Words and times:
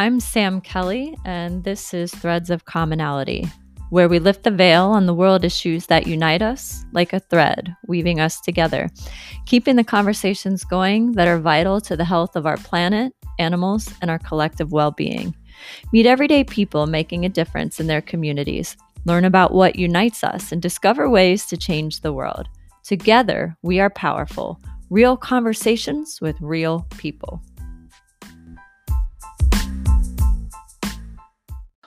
I'm 0.00 0.18
Sam 0.18 0.62
Kelly, 0.62 1.14
and 1.26 1.62
this 1.62 1.92
is 1.92 2.10
Threads 2.10 2.48
of 2.48 2.64
Commonality, 2.64 3.46
where 3.90 4.08
we 4.08 4.18
lift 4.18 4.44
the 4.44 4.50
veil 4.50 4.84
on 4.84 5.04
the 5.04 5.12
world 5.12 5.44
issues 5.44 5.84
that 5.88 6.06
unite 6.06 6.40
us 6.40 6.86
like 6.92 7.12
a 7.12 7.20
thread, 7.20 7.76
weaving 7.86 8.18
us 8.18 8.40
together, 8.40 8.88
keeping 9.44 9.76
the 9.76 9.84
conversations 9.84 10.64
going 10.64 11.12
that 11.12 11.28
are 11.28 11.38
vital 11.38 11.82
to 11.82 11.98
the 11.98 12.06
health 12.06 12.34
of 12.34 12.46
our 12.46 12.56
planet, 12.56 13.12
animals, 13.38 13.92
and 14.00 14.10
our 14.10 14.18
collective 14.18 14.72
well 14.72 14.90
being. 14.90 15.36
Meet 15.92 16.06
everyday 16.06 16.44
people 16.44 16.86
making 16.86 17.26
a 17.26 17.28
difference 17.28 17.78
in 17.78 17.86
their 17.86 18.00
communities, 18.00 18.78
learn 19.04 19.26
about 19.26 19.52
what 19.52 19.76
unites 19.76 20.24
us, 20.24 20.50
and 20.50 20.62
discover 20.62 21.10
ways 21.10 21.44
to 21.44 21.58
change 21.58 22.00
the 22.00 22.14
world. 22.14 22.48
Together, 22.84 23.54
we 23.60 23.80
are 23.80 23.90
powerful. 23.90 24.58
Real 24.88 25.18
conversations 25.18 26.22
with 26.22 26.40
real 26.40 26.86
people. 26.96 27.42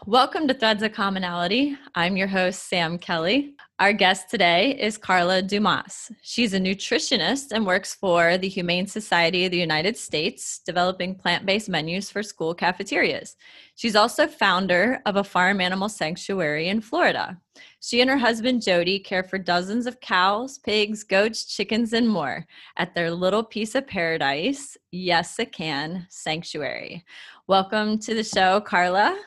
Welcome 0.06 0.50
to 0.50 0.54
Threads 0.54 0.84
of 0.84 0.92
Commonality. 0.92 1.78
I'm 1.96 2.18
your 2.18 2.28
host, 2.28 2.68
Sam 2.68 2.98
Kelly. 2.98 3.56
Our 3.80 3.94
guest 3.94 4.30
today 4.30 4.78
is 4.78 4.98
Carla 4.98 5.42
Dumas. 5.42 6.12
She's 6.22 6.54
a 6.54 6.60
nutritionist 6.60 7.54
and 7.54 7.66
works 7.66 7.96
for 7.96 8.38
the 8.38 8.50
Humane 8.50 8.86
Society 8.86 9.46
of 9.46 9.52
the 9.52 9.60
United 9.60 9.96
States, 9.96 10.60
developing 10.66 11.16
plant 11.16 11.46
based 11.46 11.70
menus 11.70 12.12
for 12.12 12.22
school 12.22 12.54
cafeterias. 12.54 13.38
She's 13.76 13.96
also 13.96 14.28
founder 14.28 15.02
of 15.06 15.16
a 15.16 15.24
farm 15.24 15.62
animal 15.62 15.88
sanctuary 15.88 16.68
in 16.68 16.82
Florida. 16.82 17.40
She 17.80 18.02
and 18.02 18.10
her 18.10 18.18
husband, 18.18 18.62
Jody, 18.62 19.00
care 19.00 19.24
for 19.24 19.38
dozens 19.38 19.86
of 19.86 20.02
cows, 20.02 20.58
pigs, 20.58 21.06
goats, 21.06 21.46
chickens, 21.46 21.94
and 21.94 22.10
more 22.10 22.46
at 22.76 22.94
their 22.94 23.10
little 23.10 23.44
piece 23.44 23.74
of 23.74 23.88
paradise, 23.88 24.78
Yes 24.92 25.40
I 25.40 25.46
Can 25.46 26.08
Sanctuary. 26.10 27.06
Welcome 27.48 28.00
to 28.00 28.14
the 28.14 28.24
show, 28.24 28.60
Carla. 28.60 29.18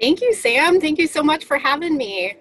Thank 0.00 0.20
you, 0.20 0.34
Sam. 0.34 0.80
Thank 0.80 0.98
you 0.98 1.06
so 1.06 1.22
much 1.22 1.44
for 1.44 1.58
having 1.58 1.96
me. 1.96 2.36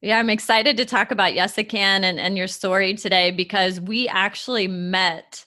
Yeah, 0.00 0.18
I'm 0.18 0.30
excited 0.30 0.76
to 0.78 0.84
talk 0.84 1.12
about 1.12 1.34
Yes 1.34 1.56
I 1.56 1.62
Can 1.62 2.02
and, 2.02 2.18
and 2.18 2.36
your 2.36 2.48
story 2.48 2.94
today 2.94 3.30
because 3.30 3.80
we 3.80 4.08
actually 4.08 4.66
met 4.66 5.44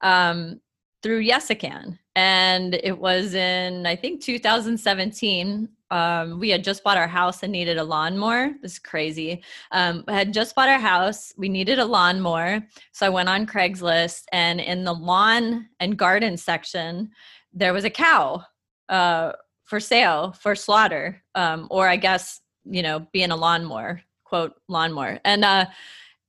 um, 0.00 0.60
through 1.02 1.18
Yes 1.18 1.50
I 1.50 1.54
Can. 1.54 1.98
And 2.16 2.74
it 2.74 2.98
was 2.98 3.34
in, 3.34 3.84
I 3.84 3.96
think, 3.96 4.22
2017. 4.22 5.68
Um, 5.90 6.40
we 6.40 6.50
had 6.50 6.64
just 6.64 6.82
bought 6.82 6.96
our 6.96 7.06
house 7.06 7.42
and 7.42 7.52
needed 7.52 7.78
a 7.78 7.84
lawnmower. 7.84 8.52
This 8.62 8.72
is 8.72 8.78
crazy. 8.78 9.42
Um, 9.72 10.04
I 10.08 10.14
had 10.14 10.32
just 10.32 10.54
bought 10.54 10.68
our 10.68 10.78
house. 10.78 11.32
We 11.36 11.48
needed 11.48 11.78
a 11.78 11.84
lawnmower. 11.84 12.62
So 12.92 13.06
I 13.06 13.10
went 13.10 13.28
on 13.28 13.46
Craigslist, 13.46 14.24
and 14.32 14.60
in 14.60 14.84
the 14.84 14.94
lawn 14.94 15.68
and 15.80 15.96
garden 15.96 16.36
section, 16.36 17.10
there 17.52 17.72
was 17.72 17.84
a 17.84 17.90
cow. 17.90 18.42
Uh, 18.88 19.32
for 19.68 19.78
sale 19.78 20.32
for 20.32 20.54
slaughter 20.54 21.22
um, 21.34 21.68
or 21.70 21.86
i 21.88 21.96
guess 21.96 22.40
you 22.64 22.82
know 22.82 23.06
being 23.12 23.30
a 23.30 23.36
lawnmower 23.36 24.02
quote 24.28 24.54
lawnmower. 24.68 25.18
And 25.24 25.44
uh 25.44 25.66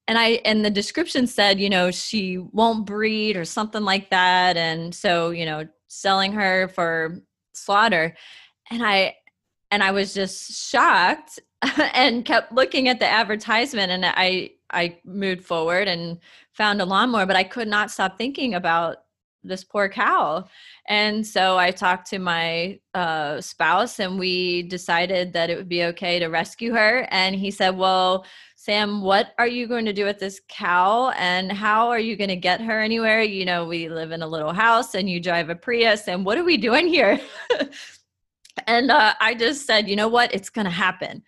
and 0.08 0.18
i 0.18 0.42
and 0.46 0.66
the 0.66 0.70
description 0.70 1.28
said 1.28 1.60
you 1.60 1.70
know 1.70 1.92
she 1.92 2.38
won't 2.38 2.86
breed 2.86 3.38
or 3.38 3.46
something 3.46 3.84
like 3.84 4.10
that. 4.10 4.58
And 4.58 4.96
so 4.96 5.30
you 5.32 5.46
know 5.46 5.68
selling 5.88 6.32
her 6.34 6.70
for 6.70 7.22
slaughter. 7.54 8.16
And 8.72 8.84
i 8.84 9.16
and 9.72 9.84
i 9.84 9.92
was 9.92 10.14
just 10.14 10.70
shocked 10.72 11.40
and 11.94 12.26
kept 12.26 12.54
looking 12.54 12.88
at 12.88 13.00
the 13.00 13.08
advertisement. 13.08 13.92
And 13.92 14.06
i 14.06 14.52
i 14.72 14.98
moved 15.04 15.44
forward 15.46 15.88
and 15.88 16.20
found 16.54 16.82
a 16.82 16.86
lawnmower 16.86 17.26
but 17.26 17.36
i 17.36 17.44
could 17.44 17.68
not 17.68 17.90
stop 17.90 18.18
thinking 18.18 18.54
about 18.54 18.98
this 19.44 19.64
poor 19.64 19.88
cow. 19.90 20.46
And 20.88 21.26
so 21.26 21.58
i 21.58 21.72
talked 21.72 22.10
to 22.10 22.20
my 22.20 22.80
uh, 22.94 23.40
spouse 23.42 24.00
and 24.00 24.20
we 24.20 24.64
decided 24.64 25.34
that 25.34 25.50
it 25.50 25.58
would 25.58 25.70
be 25.70 25.84
okay 25.86 26.20
to 26.20 26.28
rescue 26.28 26.74
her 26.74 27.08
and 27.12 27.36
he 27.36 27.52
said 27.52 27.78
well 27.78 28.26
sam 28.56 29.02
what 29.02 29.34
are 29.38 29.48
you 29.48 29.68
going 29.68 29.86
to 29.86 29.94
do 29.94 30.06
with 30.06 30.20
this 30.20 30.42
cow 30.50 31.10
and 31.12 31.52
how 31.52 31.90
are 31.90 32.00
you 32.00 32.16
going 32.16 32.30
to 32.30 32.36
get 32.36 32.62
her 32.62 32.82
anywhere? 32.82 33.22
You 33.22 33.46
know 33.46 33.66
we 33.66 33.90
live 33.90 34.12
in 34.12 34.22
a 34.22 34.28
little 34.28 34.54
house 34.54 34.96
and 34.96 35.10
you 35.10 35.20
drive 35.20 35.50
a 35.50 35.56
prius 35.56 36.08
and 36.08 36.26
what 36.26 36.38
are 36.38 36.44
we 36.44 36.58
doing 36.58 36.88
here? 36.88 37.20
And 38.68 38.92
uh, 38.92 39.14
i 39.22 39.36
just 39.36 39.66
said 39.66 39.88
you 39.88 39.96
know 39.96 40.10
what? 40.10 40.34
It's 40.34 40.50
going 40.50 40.66
to 40.66 40.72
happen 40.72 41.24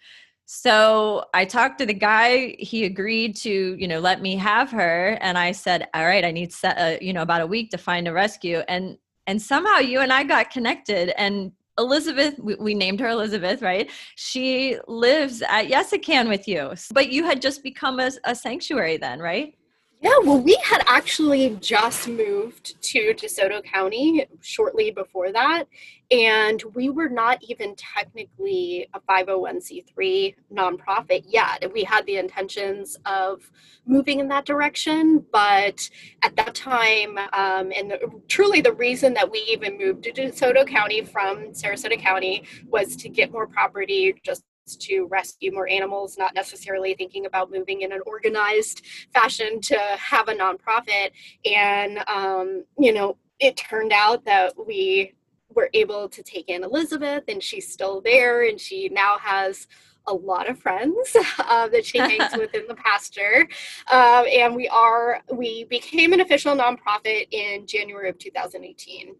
so 0.53 1.23
I 1.33 1.45
talked 1.45 1.79
to 1.79 1.85
the 1.85 1.93
guy. 1.93 2.57
He 2.59 2.83
agreed 2.83 3.37
to, 3.37 3.73
you 3.79 3.87
know, 3.87 3.99
let 3.99 4.21
me 4.21 4.35
have 4.35 4.69
her, 4.71 5.17
and 5.21 5.37
I 5.37 5.53
said, 5.53 5.87
"All 5.93 6.05
right, 6.05 6.25
I 6.25 6.31
need, 6.31 6.53
uh, 6.65 6.97
you 6.99 7.13
know, 7.13 7.21
about 7.21 7.39
a 7.39 7.47
week 7.47 7.71
to 7.71 7.77
find 7.77 8.05
a 8.05 8.11
rescue." 8.11 8.57
And 8.67 8.97
and 9.27 9.41
somehow 9.41 9.77
you 9.77 10.01
and 10.01 10.11
I 10.11 10.25
got 10.25 10.51
connected, 10.51 11.13
and 11.17 11.53
Elizabeth, 11.77 12.37
we, 12.37 12.55
we 12.55 12.75
named 12.75 12.99
her 12.99 13.07
Elizabeth, 13.07 13.61
right? 13.61 13.89
She 14.15 14.77
lives 14.89 15.41
at 15.41 15.69
Yes 15.69 15.93
I 15.93 15.99
Can 15.99 16.27
with 16.27 16.49
you, 16.49 16.73
but 16.93 17.13
you 17.13 17.23
had 17.23 17.41
just 17.41 17.63
become 17.63 18.01
a, 18.01 18.11
a 18.25 18.35
sanctuary 18.35 18.97
then, 18.97 19.21
right? 19.21 19.55
Yeah, 20.03 20.17
well, 20.23 20.41
we 20.41 20.57
had 20.63 20.81
actually 20.87 21.57
just 21.61 22.07
moved 22.07 22.81
to 22.81 23.13
DeSoto 23.13 23.63
County 23.63 24.25
shortly 24.41 24.89
before 24.89 25.31
that, 25.31 25.65
and 26.09 26.63
we 26.73 26.89
were 26.89 27.07
not 27.07 27.37
even 27.47 27.75
technically 27.75 28.87
a 28.95 28.99
501c3 29.01 30.33
nonprofit 30.51 31.25
yet. 31.27 31.71
We 31.71 31.83
had 31.83 32.07
the 32.07 32.17
intentions 32.17 32.97
of 33.05 33.51
moving 33.85 34.19
in 34.19 34.27
that 34.29 34.45
direction, 34.45 35.23
but 35.31 35.87
at 36.23 36.35
that 36.35 36.55
time, 36.55 37.19
um, 37.33 37.71
and 37.77 37.91
the, 37.91 38.11
truly 38.27 38.59
the 38.59 38.73
reason 38.73 39.13
that 39.13 39.29
we 39.29 39.45
even 39.49 39.77
moved 39.77 40.05
to 40.05 40.11
DeSoto 40.11 40.65
County 40.65 41.03
from 41.03 41.51
Sarasota 41.51 41.99
County 42.01 42.45
was 42.65 42.95
to 42.95 43.07
get 43.07 43.31
more 43.31 43.45
property 43.45 44.15
just 44.25 44.41
to 44.65 45.05
rescue 45.05 45.51
more 45.51 45.67
animals, 45.67 46.17
not 46.17 46.33
necessarily 46.33 46.93
thinking 46.93 47.25
about 47.25 47.51
moving 47.51 47.81
in 47.81 47.91
an 47.91 48.01
organized 48.05 48.85
fashion 49.13 49.59
to 49.61 49.77
have 49.97 50.27
a 50.27 50.33
nonprofit. 50.33 51.11
And, 51.45 51.99
um, 52.07 52.63
you 52.77 52.93
know, 52.93 53.17
it 53.39 53.57
turned 53.57 53.91
out 53.91 54.23
that 54.25 54.53
we 54.67 55.13
were 55.55 55.69
able 55.73 56.07
to 56.07 56.23
take 56.23 56.49
in 56.49 56.63
Elizabeth, 56.63 57.23
and 57.27 57.41
she's 57.41 57.71
still 57.71 58.01
there, 58.01 58.47
and 58.47 58.59
she 58.59 58.89
now 58.89 59.17
has 59.19 59.67
a 60.07 60.13
lot 60.13 60.49
of 60.49 60.57
friends 60.59 61.15
uh, 61.39 61.67
that 61.69 61.85
she 61.85 61.97
hangs 61.97 62.31
with 62.37 62.53
in 62.53 62.67
the 62.67 62.75
pasture. 62.75 63.47
Um, 63.91 64.25
and 64.31 64.55
we 64.55 64.67
are, 64.69 65.21
we 65.31 65.65
became 65.65 66.13
an 66.13 66.21
official 66.21 66.55
nonprofit 66.55 67.27
in 67.31 67.67
January 67.67 68.09
of 68.09 68.17
2018. 68.17 69.15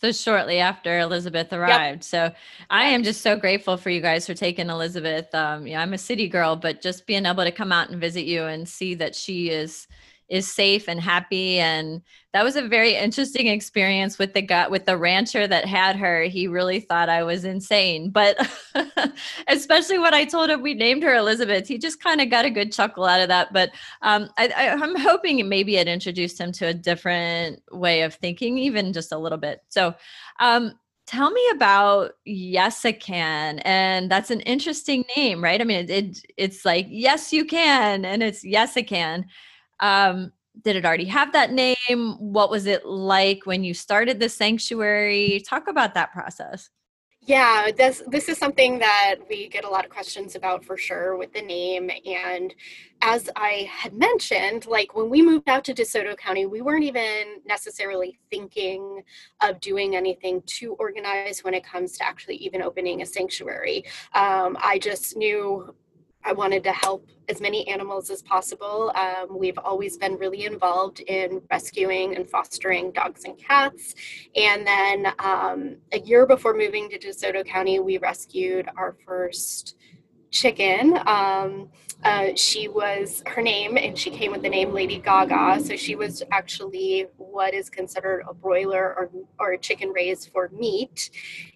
So 0.00 0.12
shortly 0.12 0.58
after 0.60 1.00
Elizabeth 1.00 1.52
arrived. 1.52 1.96
Yep. 1.96 2.04
So 2.04 2.32
I 2.70 2.84
am 2.84 3.02
just 3.02 3.20
so 3.20 3.36
grateful 3.36 3.76
for 3.76 3.90
you 3.90 4.00
guys 4.00 4.26
for 4.26 4.34
taking 4.34 4.70
Elizabeth. 4.70 5.34
Um, 5.34 5.66
yeah, 5.66 5.82
I'm 5.82 5.92
a 5.92 5.98
city 5.98 6.28
girl, 6.28 6.54
but 6.54 6.80
just 6.80 7.06
being 7.06 7.26
able 7.26 7.42
to 7.44 7.50
come 7.50 7.72
out 7.72 7.90
and 7.90 8.00
visit 8.00 8.24
you 8.24 8.44
and 8.44 8.68
see 8.68 8.94
that 8.94 9.16
she 9.16 9.50
is 9.50 9.88
is 10.28 10.52
safe 10.52 10.88
and 10.88 11.00
happy. 11.00 11.58
And 11.58 12.02
that 12.32 12.44
was 12.44 12.56
a 12.56 12.68
very 12.68 12.94
interesting 12.94 13.46
experience 13.46 14.18
with 14.18 14.34
the 14.34 14.42
gut 14.42 14.70
with 14.70 14.84
the 14.84 14.96
rancher 14.96 15.46
that 15.46 15.64
had 15.64 15.96
her. 15.96 16.24
He 16.24 16.46
really 16.46 16.80
thought 16.80 17.08
i 17.08 17.22
was 17.22 17.44
insane. 17.44 18.10
But 18.10 18.36
especially 19.48 19.98
when 19.98 20.14
i 20.14 20.24
told 20.24 20.50
him 20.50 20.62
we 20.62 20.74
named 20.74 21.02
her 21.02 21.14
elizabeth 21.14 21.66
he 21.66 21.78
just 21.78 22.02
kind 22.02 22.20
of 22.20 22.30
got 22.30 22.44
a 22.44 22.50
good 22.50 22.72
chuckle 22.72 23.04
out 23.04 23.20
of 23.20 23.28
that. 23.28 23.52
But 23.52 23.70
um, 24.02 24.28
I, 24.36 24.48
am 24.48 24.96
hoping 24.96 25.48
maybe 25.48 25.76
it 25.76 25.88
introduced 25.88 26.38
him 26.38 26.52
to 26.52 26.66
a 26.66 26.74
different 26.74 27.62
way 27.72 28.02
of 28.02 28.14
thinking 28.14 28.58
even 28.58 28.92
just 28.92 29.12
a 29.12 29.18
little 29.18 29.38
bit. 29.38 29.62
So 29.68 29.94
um, 30.40 30.74
tell 31.06 31.30
me 31.30 31.48
about 31.52 32.12
yes 32.26 32.84
i 32.84 32.92
can 32.92 33.60
and 33.60 34.10
that's 34.10 34.30
an 34.30 34.40
interesting 34.40 35.04
name 35.16 35.42
right? 35.42 35.62
I 35.62 35.64
mean 35.64 35.88
it, 35.88 35.90
it, 35.90 36.18
it's 36.36 36.66
like 36.66 36.86
yes 36.90 37.32
you 37.32 37.46
can 37.46 38.04
and 38.04 38.22
it's 38.22 38.44
yes 38.44 38.76
i 38.76 38.82
can 38.82 39.24
um, 39.80 40.32
did 40.62 40.76
it 40.76 40.84
already 40.84 41.04
have 41.06 41.32
that 41.32 41.52
name? 41.52 42.16
What 42.18 42.50
was 42.50 42.66
it 42.66 42.84
like 42.84 43.46
when 43.46 43.62
you 43.62 43.74
started 43.74 44.18
the 44.18 44.28
sanctuary? 44.28 45.42
Talk 45.46 45.68
about 45.68 45.94
that 45.94 46.12
process. 46.12 46.70
Yeah, 47.28 47.70
this 47.76 48.02
this 48.06 48.30
is 48.30 48.38
something 48.38 48.78
that 48.78 49.16
we 49.28 49.48
get 49.48 49.64
a 49.64 49.68
lot 49.68 49.84
of 49.84 49.90
questions 49.90 50.34
about 50.34 50.64
for 50.64 50.78
sure 50.78 51.14
with 51.14 51.30
the 51.34 51.42
name. 51.42 51.90
And 52.06 52.54
as 53.02 53.28
I 53.36 53.68
had 53.70 53.92
mentioned, 53.92 54.64
like 54.64 54.96
when 54.96 55.10
we 55.10 55.20
moved 55.20 55.46
out 55.46 55.62
to 55.64 55.74
DeSoto 55.74 56.16
County, 56.16 56.46
we 56.46 56.62
weren't 56.62 56.84
even 56.84 57.42
necessarily 57.44 58.18
thinking 58.30 59.02
of 59.42 59.60
doing 59.60 59.94
anything 59.94 60.42
too 60.46 60.74
organized 60.78 61.44
when 61.44 61.52
it 61.52 61.64
comes 61.64 61.98
to 61.98 62.06
actually 62.06 62.36
even 62.36 62.62
opening 62.62 63.02
a 63.02 63.06
sanctuary. 63.06 63.84
Um, 64.14 64.56
I 64.62 64.78
just 64.80 65.14
knew 65.14 65.74
I 66.24 66.32
wanted 66.32 66.62
to 66.64 66.72
help 66.72 67.08
as 67.28 67.40
many 67.40 67.66
animals 67.68 68.10
as 68.10 68.22
possible. 68.22 68.92
Um, 68.94 69.38
we've 69.38 69.58
always 69.58 69.96
been 69.96 70.16
really 70.16 70.44
involved 70.44 71.00
in 71.00 71.42
rescuing 71.50 72.16
and 72.16 72.28
fostering 72.28 72.90
dogs 72.92 73.24
and 73.24 73.38
cats. 73.38 73.94
And 74.36 74.66
then 74.66 75.12
um, 75.18 75.76
a 75.92 76.00
year 76.00 76.26
before 76.26 76.54
moving 76.54 76.88
to 76.90 76.98
DeSoto 76.98 77.44
County, 77.44 77.80
we 77.80 77.98
rescued 77.98 78.68
our 78.76 78.96
first 79.06 79.76
chicken. 80.30 80.98
Um, 81.06 81.70
Uh, 82.04 82.30
she 82.36 82.68
was 82.68 83.24
her 83.26 83.42
name, 83.42 83.76
and 83.76 83.98
she 83.98 84.08
came 84.08 84.30
with 84.30 84.42
the 84.42 84.48
name 84.48 84.70
Lady 84.72 85.00
Gaga. 85.00 85.58
So 85.66 85.74
she 85.74 85.96
was 85.96 86.22
actually 86.30 87.08
what 87.16 87.54
is 87.54 87.68
considered 87.68 88.22
a 88.28 88.32
broiler 88.32 88.84
or, 88.96 89.10
or 89.40 89.54
a 89.54 89.58
chicken 89.58 89.88
raised 89.90 90.30
for 90.32 90.48
meat. 90.52 91.10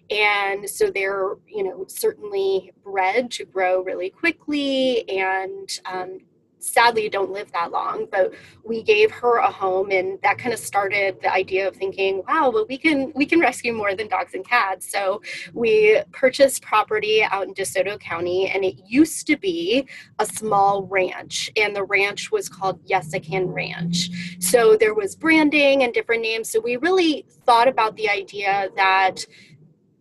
And 0.09 0.69
so 0.69 0.91
they're, 0.91 1.35
you 1.47 1.63
know, 1.63 1.85
certainly 1.87 2.73
bred 2.93 3.31
to 3.31 3.43
grow 3.43 3.81
really 3.81 4.11
quickly 4.11 5.09
and 5.09 5.79
um, 5.85 6.19
sadly 6.59 7.09
don't 7.09 7.31
live 7.31 7.51
that 7.51 7.71
long 7.71 8.07
but 8.11 8.31
we 8.63 8.83
gave 8.83 9.09
her 9.11 9.37
a 9.37 9.51
home 9.51 9.89
and 9.91 10.19
that 10.21 10.37
kind 10.37 10.53
of 10.53 10.59
started 10.59 11.19
the 11.21 11.33
idea 11.33 11.67
of 11.67 11.75
thinking 11.75 12.21
wow 12.27 12.51
well 12.51 12.65
we 12.69 12.77
can 12.77 13.11
we 13.15 13.25
can 13.25 13.39
rescue 13.39 13.73
more 13.73 13.95
than 13.95 14.07
dogs 14.07 14.35
and 14.35 14.47
cats. 14.47 14.91
So 14.91 15.21
we 15.53 16.01
purchased 16.11 16.61
property 16.61 17.23
out 17.23 17.47
in 17.47 17.53
desoto 17.53 17.99
county 17.99 18.49
and 18.49 18.63
it 18.63 18.75
used 18.85 19.25
to 19.27 19.37
be 19.37 19.87
a 20.19 20.25
small 20.25 20.83
ranch 20.83 21.49
and 21.57 21.75
the 21.75 21.83
ranch 21.83 22.31
was 22.31 22.47
called 22.47 22.85
yesican 22.85 23.53
ranch. 23.53 24.09
So 24.39 24.77
there 24.77 24.93
was 24.93 25.15
branding 25.15 25.83
and 25.83 25.93
different 25.93 26.21
names. 26.21 26.51
So 26.51 26.59
we 26.59 26.77
really 26.77 27.25
thought 27.45 27.67
about 27.67 27.95
the 27.95 28.09
idea 28.09 28.69
that 28.75 29.25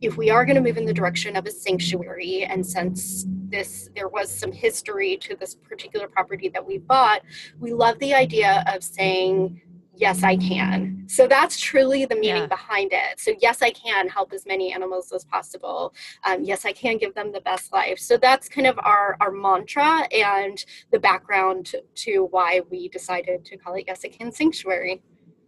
if 0.02 0.16
we 0.16 0.30
are 0.30 0.44
going 0.44 0.56
to 0.56 0.60
move 0.60 0.76
in 0.76 0.84
the 0.84 0.92
direction 0.92 1.36
of 1.36 1.46
a 1.46 1.50
sanctuary 1.50 2.44
and 2.44 2.66
since 2.66 3.24
this 3.48 3.88
there 3.94 4.08
was 4.08 4.30
some 4.30 4.50
history 4.50 5.16
to 5.16 5.36
this 5.36 5.54
particular 5.54 6.08
property 6.08 6.48
that 6.48 6.66
we 6.66 6.78
bought 6.78 7.22
we 7.60 7.72
love 7.72 7.98
the 8.00 8.12
idea 8.12 8.64
of 8.66 8.82
saying 8.82 9.60
yes 9.94 10.22
i 10.22 10.36
can. 10.36 11.04
So 11.06 11.26
that's 11.26 11.60
truly 11.60 12.06
the 12.06 12.14
meaning 12.14 12.42
yeah. 12.42 12.46
behind 12.46 12.92
it. 12.92 13.20
So 13.20 13.34
yes 13.40 13.62
i 13.62 13.70
can 13.70 14.08
help 14.08 14.32
as 14.32 14.46
many 14.46 14.72
animals 14.72 15.12
as 15.12 15.24
possible. 15.24 15.94
Um, 16.24 16.42
yes 16.42 16.64
i 16.64 16.72
can 16.72 16.96
give 16.98 17.14
them 17.14 17.30
the 17.32 17.40
best 17.42 17.72
life. 17.72 17.98
So 17.98 18.16
that's 18.16 18.48
kind 18.48 18.66
of 18.66 18.78
our 18.78 19.16
our 19.20 19.30
mantra 19.30 20.08
and 20.12 20.64
the 20.90 20.98
background 20.98 21.72
to 21.96 22.28
why 22.30 22.62
we 22.70 22.88
decided 22.88 23.44
to 23.44 23.56
call 23.56 23.74
it 23.74 23.84
yes 23.86 24.02
i 24.04 24.08
can 24.08 24.32
sanctuary. 24.32 25.02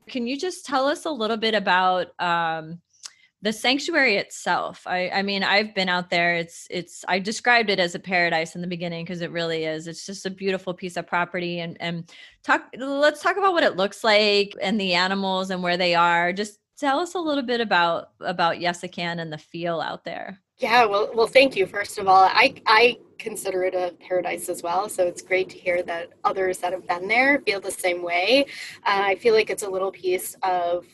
Can 0.07 0.27
you 0.27 0.39
just 0.39 0.67
tell 0.67 0.87
us 0.87 1.07
a 1.07 1.11
little 1.11 1.39
bit 1.39 1.55
about 1.55 2.09
um, 2.21 2.81
the 3.45 3.53
sanctuary 3.53 4.17
itself 4.17 4.87
I, 4.87 5.11
I 5.11 5.23
mean 5.23 5.45
i've 5.45 5.75
been 5.75 5.91
out 5.91 6.09
there 6.09 6.35
it's 6.35 6.67
it's 6.71 7.05
i 7.07 7.19
described 7.19 7.69
it 7.69 7.79
as 7.79 7.95
a 7.95 7.99
paradise 7.99 8.55
in 8.55 8.63
the 8.63 8.67
beginning 8.67 9.05
because 9.05 9.21
it 9.21 9.31
really 9.31 9.65
is 9.65 9.87
it's 9.87 10.07
just 10.07 10.25
a 10.25 10.31
beautiful 10.31 10.73
piece 10.73 10.97
of 10.97 11.07
property 11.07 11.61
and 11.61 11.77
and 11.79 12.11
talk 12.43 12.65
let's 12.79 13.23
talk 13.23 13.37
about 13.37 13.53
what 13.53 13.63
it 13.63 13.77
looks 13.77 14.03
like 14.03 14.55
and 14.63 14.81
the 14.81 14.95
animals 14.95 15.51
and 15.51 15.63
where 15.63 15.77
they 15.77 15.95
are 15.95 16.33
just 16.33 16.59
tell 16.79 16.99
us 16.99 17.15
a 17.15 17.19
little 17.19 17.45
bit 17.45 17.61
about 17.61 18.13
about 18.21 18.57
yesican 18.57 19.21
and 19.21 19.33
the 19.33 19.39
feel 19.39 19.81
out 19.81 20.05
there. 20.05 20.41
Yeah 20.57 20.87
well 20.87 21.11
well 21.15 21.27
thank 21.27 21.55
you 21.55 21.67
first 21.67 21.99
of 21.99 22.09
all 22.09 22.25
i 22.33 22.55
i 22.67 22.97
consider 23.19 23.65
it 23.65 23.75
a 23.75 23.95
paradise 24.01 24.49
as 24.49 24.63
well 24.63 24.89
so 24.89 25.07
it's 25.07 25.23
great 25.23 25.49
to 25.51 25.59
hear 25.59 25.83
that 25.83 26.11
others 26.25 26.59
that 26.59 26.73
have 26.73 26.87
been 26.87 27.09
there 27.09 27.41
feel 27.41 27.61
the 27.61 27.71
same 27.71 28.03
way. 28.03 28.47
Uh, 28.87 29.03
i 29.13 29.15
feel 29.17 29.35
like 29.35 29.51
it's 29.51 29.65
a 29.65 29.69
little 29.69 29.93
piece 29.93 30.35
of 30.43 30.87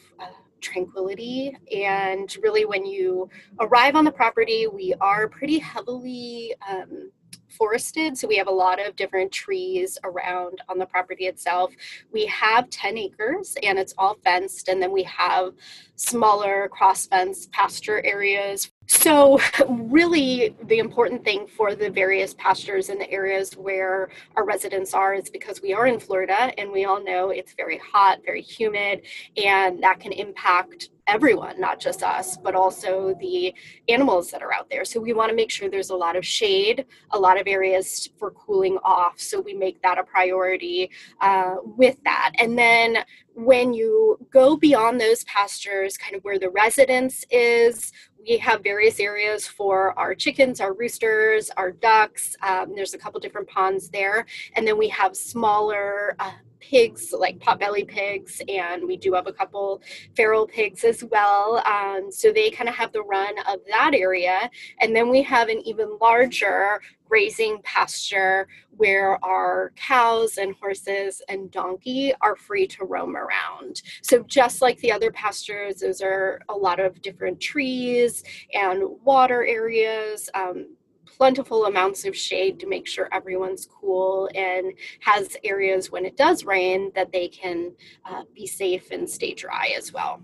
tranquility. 0.61 1.57
And 1.75 2.35
really, 2.43 2.65
when 2.65 2.87
you 2.87 3.29
arrive 3.59 3.97
on 3.97 4.05
the 4.05 4.13
property, 4.13 4.67
we 4.67 4.95
are 5.01 5.29
pretty 5.29 5.59
heavily 5.59 6.55
um, 6.69 7.11
forested. 7.51 8.17
So 8.17 8.29
we 8.29 8.37
have 8.37 8.49
a 8.49 8.53
lot 8.53 8.85
of 8.85 8.97
different 8.97 9.33
trees 9.33 9.99
around 10.05 10.61
on 10.69 10.79
the 10.79 10.87
property 10.87 11.27
itself. 11.27 11.73
We 12.13 12.27
have 12.27 12.71
10 12.71 12.99
acres 12.99 13.57
and 13.63 13.79
it's 13.79 13.95
all 13.99 14.17
fenced. 14.25 14.69
And 14.69 14.83
then 14.83 14.93
we 14.93 15.03
have 15.05 15.53
smaller 15.97 16.69
cross 16.69 17.07
fence 17.07 17.49
pasture 17.53 18.03
areas 18.05 18.71
so, 18.91 19.39
really, 19.69 20.57
the 20.65 20.81
important 20.81 21.23
thing 21.25 21.47
for 21.47 21.77
the 21.77 21.89
various 21.89 22.35
pastures 22.35 22.89
in 22.89 22.99
the 22.99 23.09
areas 23.09 23.53
where 23.53 24.11
our 24.35 24.45
residents 24.45 24.95
are 24.95 25.15
is 25.15 25.31
because 25.31 25.63
we 25.63 25.73
are 25.73 25.87
in 25.87 26.01
Florida 26.01 26.53
and 26.59 26.73
we 26.73 26.87
all 26.87 27.03
know 27.03 27.31
it's 27.31 27.55
very 27.55 27.79
hot, 27.79 28.19
very 28.25 28.43
humid, 28.43 29.03
and 29.37 29.81
that 29.85 30.01
can 30.01 30.11
impact 30.11 30.91
everyone, 31.11 31.61
not 31.61 31.81
just 31.81 32.03
us, 32.03 32.37
but 32.37 32.55
also 32.55 33.15
the 33.21 33.55
animals 33.89 34.31
that 34.31 34.43
are 34.43 34.53
out 34.53 34.71
there. 34.71 34.85
So, 34.85 35.01
we 35.01 35.13
want 35.13 35.31
to 35.31 35.37
make 35.37 35.51
sure 35.51 35.69
there's 35.69 35.91
a 35.91 35.97
lot 35.97 36.17
of 36.17 36.25
shade, 36.25 36.87
a 37.11 37.19
lot 37.19 37.41
of 37.41 37.47
areas 37.47 38.09
for 38.19 38.31
cooling 38.31 38.79
off. 38.85 39.19
So, 39.19 39.41
we 39.41 39.55
make 39.55 39.83
that 39.83 39.99
a 39.99 40.05
priority 40.05 40.91
uh, 41.21 41.57
with 41.65 41.97
that. 42.05 42.33
And 42.39 42.59
then 42.59 42.99
when 43.35 43.73
you 43.73 44.19
go 44.31 44.57
beyond 44.57 45.01
those 45.01 45.25
pastures, 45.25 45.97
kind 45.97 46.15
of 46.15 46.23
where 46.23 46.39
the 46.39 46.51
residence 46.51 47.25
is, 47.31 47.93
we 48.29 48.37
have 48.39 48.63
various 48.63 49.01
areas 49.01 49.47
for 49.47 49.99
our 49.99 50.15
chickens, 50.15 50.61
our 50.61 50.75
roosters, 50.75 51.51
our 51.57 51.71
ducks. 51.71 52.37
Um, 52.43 52.75
there's 52.75 52.95
a 52.95 52.99
couple 52.99 53.21
different 53.21 53.49
ponds 53.49 53.89
there. 53.89 54.27
And 54.57 54.67
then 54.67 54.77
we 54.77 54.89
have 54.89 55.17
smaller 55.17 56.17
uh, 56.19 56.33
pigs, 56.61 57.13
like 57.17 57.39
potbelly 57.39 57.87
pigs, 57.87 58.41
and 58.49 58.87
we 58.87 58.97
do 58.97 59.13
have 59.15 59.27
a 59.27 59.33
couple 59.33 59.83
feral 60.15 60.47
pigs 60.47 60.85
as 60.85 61.03
well. 61.05 61.63
Um, 61.67 62.11
so 62.11 62.33
they 62.33 62.51
kind 62.51 62.69
of 62.69 62.75
have 62.75 62.93
the 62.93 63.03
run 63.03 63.35
of 63.49 63.61
that 63.69 63.93
area. 63.95 64.51
And 64.81 64.95
then 64.95 65.09
we 65.09 65.23
have 65.23 65.49
an 65.49 65.61
even 65.67 65.99
larger 66.01 66.81
grazing 67.11 67.61
pasture 67.65 68.47
where 68.77 69.23
our 69.25 69.73
cows 69.75 70.39
and 70.39 70.55
horses 70.55 71.21
and 71.29 71.51
donkey 71.51 72.15
are 72.21 72.37
free 72.37 72.67
to 72.69 72.85
roam 72.85 73.17
around. 73.17 73.83
So, 74.01 74.23
just 74.23 74.63
like 74.63 74.79
the 74.79 74.93
other 74.93 75.11
pastures, 75.11 75.81
those 75.81 76.01
are 76.01 76.41
a 76.49 76.55
lot 76.55 76.79
of 76.79 77.03
different 77.03 77.41
trees 77.41 78.23
and 78.55 78.85
water 79.03 79.45
areas. 79.45 80.31
Um, 80.35 80.77
plentiful 81.21 81.67
amounts 81.67 82.07
of 82.07 82.17
shade 82.17 82.59
to 82.59 82.67
make 82.67 82.87
sure 82.87 83.07
everyone's 83.13 83.67
cool 83.67 84.31
and 84.35 84.73
has 85.01 85.37
areas 85.45 85.91
when 85.91 86.07
it 86.07 86.17
does 86.17 86.45
rain 86.45 86.91
that 86.95 87.13
they 87.13 87.29
can 87.29 87.73
uh, 88.07 88.23
be 88.35 88.47
safe 88.47 88.91
and 88.91 89.09
stay 89.09 89.35
dry 89.35 89.71
as 89.77 89.93
well. 89.93 90.23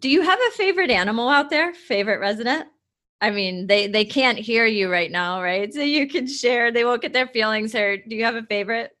Do 0.00 0.08
you 0.08 0.22
have 0.22 0.38
a 0.38 0.50
favorite 0.52 0.90
animal 0.90 1.28
out 1.28 1.50
there? 1.50 1.74
Favorite 1.74 2.18
resident? 2.18 2.66
I 3.20 3.30
mean, 3.30 3.66
they 3.66 3.88
they 3.88 4.06
can't 4.06 4.38
hear 4.38 4.64
you 4.64 4.90
right 4.90 5.10
now, 5.10 5.42
right? 5.42 5.74
So 5.74 5.82
you 5.82 6.08
can 6.08 6.26
share. 6.26 6.72
They 6.72 6.86
won't 6.86 7.02
get 7.02 7.12
their 7.12 7.26
feelings 7.26 7.74
hurt. 7.74 8.08
Do 8.08 8.16
you 8.16 8.24
have 8.24 8.36
a 8.36 8.44
favorite? 8.44 8.92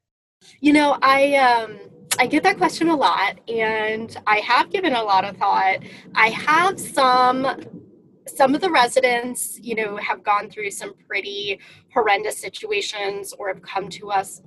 You 0.60 0.74
know, 0.74 0.98
I 1.00 1.34
um 1.36 1.78
I 2.18 2.26
get 2.26 2.42
that 2.42 2.58
question 2.58 2.88
a 2.88 2.96
lot 2.96 3.40
and 3.48 4.14
I 4.26 4.40
have 4.40 4.70
given 4.70 4.92
a 4.92 5.02
lot 5.02 5.24
of 5.24 5.38
thought. 5.38 5.78
I 6.14 6.28
have 6.28 6.78
some 6.78 7.87
some 8.28 8.54
of 8.54 8.60
the 8.60 8.70
residents, 8.70 9.58
you 9.62 9.74
know, 9.74 9.96
have 9.96 10.22
gone 10.22 10.50
through 10.50 10.70
some 10.70 10.94
pretty 11.06 11.60
horrendous 11.92 12.38
situations 12.38 13.32
or 13.38 13.48
have 13.48 13.62
come 13.62 13.88
to 13.90 14.10
us 14.10 14.42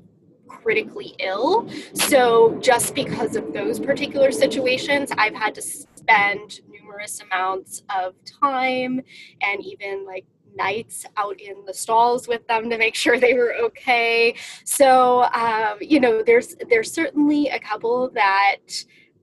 critically 0.48 1.16
ill. 1.20 1.70
So 1.94 2.58
just 2.60 2.94
because 2.94 3.36
of 3.36 3.54
those 3.54 3.80
particular 3.80 4.32
situations, 4.32 5.12
I've 5.18 5.36
had 5.36 5.56
to 5.56 5.62
spend 5.62 6.62
numerous 6.70 7.22
amounts 7.22 7.84
of 7.96 8.14
time 8.26 9.02
and 9.42 9.66
even 9.66 10.06
like 10.06 10.26
nights 10.56 11.06
out 11.18 11.40
in 11.40 11.64
the 11.66 11.74
stalls 11.74 12.28
with 12.28 12.46
them 12.48 12.70
to 12.70 12.78
make 12.78 12.96
sure 13.04 13.20
they 13.20 13.34
were 13.34 13.56
okay. 13.62 14.36
So 14.66 15.24
um, 15.34 15.78
you 15.80 16.00
know, 16.00 16.24
there's 16.24 16.56
there's 16.70 16.92
certainly 16.92 17.48
a 17.50 17.60
couple 17.60 18.10
that 18.14 18.58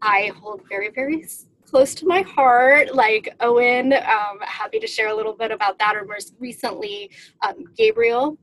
I 0.01 0.33
hold 0.41 0.63
very 0.69 0.91
very 0.91 1.27
close 1.69 1.95
to 1.97 2.07
my 2.07 2.23
heart, 2.23 2.95
like 2.95 3.35
Owen. 3.41 3.93
Um, 3.93 4.39
happy 4.41 4.79
to 4.79 4.87
share 4.87 5.09
a 5.09 5.15
little 5.15 5.35
bit 5.35 5.51
about 5.51 5.79
that. 5.79 5.97
Or 5.97 6.05
most 6.05 6.35
recently, 6.39 7.11
um, 7.47 7.65
Gabriel. 7.77 8.39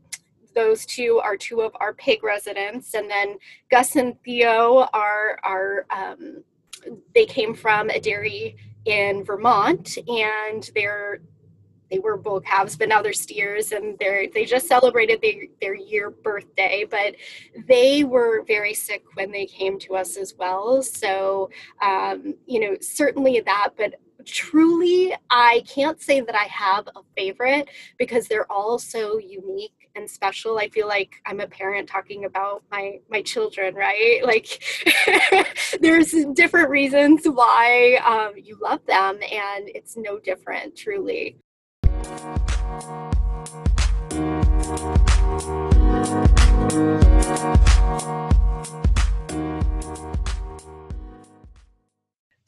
Those 0.54 0.86
two 0.86 1.20
are 1.22 1.36
two 1.36 1.62
of 1.62 1.74
our 1.82 1.94
pig 1.94 2.24
residents, 2.24 2.94
and 2.94 3.10
then 3.10 3.38
Gus 3.70 3.98
and 3.98 4.16
Theo 4.24 4.88
are 4.94 5.38
are 5.44 5.86
um, 5.94 6.44
they 7.14 7.26
came 7.26 7.54
from 7.54 7.90
a 7.90 8.00
dairy 8.00 8.56
in 8.86 9.26
Vermont, 9.26 9.98
and 10.08 10.70
they're 10.74 11.20
they 11.90 12.00
were 12.00 12.18
bull 12.18 12.42
calves, 12.42 12.76
but 12.76 12.90
now 12.90 13.02
they're 13.02 13.14
steers, 13.14 13.72
and 13.72 13.98
they're 14.00 14.28
they 14.34 14.46
just 14.46 14.68
celebrated 14.68 15.22
their, 15.22 15.44
their 15.62 15.76
year 15.76 16.10
birthday. 16.10 16.86
But 16.90 17.16
they 17.68 18.04
were 18.04 18.44
very 18.44 18.74
sick 18.74 19.04
when 19.14 19.32
they 19.32 19.46
came 19.46 19.80
to 19.80 19.96
us 19.96 20.18
as 20.18 20.36
well. 20.38 20.82
So 20.82 21.50
um, 21.82 22.36
you 22.46 22.60
know, 22.60 22.78
certainly 22.82 23.42
that, 23.46 23.72
but 23.78 23.96
truly 24.26 25.16
i 25.30 25.64
can't 25.68 26.02
say 26.02 26.20
that 26.20 26.36
i 26.36 26.46
have 26.46 26.88
a 26.96 27.02
favorite 27.16 27.70
because 27.98 28.28
they're 28.28 28.52
all 28.52 28.80
so 28.80 29.18
unique 29.18 29.90
and 29.96 30.10
special 30.10 30.58
i 30.58 30.68
feel 30.70 30.88
like 30.88 31.22
i'm 31.26 31.40
a 31.40 31.48
parent 31.48 31.88
talking 31.88 32.26
about 32.26 32.64
my 32.72 33.00
my 33.10 33.22
children 33.22 33.76
right 33.76 34.22
like 34.26 34.64
there's 35.82 36.14
different 36.34 36.70
reasons 36.70 37.26
why 37.26 38.00
um, 38.04 38.34
you 38.42 38.58
love 38.62 38.84
them 38.86 39.16
and 39.32 39.70
it's 39.70 39.96
no 39.96 40.20
different 40.20 40.76
truly 40.76 41.38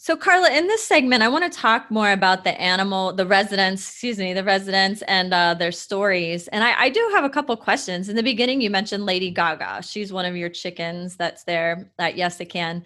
So, 0.07 0.15
Carla, 0.15 0.49
in 0.51 0.67
this 0.67 0.85
segment, 0.85 1.21
I 1.21 1.27
want 1.27 1.51
to 1.51 1.59
talk 1.59 1.91
more 1.91 2.13
about 2.13 2.45
the 2.45 2.61
animal, 2.61 3.11
the 3.11 3.25
residents, 3.25 3.81
excuse 3.89 4.17
me, 4.17 4.31
the 4.31 4.41
residents 4.41 5.01
and 5.01 5.33
uh, 5.33 5.53
their 5.53 5.73
stories. 5.73 6.47
And 6.47 6.63
I, 6.63 6.83
I, 6.83 6.89
do 6.89 7.11
have 7.13 7.25
a 7.25 7.29
couple 7.29 7.57
questions. 7.57 8.07
In 8.07 8.15
the 8.15 8.23
beginning, 8.23 8.61
you 8.61 8.69
mentioned 8.69 9.05
Lady 9.05 9.31
Gaga. 9.31 9.83
She's 9.83 10.13
one 10.13 10.23
of 10.23 10.37
your 10.37 10.47
chickens 10.47 11.17
that's 11.17 11.43
there 11.43 11.91
at 11.99 12.15
Yes 12.15 12.39
I 12.39 12.45
Can. 12.45 12.85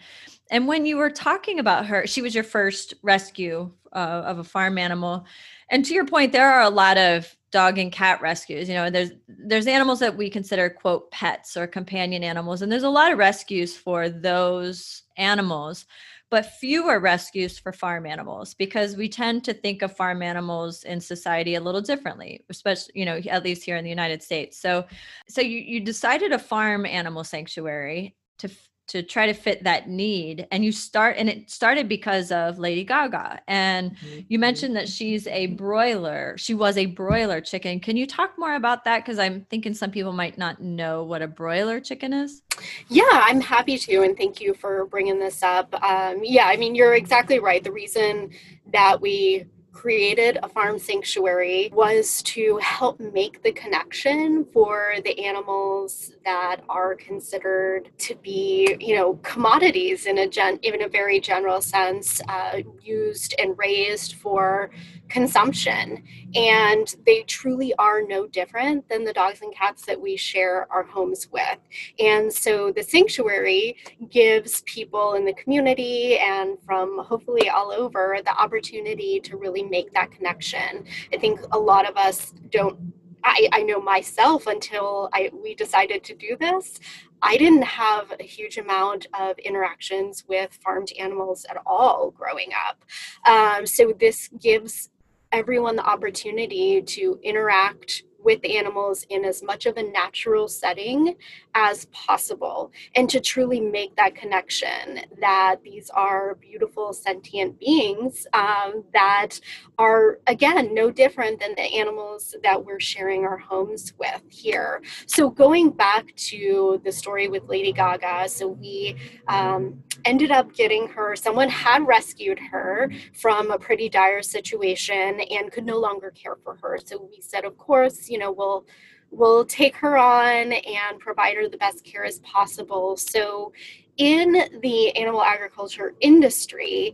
And 0.52 0.68
when 0.68 0.86
you 0.86 0.98
were 0.98 1.10
talking 1.10 1.60
about 1.60 1.88
her, 1.88 2.06
she 2.06 2.22
was 2.22 2.36
your 2.36 2.44
first 2.44 2.94
rescue 3.02 3.72
uh, 3.94 4.24
of 4.26 4.38
a 4.38 4.44
farm 4.44 4.78
animal. 4.78 5.26
And 5.70 5.84
to 5.86 5.94
your 5.94 6.06
point, 6.06 6.34
there 6.34 6.52
are 6.52 6.62
a 6.62 6.70
lot 6.70 6.98
of 6.98 7.36
dog 7.52 7.78
and 7.78 7.92
cat 7.92 8.22
rescues. 8.22 8.68
You 8.68 8.76
know, 8.76 8.90
there's 8.90 9.12
there's 9.28 9.68
animals 9.68 10.00
that 10.00 10.16
we 10.16 10.30
consider 10.30 10.70
quote 10.70 11.10
pets 11.12 11.58
or 11.58 11.68
companion 11.68 12.24
animals, 12.24 12.62
and 12.62 12.72
there's 12.72 12.84
a 12.84 12.90
lot 12.90 13.12
of 13.12 13.18
rescues 13.18 13.76
for 13.76 14.10
those 14.10 15.04
animals 15.18 15.86
but 16.32 16.46
fewer 16.46 16.98
rescues 16.98 17.60
for 17.60 17.74
farm 17.74 18.06
animals 18.06 18.54
because 18.54 18.96
we 18.96 19.10
tend 19.10 19.44
to 19.44 19.54
think 19.54 19.82
of 19.82 19.96
farm 19.96 20.24
animals 20.24 20.84
in 20.84 21.00
society 21.00 21.56
a 21.56 21.62
little 21.62 21.82
differently 21.82 22.44
especially 22.50 22.94
you 22.96 23.06
know 23.06 23.20
at 23.30 23.44
least 23.44 23.64
here 23.64 23.76
in 23.76 23.84
the 23.84 23.90
united 23.90 24.24
states 24.24 24.58
so 24.58 24.86
so 25.28 25.42
you, 25.42 25.58
you 25.58 25.80
decided 25.82 26.32
a 26.32 26.40
farm 26.40 26.86
animal 26.86 27.24
sanctuary 27.24 28.16
to 28.40 28.50
to 28.92 29.02
try 29.02 29.26
to 29.26 29.34
fit 29.34 29.64
that 29.64 29.88
need 29.88 30.46
and 30.52 30.66
you 30.66 30.72
start 30.74 31.16
and 31.18 31.30
it 31.30 31.50
started 31.50 31.88
because 31.88 32.30
of 32.30 32.60
lady 32.60 32.84
gaga. 32.84 33.40
And 33.48 33.96
mm-hmm. 33.96 34.20
you 34.28 34.38
mentioned 34.38 34.76
that 34.76 34.90
she's 34.90 35.28
a 35.28 35.48
broiler. 35.48 36.36
She 36.38 36.54
was 36.54 36.76
a 36.78 36.88
broiler 36.88 37.40
chicken. 37.40 37.80
Can 37.80 37.96
you 37.96 38.06
talk 38.06 38.38
more 38.38 38.56
about 38.56 38.84
that? 38.84 39.06
Because 39.06 39.18
i'm 39.18 39.46
thinking 39.50 39.74
some 39.74 39.92
people 39.92 40.12
might 40.12 40.38
not 40.38 40.62
know 40.62 41.04
what 41.04 41.22
a 41.22 41.28
broiler 41.28 41.80
chicken 41.80 42.12
is. 42.12 42.42
Yeah 42.90 43.04
i'm 43.10 43.40
happy 43.40 43.78
to 43.78 44.02
and 44.02 44.18
thank 44.18 44.42
you 44.42 44.54
for 44.54 44.86
bringing 44.88 45.20
this 45.20 45.42
up. 45.42 45.74
Um, 45.82 46.20
yeah 46.22 46.48
i 46.48 46.58
mean 46.58 46.76
you're 46.76 46.96
exactly 46.96 47.40
right. 47.40 47.64
The 47.64 47.72
reason 47.72 48.32
that 48.74 49.00
we 49.00 49.46
created 49.72 50.38
a 50.44 50.50
farm 50.50 50.78
sanctuary 50.78 51.70
was 51.74 52.22
to 52.24 52.58
help 52.58 53.00
make 53.00 53.42
the 53.44 53.52
connection 53.52 54.46
for 54.54 54.96
the 55.06 55.24
animals 55.24 56.14
that 56.26 56.62
are 56.70 56.96
considered 56.96 57.90
to 57.98 58.16
be, 58.16 58.76
you 58.80 58.96
know, 58.96 59.16
commodities 59.24 60.06
in 60.06 60.20
a 60.20 60.28
gen, 60.28 60.58
in 60.64 60.84
a 60.84 60.88
very 60.88 61.20
general 61.20 61.62
sense, 61.62 62.22
uh, 62.28 62.62
used 62.82 63.34
and 63.40 63.58
raised 63.58 64.16
for 64.16 64.70
consumption. 65.12 66.04
And 66.34 66.96
they 67.06 67.24
truly 67.24 67.74
are 67.76 68.02
no 68.02 68.26
different 68.26 68.88
than 68.90 69.04
the 69.04 69.14
dogs 69.14 69.42
and 69.42 69.54
cats 69.54 69.86
that 69.86 70.00
we 70.00 70.16
share 70.16 70.72
our 70.72 70.84
homes 70.84 71.28
with. 71.32 71.58
And 72.00 72.32
so 72.32 72.72
the 72.72 72.84
sanctuary 72.84 73.76
gives 74.10 74.62
people 74.62 75.14
in 75.14 75.26
the 75.26 75.34
community 75.34 76.18
and 76.18 76.58
from 76.66 77.00
hopefully 77.04 77.50
all 77.50 77.72
over 77.72 78.18
the 78.24 78.36
opportunity 78.42 79.20
to 79.22 79.38
really 79.38 79.64
make 79.64 79.94
that 79.94 80.12
connection. 80.12 80.86
I 81.14 81.18
think 81.18 81.42
a 81.52 81.60
lot 81.60 81.88
of 81.90 81.98
us 81.98 82.34
don't 82.50 82.80
I, 83.24 83.48
I, 83.52 83.62
know 83.62 83.80
myself 83.80 84.48
until 84.48 85.08
I 85.14 85.30
we 85.44 85.54
decided 85.54 86.04
to 86.06 86.16
do 86.16 86.36
this. 86.40 86.80
I 87.22 87.38
didn't 87.38 87.62
have 87.64 88.12
a 88.20 88.24
huge 88.24 88.58
amount 88.58 89.06
of 89.20 89.38
interactions 89.38 90.24
with 90.28 90.58
farmed 90.64 90.92
animals 90.98 91.46
at 91.48 91.58
all 91.66 92.12
growing 92.12 92.50
up. 92.68 92.84
Um, 93.32 93.68
so 93.68 93.94
this 94.00 94.28
gives 94.40 94.90
everyone 95.32 95.76
the 95.76 95.86
opportunity 95.86 96.82
to 96.82 97.20
interact 97.24 98.04
with 98.24 98.40
animals 98.46 99.06
in 99.10 99.26
as 99.26 99.44
much 99.44 99.66
of 99.66 99.78
a 99.78 99.84
natural 99.84 100.48
setting 100.48 101.16
as 101.54 101.86
possible 101.86 102.72
and 102.96 103.10
to 103.10 103.20
truly 103.20 103.60
make 103.60 103.96
that 103.96 104.16
connection 104.16 105.02
that 105.20 105.58
these 105.64 105.90
are 105.90 106.36
beautiful 106.36 106.94
sentient 106.94 107.60
beings 107.60 108.28
um, 108.34 108.84
that 108.94 109.40
are 109.78 110.20
again 110.28 110.74
no 110.74 110.92
different 110.92 111.40
than 111.40 111.54
the 111.56 111.62
animals 111.62 112.36
that 112.44 112.64
we're 112.64 112.80
sharing 112.80 113.26
our 113.26 113.38
homes 113.38 113.94
with 113.98 114.22
here. 114.30 114.82
So 115.06 115.30
going 115.30 115.72
back 115.72 116.16
to 116.16 116.82
the 116.84 116.92
story 116.92 117.28
with 117.28 117.44
lady 117.48 117.72
gaga 117.72 118.30
so 118.30 118.48
we 118.48 118.96
um, 119.28 119.82
ended 120.06 120.32
up 120.32 120.54
getting 120.54 120.88
her 120.88 121.16
someone 121.16 121.50
had 121.50 121.86
rescued 121.88 122.40
her 122.40 122.92
from 123.14 123.52
a 123.52 123.58
pretty 123.60 123.90
dire 123.90 124.22
situation 124.22 125.20
and 125.32 125.52
could 125.52 125.66
no 125.66 125.78
longer 125.78 126.12
care 126.12 126.38
for 126.44 126.58
her. 126.62 126.78
So 126.84 127.10
we 127.12 127.22
said 127.22 127.46
of 127.46 127.58
course 127.58 128.10
you 128.12 128.18
know 128.18 128.32
we'll 128.32 128.66
we'll 129.12 129.46
take 129.46 129.76
her 129.76 129.98
on 129.98 130.54
and 130.54 131.00
provide 131.00 131.36
her 131.36 131.48
the 131.48 131.58
best 131.58 131.84
care 131.84 132.06
as 132.06 132.20
possible. 132.20 132.98
So, 132.98 133.52
in 133.98 134.60
the 134.62 134.96
animal 134.96 135.22
agriculture 135.22 135.94
industry, 136.00 136.94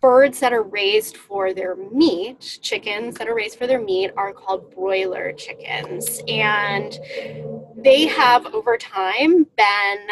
birds 0.00 0.38
that 0.40 0.52
are 0.52 0.62
raised 0.62 1.16
for 1.16 1.52
their 1.52 1.74
meat, 1.74 2.58
chickens 2.62 3.16
that 3.16 3.28
are 3.28 3.34
raised 3.34 3.58
for 3.58 3.66
their 3.66 3.80
meat, 3.80 4.12
are 4.16 4.32
called 4.32 4.72
broiler 4.72 5.32
chickens. 5.32 6.20
And 6.28 6.98
they 7.76 8.06
have 8.06 8.46
over 8.46 8.76
time 8.76 9.44
been 9.56 10.06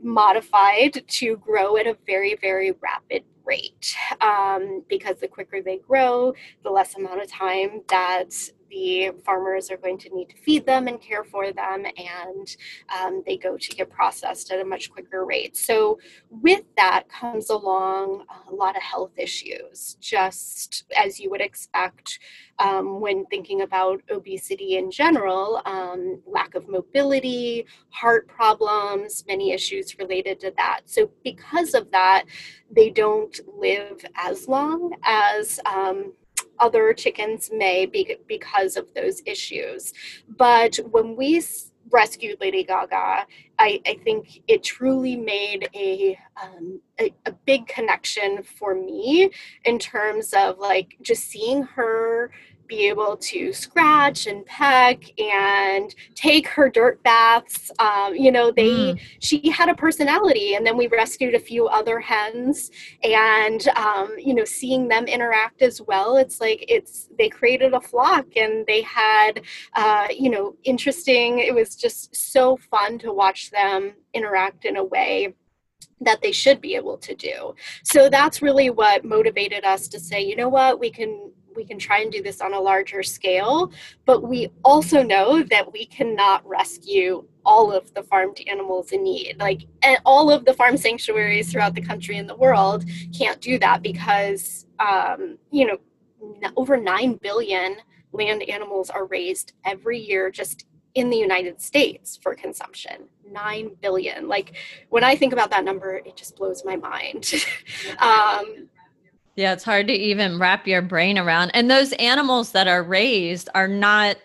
modified 0.00 1.02
to 1.08 1.36
grow 1.38 1.76
at 1.76 1.86
a 1.86 1.96
very, 2.06 2.36
very 2.40 2.72
rapid 2.80 3.24
rate 3.44 3.96
um, 4.20 4.84
because 4.88 5.18
the 5.18 5.26
quicker 5.26 5.60
they 5.60 5.78
grow, 5.78 6.34
the 6.62 6.70
less 6.70 6.94
amount 6.94 7.22
of 7.22 7.28
time 7.28 7.82
that 7.88 8.30
the 8.70 9.12
farmers 9.24 9.70
are 9.70 9.76
going 9.76 9.98
to 9.98 10.14
need 10.14 10.28
to 10.30 10.36
feed 10.36 10.66
them 10.66 10.88
and 10.88 11.00
care 11.00 11.24
for 11.24 11.52
them, 11.52 11.84
and 11.84 12.56
um, 12.96 13.22
they 13.26 13.36
go 13.36 13.56
to 13.56 13.68
get 13.70 13.90
processed 13.90 14.50
at 14.50 14.60
a 14.60 14.64
much 14.64 14.90
quicker 14.90 15.24
rate. 15.24 15.56
So, 15.56 15.98
with 16.30 16.62
that 16.76 17.08
comes 17.08 17.50
along 17.50 18.24
a 18.48 18.54
lot 18.54 18.76
of 18.76 18.82
health 18.82 19.12
issues, 19.16 19.96
just 20.00 20.84
as 20.96 21.18
you 21.18 21.30
would 21.30 21.40
expect 21.40 22.18
um, 22.58 23.00
when 23.00 23.24
thinking 23.26 23.62
about 23.62 24.02
obesity 24.10 24.76
in 24.76 24.90
general 24.90 25.62
um, 25.64 26.20
lack 26.26 26.54
of 26.54 26.68
mobility, 26.68 27.66
heart 27.90 28.28
problems, 28.28 29.24
many 29.26 29.52
issues 29.52 29.98
related 29.98 30.40
to 30.40 30.52
that. 30.56 30.82
So, 30.86 31.10
because 31.24 31.74
of 31.74 31.90
that, 31.92 32.24
they 32.70 32.90
don't 32.90 33.38
live 33.56 34.04
as 34.16 34.48
long 34.48 34.94
as 35.04 35.60
um, 35.66 36.12
other 36.60 36.92
chickens 36.92 37.50
may 37.52 37.86
be 37.86 38.16
because 38.26 38.76
of 38.76 38.92
those 38.94 39.22
issues. 39.26 39.92
But 40.28 40.76
when 40.90 41.16
we 41.16 41.42
rescued 41.90 42.40
Lady 42.40 42.64
Gaga, 42.64 43.26
I, 43.58 43.80
I 43.86 43.98
think 44.04 44.42
it 44.46 44.62
truly 44.62 45.16
made 45.16 45.68
a, 45.74 46.18
um, 46.40 46.80
a, 47.00 47.12
a 47.26 47.32
big 47.32 47.66
connection 47.66 48.42
for 48.42 48.74
me 48.74 49.30
in 49.64 49.78
terms 49.78 50.32
of 50.36 50.58
like 50.58 50.96
just 51.02 51.24
seeing 51.24 51.62
her 51.62 52.30
be 52.68 52.86
able 52.86 53.16
to 53.16 53.52
scratch 53.52 54.26
and 54.26 54.44
peck 54.46 55.02
and 55.18 55.94
take 56.14 56.46
her 56.46 56.68
dirt 56.68 57.02
baths. 57.02 57.70
Um, 57.78 58.14
you 58.14 58.30
know, 58.30 58.50
they 58.50 58.70
mm. 58.70 59.00
she 59.20 59.50
had 59.50 59.68
a 59.68 59.74
personality, 59.74 60.54
and 60.54 60.66
then 60.66 60.76
we 60.76 60.86
rescued 60.86 61.34
a 61.34 61.40
few 61.40 61.66
other 61.66 61.98
hens, 61.98 62.70
and 63.02 63.66
um, 63.68 64.14
you 64.18 64.34
know, 64.34 64.44
seeing 64.44 64.88
them 64.88 65.06
interact 65.06 65.62
as 65.62 65.80
well. 65.82 66.16
It's 66.16 66.40
like 66.40 66.64
it's 66.68 67.08
they 67.18 67.28
created 67.28 67.72
a 67.74 67.80
flock, 67.80 68.26
and 68.36 68.66
they 68.66 68.82
had 68.82 69.42
uh, 69.74 70.08
you 70.16 70.30
know 70.30 70.56
interesting. 70.64 71.38
It 71.38 71.54
was 71.54 71.74
just 71.74 72.14
so 72.14 72.56
fun 72.56 72.98
to 73.00 73.12
watch 73.12 73.50
them 73.50 73.94
interact 74.14 74.64
in 74.64 74.76
a 74.76 74.84
way 74.84 75.34
that 76.00 76.20
they 76.22 76.32
should 76.32 76.60
be 76.60 76.74
able 76.74 76.96
to 76.98 77.14
do. 77.14 77.54
So 77.82 78.08
that's 78.08 78.42
really 78.42 78.70
what 78.70 79.04
motivated 79.04 79.64
us 79.64 79.88
to 79.88 80.00
say, 80.00 80.22
you 80.22 80.36
know 80.36 80.48
what, 80.48 80.78
we 80.78 80.90
can 80.90 81.32
we 81.58 81.64
can 81.64 81.78
try 81.78 81.98
and 81.98 82.12
do 82.12 82.22
this 82.22 82.40
on 82.40 82.54
a 82.54 82.60
larger 82.60 83.02
scale, 83.02 83.72
but 84.06 84.22
we 84.22 84.48
also 84.64 85.02
know 85.02 85.42
that 85.42 85.72
we 85.72 85.84
cannot 85.86 86.46
rescue 86.46 87.24
all 87.44 87.72
of 87.72 87.92
the 87.94 88.02
farmed 88.04 88.40
animals 88.46 88.92
in 88.92 89.02
need. 89.02 89.34
Like 89.40 89.62
all 90.06 90.30
of 90.30 90.44
the 90.44 90.54
farm 90.54 90.76
sanctuaries 90.76 91.50
throughout 91.50 91.74
the 91.74 91.82
country 91.82 92.16
and 92.16 92.28
the 92.28 92.36
world 92.36 92.84
can't 93.12 93.40
do 93.40 93.58
that 93.58 93.82
because 93.82 94.66
um, 94.78 95.36
you 95.50 95.66
know 95.66 95.78
over 96.56 96.76
9 96.76 97.14
billion 97.20 97.76
land 98.12 98.42
animals 98.44 98.88
are 98.88 99.06
raised 99.06 99.52
every 99.64 99.98
year 99.98 100.30
just 100.30 100.64
in 100.94 101.10
the 101.10 101.16
United 101.16 101.60
States 101.60 102.18
for 102.22 102.36
consumption. 102.36 103.08
9 103.30 103.70
billion. 103.82 104.28
Like 104.28 104.54
when 104.90 105.02
I 105.02 105.16
think 105.16 105.32
about 105.32 105.50
that 105.50 105.64
number, 105.64 105.96
it 105.96 106.16
just 106.16 106.36
blows 106.36 106.64
my 106.64 106.76
mind. 106.76 107.32
um, 107.98 108.68
yeah, 109.38 109.52
it's 109.52 109.62
hard 109.62 109.86
to 109.86 109.92
even 109.92 110.40
wrap 110.40 110.66
your 110.66 110.82
brain 110.82 111.16
around. 111.16 111.52
And 111.54 111.70
those 111.70 111.92
animals 111.92 112.50
that 112.52 112.66
are 112.66 112.82
raised 112.82 113.48
are 113.54 113.68
not, 113.68 114.16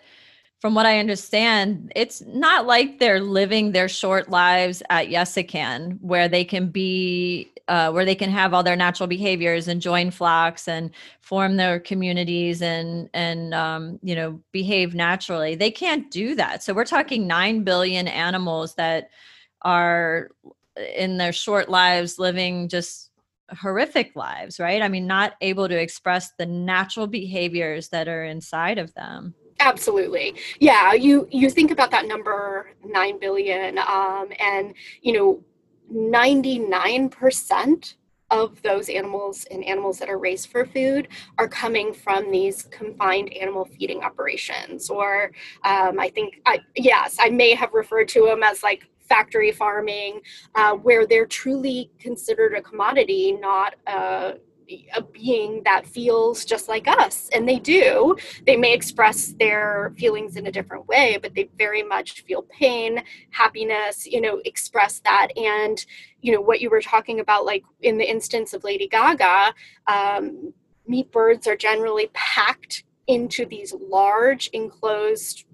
from 0.58 0.74
what 0.74 0.86
I 0.86 0.98
understand, 0.98 1.92
it's 1.94 2.20
not 2.22 2.66
like 2.66 2.98
they're 2.98 3.20
living 3.20 3.70
their 3.70 3.88
short 3.88 4.28
lives 4.28 4.82
at 4.90 5.06
Yesican, 5.06 6.00
where 6.00 6.28
they 6.28 6.44
can 6.44 6.68
be, 6.68 7.48
uh, 7.68 7.92
where 7.92 8.04
they 8.04 8.16
can 8.16 8.28
have 8.28 8.52
all 8.52 8.64
their 8.64 8.74
natural 8.74 9.06
behaviors 9.06 9.68
and 9.68 9.80
join 9.80 10.10
flocks 10.10 10.66
and 10.66 10.90
form 11.20 11.58
their 11.58 11.78
communities 11.78 12.60
and 12.60 13.08
and 13.14 13.54
um, 13.54 14.00
you 14.02 14.16
know 14.16 14.40
behave 14.50 14.96
naturally. 14.96 15.54
They 15.54 15.70
can't 15.70 16.10
do 16.10 16.34
that. 16.34 16.64
So 16.64 16.74
we're 16.74 16.84
talking 16.84 17.28
nine 17.28 17.62
billion 17.62 18.08
animals 18.08 18.74
that 18.74 19.10
are 19.62 20.32
in 20.96 21.18
their 21.18 21.32
short 21.32 21.68
lives 21.68 22.18
living 22.18 22.68
just 22.68 23.03
horrific 23.50 24.16
lives, 24.16 24.58
right? 24.58 24.82
I 24.82 24.88
mean, 24.88 25.06
not 25.06 25.34
able 25.40 25.68
to 25.68 25.78
express 25.78 26.32
the 26.38 26.46
natural 26.46 27.06
behaviors 27.06 27.88
that 27.90 28.08
are 28.08 28.24
inside 28.24 28.78
of 28.78 28.92
them. 28.94 29.34
Absolutely. 29.60 30.34
Yeah, 30.60 30.92
you 30.92 31.28
you 31.30 31.48
think 31.48 31.70
about 31.70 31.90
that 31.92 32.06
number 32.06 32.72
9 32.84 33.18
billion 33.18 33.78
um 33.78 34.28
and 34.40 34.74
you 35.00 35.12
know 35.12 35.42
99% 35.92 37.94
of 38.30 38.60
those 38.62 38.88
animals 38.88 39.46
and 39.50 39.64
animals 39.64 39.98
that 39.98 40.08
are 40.08 40.18
raised 40.18 40.48
for 40.48 40.64
food 40.64 41.08
are 41.38 41.46
coming 41.46 41.92
from 41.92 42.30
these 42.30 42.62
confined 42.64 43.32
animal 43.34 43.64
feeding 43.64 44.02
operations 44.02 44.88
or 44.88 45.30
um, 45.64 46.00
i 46.00 46.08
think 46.08 46.40
I, 46.46 46.60
yes 46.74 47.18
i 47.20 47.28
may 47.28 47.54
have 47.54 47.74
referred 47.74 48.08
to 48.08 48.24
them 48.24 48.42
as 48.42 48.62
like 48.62 48.88
factory 49.08 49.52
farming 49.52 50.20
uh, 50.54 50.74
where 50.74 51.06
they're 51.06 51.26
truly 51.26 51.90
considered 51.98 52.54
a 52.54 52.62
commodity 52.62 53.32
not 53.32 53.74
a 53.86 54.34
a 54.94 55.02
being 55.02 55.62
that 55.64 55.86
feels 55.86 56.44
just 56.44 56.68
like 56.68 56.88
us. 56.88 57.28
And 57.34 57.46
they 57.46 57.58
do. 57.58 58.16
They 58.46 58.56
may 58.56 58.72
express 58.72 59.34
their 59.38 59.92
feelings 59.98 60.36
in 60.36 60.46
a 60.46 60.52
different 60.52 60.86
way 60.86 61.18
but 61.20 61.34
they 61.34 61.50
very 61.58 61.82
much 61.82 62.22
feel 62.22 62.42
pain 62.42 63.02
happiness 63.30 64.06
you 64.06 64.20
know 64.20 64.40
express 64.44 65.00
that. 65.00 65.28
And 65.36 65.84
you 66.22 66.32
know 66.32 66.40
what 66.40 66.60
you 66.60 66.70
were 66.70 66.80
talking 66.80 67.20
about 67.20 67.44
like 67.44 67.64
in 67.82 67.98
the 67.98 68.10
instance 68.10 68.54
of 68.54 68.64
lady 68.64 68.88
gaga 68.88 69.54
um, 69.86 70.52
meat 70.86 71.10
birds 71.12 71.46
are 71.46 71.56
generally 71.56 72.08
packed 72.14 72.84
into 73.06 73.44
these 73.44 73.74
large 73.74 74.48
enclosed 74.52 75.44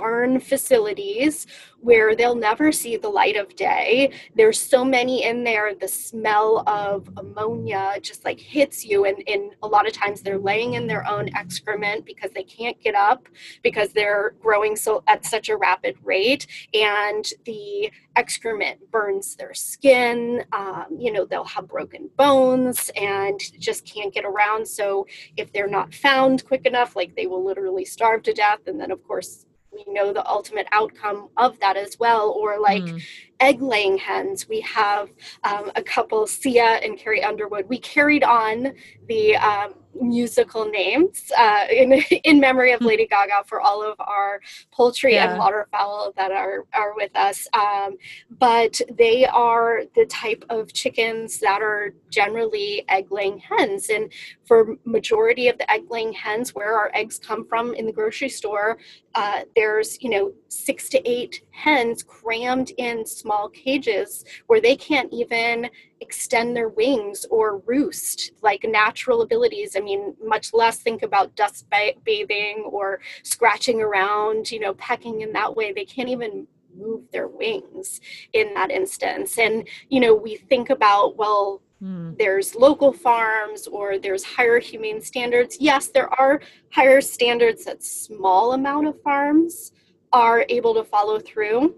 barn 0.00 0.40
facilities 0.40 1.46
where 1.84 2.16
they'll 2.16 2.34
never 2.34 2.72
see 2.72 2.96
the 2.96 3.08
light 3.08 3.36
of 3.36 3.54
day. 3.54 4.10
There's 4.34 4.58
so 4.58 4.84
many 4.84 5.22
in 5.22 5.44
there, 5.44 5.74
the 5.74 5.86
smell 5.86 6.64
of 6.66 7.08
ammonia 7.18 7.98
just 8.00 8.24
like 8.24 8.40
hits 8.40 8.84
you. 8.84 9.04
And, 9.04 9.22
and 9.28 9.52
a 9.62 9.68
lot 9.68 9.86
of 9.86 9.92
times 9.92 10.22
they're 10.22 10.38
laying 10.38 10.74
in 10.74 10.86
their 10.86 11.06
own 11.06 11.28
excrement 11.36 12.06
because 12.06 12.30
they 12.30 12.42
can't 12.42 12.80
get 12.80 12.94
up 12.94 13.28
because 13.62 13.92
they're 13.92 14.34
growing 14.40 14.76
so 14.76 15.04
at 15.06 15.26
such 15.26 15.50
a 15.50 15.56
rapid 15.56 15.96
rate. 16.02 16.46
And 16.72 17.24
the 17.44 17.92
excrement 18.16 18.90
burns 18.90 19.36
their 19.36 19.52
skin. 19.52 20.44
Um, 20.52 20.86
you 20.98 21.12
know, 21.12 21.26
they'll 21.26 21.44
have 21.44 21.68
broken 21.68 22.08
bones 22.16 22.90
and 22.96 23.38
just 23.58 23.84
can't 23.84 24.12
get 24.14 24.24
around. 24.24 24.66
So 24.66 25.06
if 25.36 25.52
they're 25.52 25.68
not 25.68 25.94
found 25.94 26.46
quick 26.46 26.64
enough, 26.64 26.96
like 26.96 27.14
they 27.14 27.26
will 27.26 27.44
literally 27.44 27.84
starve 27.84 28.22
to 28.22 28.32
death. 28.32 28.60
And 28.66 28.80
then, 28.80 28.90
of 28.90 29.06
course, 29.06 29.44
we 29.74 29.92
know 29.92 30.12
the 30.12 30.26
ultimate 30.28 30.66
outcome 30.72 31.28
of 31.36 31.58
that 31.60 31.76
as 31.76 31.98
well 31.98 32.30
or 32.30 32.60
like 32.60 32.82
mm. 32.82 33.02
Egg 33.44 33.60
laying 33.60 33.96
hens 33.98 34.48
we 34.48 34.60
have 34.60 35.10
um, 35.44 35.70
a 35.76 35.82
couple 35.82 36.26
sia 36.26 36.80
and 36.84 36.98
carrie 36.98 37.22
underwood 37.22 37.68
we 37.68 37.78
carried 37.78 38.24
on 38.24 38.72
the 39.08 39.36
um, 39.36 39.74
musical 40.00 40.66
names 40.66 41.30
uh, 41.38 41.66
in, 41.70 41.92
in 42.24 42.40
memory 42.40 42.72
of. 42.72 42.80
Lady 42.84 43.06
Gaga 43.06 43.44
for 43.46 43.62
all 43.62 43.82
of 43.82 43.96
our 43.98 44.40
poultry 44.70 45.14
yeah. 45.14 45.30
and 45.30 45.38
waterfowl 45.38 46.12
that 46.16 46.30
are, 46.30 46.66
are 46.74 46.94
with 46.94 47.14
us. 47.16 47.48
Um, 47.54 47.96
but 48.38 48.78
they 48.92 49.24
are 49.24 49.82
the 49.94 50.04
type 50.06 50.44
of 50.50 50.72
chickens 50.72 51.38
that 51.38 51.62
are 51.62 51.94
generally 52.10 52.84
egg 52.88 53.10
laying 53.10 53.38
hens. 53.38 53.88
And 53.88 54.12
for 54.46 54.76
majority 54.84 55.48
of 55.48 55.56
the 55.56 55.70
egg 55.70 55.84
laying 55.88 56.12
hens, 56.12 56.54
where 56.54 56.76
our 56.76 56.90
eggs 56.94 57.18
come 57.18 57.46
from 57.46 57.74
in 57.74 57.86
the 57.86 57.92
grocery 57.92 58.28
store, 58.28 58.76
uh, 59.14 59.42
there's, 59.56 60.02
you 60.02 60.10
know, 60.10 60.32
six 60.48 60.90
to 60.90 61.10
eight 61.10 61.42
hens 61.54 62.02
crammed 62.02 62.72
in 62.78 63.06
small 63.06 63.48
cages 63.48 64.24
where 64.48 64.60
they 64.60 64.76
can't 64.76 65.12
even 65.12 65.70
extend 66.00 66.56
their 66.56 66.68
wings 66.68 67.24
or 67.30 67.58
roost 67.58 68.32
like 68.42 68.64
natural 68.64 69.22
abilities. 69.22 69.76
I 69.76 69.80
mean, 69.80 70.14
much 70.22 70.52
less 70.52 70.78
think 70.78 71.02
about 71.02 71.36
dust 71.36 71.66
bathing 72.04 72.64
or 72.66 73.00
scratching 73.22 73.80
around, 73.80 74.50
you 74.50 74.60
know, 74.60 74.74
pecking 74.74 75.20
in 75.20 75.32
that 75.32 75.54
way. 75.54 75.72
They 75.72 75.84
can't 75.84 76.08
even 76.08 76.46
move 76.76 77.04
their 77.12 77.28
wings 77.28 78.00
in 78.32 78.52
that 78.54 78.70
instance. 78.72 79.38
And, 79.38 79.68
you 79.88 80.00
know, 80.00 80.14
we 80.14 80.36
think 80.36 80.70
about, 80.70 81.16
well, 81.16 81.62
Mm. 81.82 82.16
There's 82.16 82.54
local 82.54 82.92
farms 82.92 83.66
or 83.66 83.98
there's 83.98 84.24
higher 84.24 84.58
humane 84.58 85.02
standards. 85.02 85.58
Yes, 85.60 85.88
there 85.88 86.08
are 86.18 86.40
higher 86.72 87.00
standards 87.00 87.66
at 87.66 87.82
small 87.82 88.52
amount 88.52 88.86
of 88.86 89.02
farms 89.02 89.72
are 90.14 90.46
able 90.48 90.72
to 90.74 90.84
follow 90.84 91.18
through. 91.18 91.74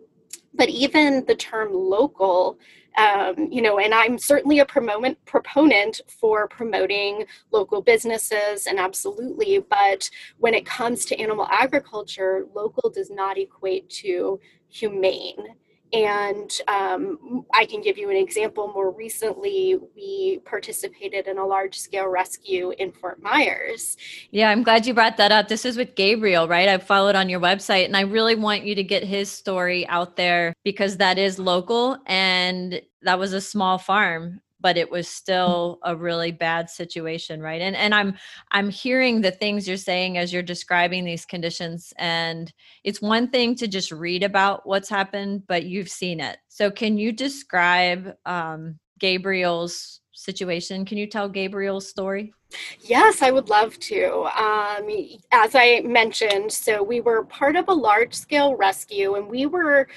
But 0.55 0.69
even 0.69 1.25
the 1.27 1.35
term 1.35 1.73
local, 1.73 2.59
um, 2.97 3.49
you 3.51 3.61
know, 3.61 3.79
and 3.79 3.93
I'm 3.93 4.19
certainly 4.19 4.61
a 4.61 4.65
proponent 4.65 5.23
proponent 5.27 6.01
for 6.09 6.47
promoting 6.49 7.25
local 7.51 7.83
businesses 7.83 8.67
and 8.67 8.79
absolutely, 8.79 9.59
but 9.59 10.09
when 10.39 10.55
it 10.55 10.65
comes 10.65 11.05
to 11.07 11.21
animal 11.21 11.47
agriculture, 11.51 12.47
local 12.55 12.89
does 12.91 13.11
not 13.11 13.37
equate 13.39 13.91
to 14.03 14.39
humane. 14.69 15.57
And 15.93 16.51
um, 16.69 17.47
I 17.55 17.65
can 17.65 17.81
give 17.81 17.97
you 17.97 18.11
an 18.11 18.17
example. 18.17 18.73
More 18.75 18.91
recently, 18.91 19.79
we 19.95 20.41
participated 20.45 21.27
in 21.29 21.39
a 21.39 21.47
large 21.47 21.79
scale 21.79 22.09
rescue 22.09 22.73
in 22.79 22.93
Fort 22.93 23.23
Myers. 23.23 23.97
Yeah, 24.31 24.51
I'm 24.51 24.63
glad 24.63 24.87
you 24.87 24.95
brought 24.95 25.17
that 25.19 25.33
up. 25.33 25.49
This 25.49 25.65
is 25.65 25.77
with 25.77 25.95
Gabriel, 25.95 26.49
right? 26.49 26.69
I've 26.69 26.83
followed 26.83 27.15
on 27.15 27.29
your 27.29 27.41
website, 27.41 27.85
and 27.85 27.97
I 27.97 28.03
really 28.03 28.35
want 28.35 28.65
you 28.65 28.75
to 28.75 28.83
get 28.83 29.05
his 29.05 29.31
story 29.31 29.87
out 29.89 30.17
there 30.17 30.55
because 30.65 30.97
that 30.97 31.19
is 31.19 31.39
local 31.39 31.99
and 32.07 32.81
that 33.03 33.19
was 33.19 33.33
a 33.33 33.41
small 33.41 33.79
farm 33.79 34.41
but 34.61 34.77
it 34.77 34.91
was 34.91 35.09
still 35.09 35.79
a 35.83 35.95
really 35.95 36.33
bad 36.33 36.71
situation 36.71 37.41
right? 37.41 37.61
And 37.61 37.77
and 37.77 37.95
i'm 37.95 38.15
i'm 38.53 38.71
hearing 38.71 39.21
the 39.21 39.31
things 39.31 39.67
you're 39.67 39.77
saying 39.77 40.19
as 40.19 40.33
you're 40.33 40.43
describing 40.43 41.05
these 41.05 41.25
conditions 41.25 41.93
and 41.99 42.53
it's 42.85 43.03
one 43.03 43.29
thing 43.29 43.55
to 43.57 43.67
just 43.67 43.93
read 43.93 44.23
about 44.23 44.67
what's 44.67 44.89
happened 44.89 45.47
but 45.47 45.65
you've 45.65 45.91
seen 45.91 46.21
it. 46.21 46.39
So 46.49 46.71
can 46.71 46.99
you 46.99 47.13
describe 47.13 48.15
um, 48.25 48.79
gabriel's 48.99 50.01
situation? 50.13 50.85
Can 50.85 50.99
you 50.99 51.07
tell 51.07 51.29
gabriel's 51.29 51.89
story? 51.89 52.33
Yes, 52.81 53.23
I 53.23 53.31
would 53.31 53.49
love 53.49 53.79
to. 53.81 54.25
Um, 54.37 54.89
as 55.33 55.55
I 55.55 55.83
mentioned, 55.85 56.53
so 56.53 56.83
we 56.83 57.01
were 57.01 57.25
part 57.25 57.57
of 57.57 57.69
a 57.69 57.75
large 57.75 58.15
scale 58.15 58.55
rescue 58.57 59.15
and 59.15 59.29
we 59.29 59.47
were 59.47 59.89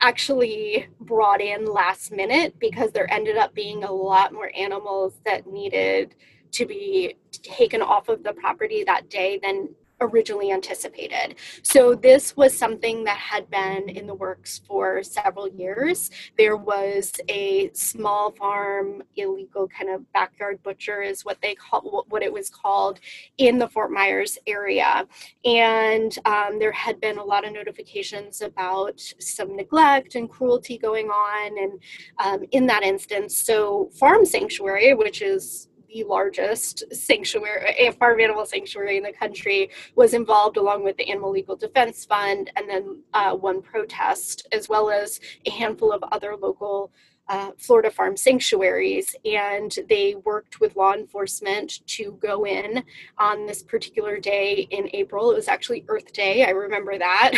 actually 0.00 0.86
brought 1.00 1.40
in 1.40 1.64
last 1.64 2.12
minute 2.12 2.54
because 2.58 2.92
there 2.92 3.12
ended 3.12 3.36
up 3.36 3.54
being 3.54 3.84
a 3.84 3.92
lot 3.92 4.32
more 4.32 4.50
animals 4.56 5.14
that 5.24 5.46
needed 5.46 6.14
to 6.52 6.66
be 6.66 7.16
taken 7.32 7.82
off 7.82 8.08
of 8.08 8.22
the 8.22 8.32
property 8.32 8.84
that 8.84 9.10
day 9.10 9.38
than 9.42 9.68
originally 10.00 10.52
anticipated. 10.52 11.36
So 11.62 11.94
this 11.94 12.36
was 12.36 12.56
something 12.56 13.04
that 13.04 13.18
had 13.18 13.50
been 13.50 13.88
in 13.88 14.06
the 14.06 14.14
works 14.14 14.60
for 14.66 15.02
several 15.02 15.48
years. 15.48 16.10
There 16.36 16.56
was 16.56 17.12
a 17.28 17.70
small 17.72 18.30
farm 18.32 19.02
illegal 19.16 19.68
kind 19.68 19.90
of 19.90 20.10
backyard 20.12 20.62
butcher 20.62 21.02
is 21.02 21.24
what 21.24 21.40
they 21.42 21.54
call 21.54 22.04
what 22.08 22.22
it 22.22 22.32
was 22.32 22.50
called 22.50 23.00
in 23.38 23.58
the 23.58 23.68
Fort 23.68 23.90
Myers 23.90 24.38
area. 24.46 25.06
And 25.44 26.16
um, 26.24 26.58
there 26.58 26.72
had 26.72 27.00
been 27.00 27.18
a 27.18 27.24
lot 27.24 27.46
of 27.46 27.52
notifications 27.52 28.40
about 28.40 29.00
some 29.18 29.56
neglect 29.56 30.14
and 30.14 30.28
cruelty 30.28 30.78
going 30.78 31.08
on 31.08 31.58
and 31.58 31.82
um, 32.18 32.48
in 32.52 32.66
that 32.66 32.82
instance. 32.82 33.36
So 33.36 33.90
Farm 33.98 34.24
Sanctuary, 34.24 34.94
which 34.94 35.22
is 35.22 35.67
the 35.92 36.04
largest 36.04 36.84
sanctuary, 36.92 37.90
farm 37.98 38.20
animal 38.20 38.46
sanctuary 38.46 38.96
in 38.96 39.02
the 39.02 39.12
country, 39.12 39.70
was 39.94 40.14
involved 40.14 40.56
along 40.56 40.84
with 40.84 40.96
the 40.96 41.10
Animal 41.10 41.30
Legal 41.30 41.56
Defense 41.56 42.04
Fund 42.04 42.50
and 42.56 42.68
then 42.68 43.02
uh, 43.14 43.34
one 43.34 43.62
protest, 43.62 44.46
as 44.52 44.68
well 44.68 44.90
as 44.90 45.20
a 45.46 45.50
handful 45.50 45.92
of 45.92 46.02
other 46.12 46.36
local 46.36 46.90
uh, 47.28 47.50
Florida 47.58 47.90
farm 47.90 48.16
sanctuaries, 48.16 49.14
and 49.24 49.78
they 49.88 50.14
worked 50.24 50.60
with 50.60 50.76
law 50.76 50.94
enforcement 50.94 51.86
to 51.86 52.12
go 52.22 52.46
in 52.46 52.82
on 53.18 53.46
this 53.46 53.62
particular 53.62 54.18
day 54.18 54.66
in 54.70 54.88
April. 54.94 55.30
It 55.30 55.34
was 55.34 55.48
actually 55.48 55.84
Earth 55.88 56.12
Day, 56.12 56.44
I 56.44 56.50
remember 56.50 56.96
that. 56.98 57.32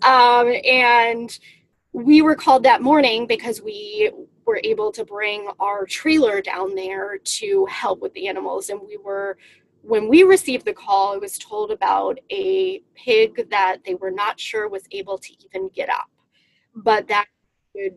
um, 0.02 0.54
and 0.64 1.38
we 1.92 2.22
were 2.22 2.34
called 2.34 2.62
that 2.62 2.82
morning 2.82 3.26
because 3.26 3.60
we 3.60 4.10
were 4.46 4.60
able 4.64 4.92
to 4.92 5.04
bring 5.04 5.48
our 5.60 5.86
trailer 5.86 6.40
down 6.40 6.74
there 6.74 7.18
to 7.18 7.66
help 7.66 8.00
with 8.00 8.12
the 8.14 8.28
animals. 8.28 8.70
And 8.70 8.80
we 8.80 8.96
were, 8.96 9.38
when 9.82 10.08
we 10.08 10.22
received 10.22 10.64
the 10.64 10.72
call, 10.72 11.14
I 11.14 11.18
was 11.18 11.38
told 11.38 11.70
about 11.70 12.18
a 12.30 12.80
pig 12.94 13.50
that 13.50 13.78
they 13.84 13.94
were 13.94 14.10
not 14.10 14.38
sure 14.38 14.68
was 14.68 14.84
able 14.90 15.18
to 15.18 15.32
even 15.44 15.70
get 15.74 15.88
up, 15.88 16.08
but 16.74 17.08
that 17.08 17.26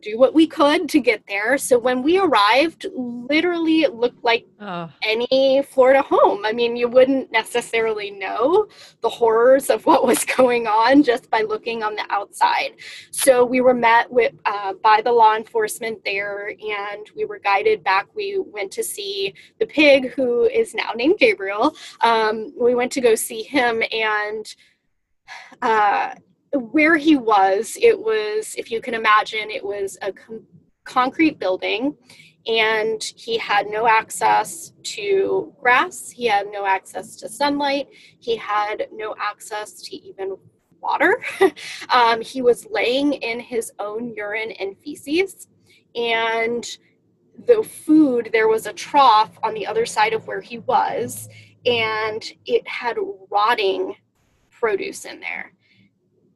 do 0.01 0.17
what 0.17 0.33
we 0.33 0.47
could 0.47 0.89
to 0.89 0.99
get 0.99 1.21
there. 1.27 1.57
So 1.57 1.77
when 1.77 2.01
we 2.01 2.17
arrived, 2.17 2.87
literally 2.95 3.81
it 3.81 3.93
looked 3.93 4.23
like 4.23 4.47
oh. 4.59 4.89
any 5.03 5.61
Florida 5.69 6.01
home. 6.01 6.45
I 6.45 6.51
mean, 6.51 6.75
you 6.75 6.87
wouldn't 6.87 7.31
necessarily 7.31 8.09
know 8.09 8.67
the 9.01 9.09
horrors 9.09 9.69
of 9.69 9.85
what 9.85 10.05
was 10.05 10.25
going 10.37 10.65
on 10.65 11.03
just 11.03 11.29
by 11.29 11.41
looking 11.41 11.83
on 11.83 11.95
the 11.95 12.05
outside. 12.09 12.71
So 13.11 13.45
we 13.45 13.61
were 13.61 13.73
met 13.73 14.11
with 14.11 14.33
uh, 14.45 14.73
by 14.73 15.01
the 15.03 15.11
law 15.11 15.35
enforcement 15.35 16.03
there, 16.03 16.49
and 16.49 17.07
we 17.15 17.25
were 17.25 17.39
guided 17.39 17.83
back. 17.83 18.07
We 18.15 18.39
went 18.39 18.71
to 18.73 18.83
see 18.83 19.33
the 19.59 19.67
pig, 19.67 20.11
who 20.11 20.45
is 20.45 20.73
now 20.73 20.91
named 20.95 21.19
Gabriel. 21.19 21.75
Um, 22.01 22.51
we 22.59 22.73
went 22.73 22.91
to 22.93 23.01
go 23.01 23.13
see 23.15 23.43
him, 23.43 23.83
and 23.91 24.55
uh, 25.61 26.15
where 26.57 26.97
he 26.97 27.15
was, 27.15 27.77
it 27.81 27.97
was, 27.97 28.55
if 28.57 28.71
you 28.71 28.81
can 28.81 28.93
imagine, 28.93 29.49
it 29.49 29.63
was 29.63 29.97
a 30.01 30.11
con- 30.11 30.45
concrete 30.83 31.39
building 31.39 31.95
and 32.47 33.03
he 33.03 33.37
had 33.37 33.67
no 33.67 33.87
access 33.87 34.71
to 34.81 35.53
grass. 35.59 36.09
He 36.09 36.25
had 36.25 36.47
no 36.49 36.65
access 36.65 37.17
to 37.17 37.29
sunlight. 37.29 37.89
He 38.19 38.37
had 38.37 38.87
no 38.93 39.15
access 39.19 39.81
to 39.81 39.95
even 39.97 40.37
water. 40.81 41.21
um, 41.89 42.21
he 42.21 42.41
was 42.41 42.65
laying 42.71 43.13
in 43.13 43.39
his 43.41 43.71
own 43.79 44.13
urine 44.15 44.51
and 44.51 44.77
feces. 44.77 45.47
And 45.95 46.65
the 47.47 47.63
food, 47.63 48.29
there 48.31 48.47
was 48.47 48.65
a 48.65 48.73
trough 48.73 49.37
on 49.43 49.53
the 49.53 49.67
other 49.67 49.85
side 49.85 50.13
of 50.13 50.25
where 50.25 50.41
he 50.41 50.59
was, 50.59 51.27
and 51.65 52.23
it 52.45 52.65
had 52.67 52.97
rotting 53.29 53.95
produce 54.49 55.05
in 55.05 55.19
there 55.19 55.51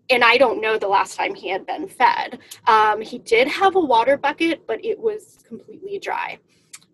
and 0.09 0.23
I 0.23 0.37
don't 0.37 0.61
know 0.61 0.77
the 0.77 0.87
last 0.87 1.15
time 1.15 1.33
he 1.33 1.49
had 1.49 1.65
been 1.65 1.87
fed. 1.87 2.39
Um, 2.67 3.01
he 3.01 3.19
did 3.19 3.47
have 3.47 3.75
a 3.75 3.79
water 3.79 4.17
bucket, 4.17 4.67
but 4.67 4.83
it 4.83 4.99
was 4.99 5.39
completely 5.47 5.99
dry. 5.99 6.37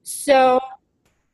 So 0.04 0.60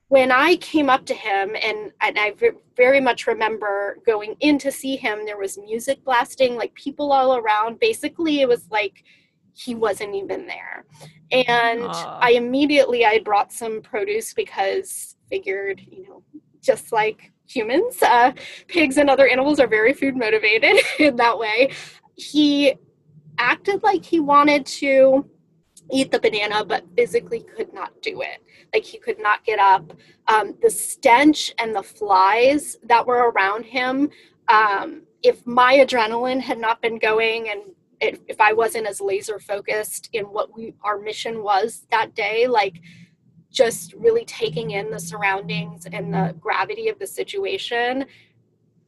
when 0.07 0.31
I 0.31 0.55
came 0.57 0.89
up 0.89 1.05
to 1.07 1.13
him, 1.13 1.55
and, 1.61 1.91
and 2.01 2.19
I 2.19 2.35
very 2.77 3.01
much 3.01 3.27
remember 3.27 3.97
going 4.05 4.35
in 4.39 4.57
to 4.59 4.71
see 4.71 4.95
him, 4.95 5.25
there 5.25 5.37
was 5.37 5.57
music 5.57 6.03
blasting, 6.03 6.55
like 6.55 6.73
people 6.75 7.11
all 7.11 7.35
around. 7.35 7.79
Basically, 7.79 8.41
it 8.41 8.47
was 8.47 8.69
like 8.69 9.03
he 9.53 9.75
wasn't 9.75 10.15
even 10.15 10.47
there. 10.47 10.85
And 11.31 11.81
Aww. 11.81 12.17
I 12.21 12.31
immediately 12.31 13.05
I 13.05 13.19
brought 13.19 13.51
some 13.51 13.81
produce 13.81 14.33
because 14.33 15.15
figured, 15.29 15.81
you 15.89 16.03
know, 16.07 16.23
just 16.61 16.91
like 16.91 17.32
humans. 17.47 18.01
Uh, 18.01 18.33
pigs 18.67 18.97
and 18.97 19.09
other 19.09 19.27
animals 19.27 19.59
are 19.59 19.67
very 19.67 19.93
food 19.93 20.15
motivated 20.15 20.77
in 20.99 21.15
that 21.17 21.37
way. 21.37 21.71
He 22.15 22.75
acted 23.37 23.83
like 23.83 24.05
he 24.05 24.19
wanted 24.19 24.65
to 24.65 25.29
eat 25.91 26.11
the 26.11 26.19
banana, 26.19 26.63
but 26.63 26.85
physically 26.95 27.45
could 27.55 27.73
not 27.73 28.01
do 28.01 28.21
it. 28.21 28.41
Like 28.73 28.83
he 28.83 28.97
could 28.97 29.19
not 29.19 29.43
get 29.43 29.59
up. 29.59 29.93
Um, 30.27 30.55
the 30.61 30.69
stench 30.69 31.53
and 31.59 31.75
the 31.75 31.83
flies 31.83 32.77
that 32.83 33.05
were 33.05 33.31
around 33.31 33.65
him. 33.65 34.09
Um, 34.47 35.03
if 35.21 35.45
my 35.45 35.75
adrenaline 35.75 36.41
had 36.41 36.57
not 36.57 36.81
been 36.81 36.99
going 36.99 37.49
and 37.49 37.61
if 38.01 38.41
I 38.41 38.53
wasn't 38.53 38.87
as 38.87 38.99
laser 38.99 39.39
focused 39.39 40.09
in 40.13 40.25
what 40.25 40.55
we 40.55 40.73
our 40.83 40.99
mission 40.99 41.41
was 41.41 41.85
that 41.91 42.13
day, 42.15 42.47
like 42.47 42.81
just 43.53 43.93
really 43.93 44.25
taking 44.25 44.71
in 44.71 44.91
the 44.91 44.99
surroundings 44.99 45.85
and 45.91 46.13
the 46.13 46.35
gravity 46.41 46.89
of 46.89 46.99
the 46.99 47.07
situation 47.07 48.05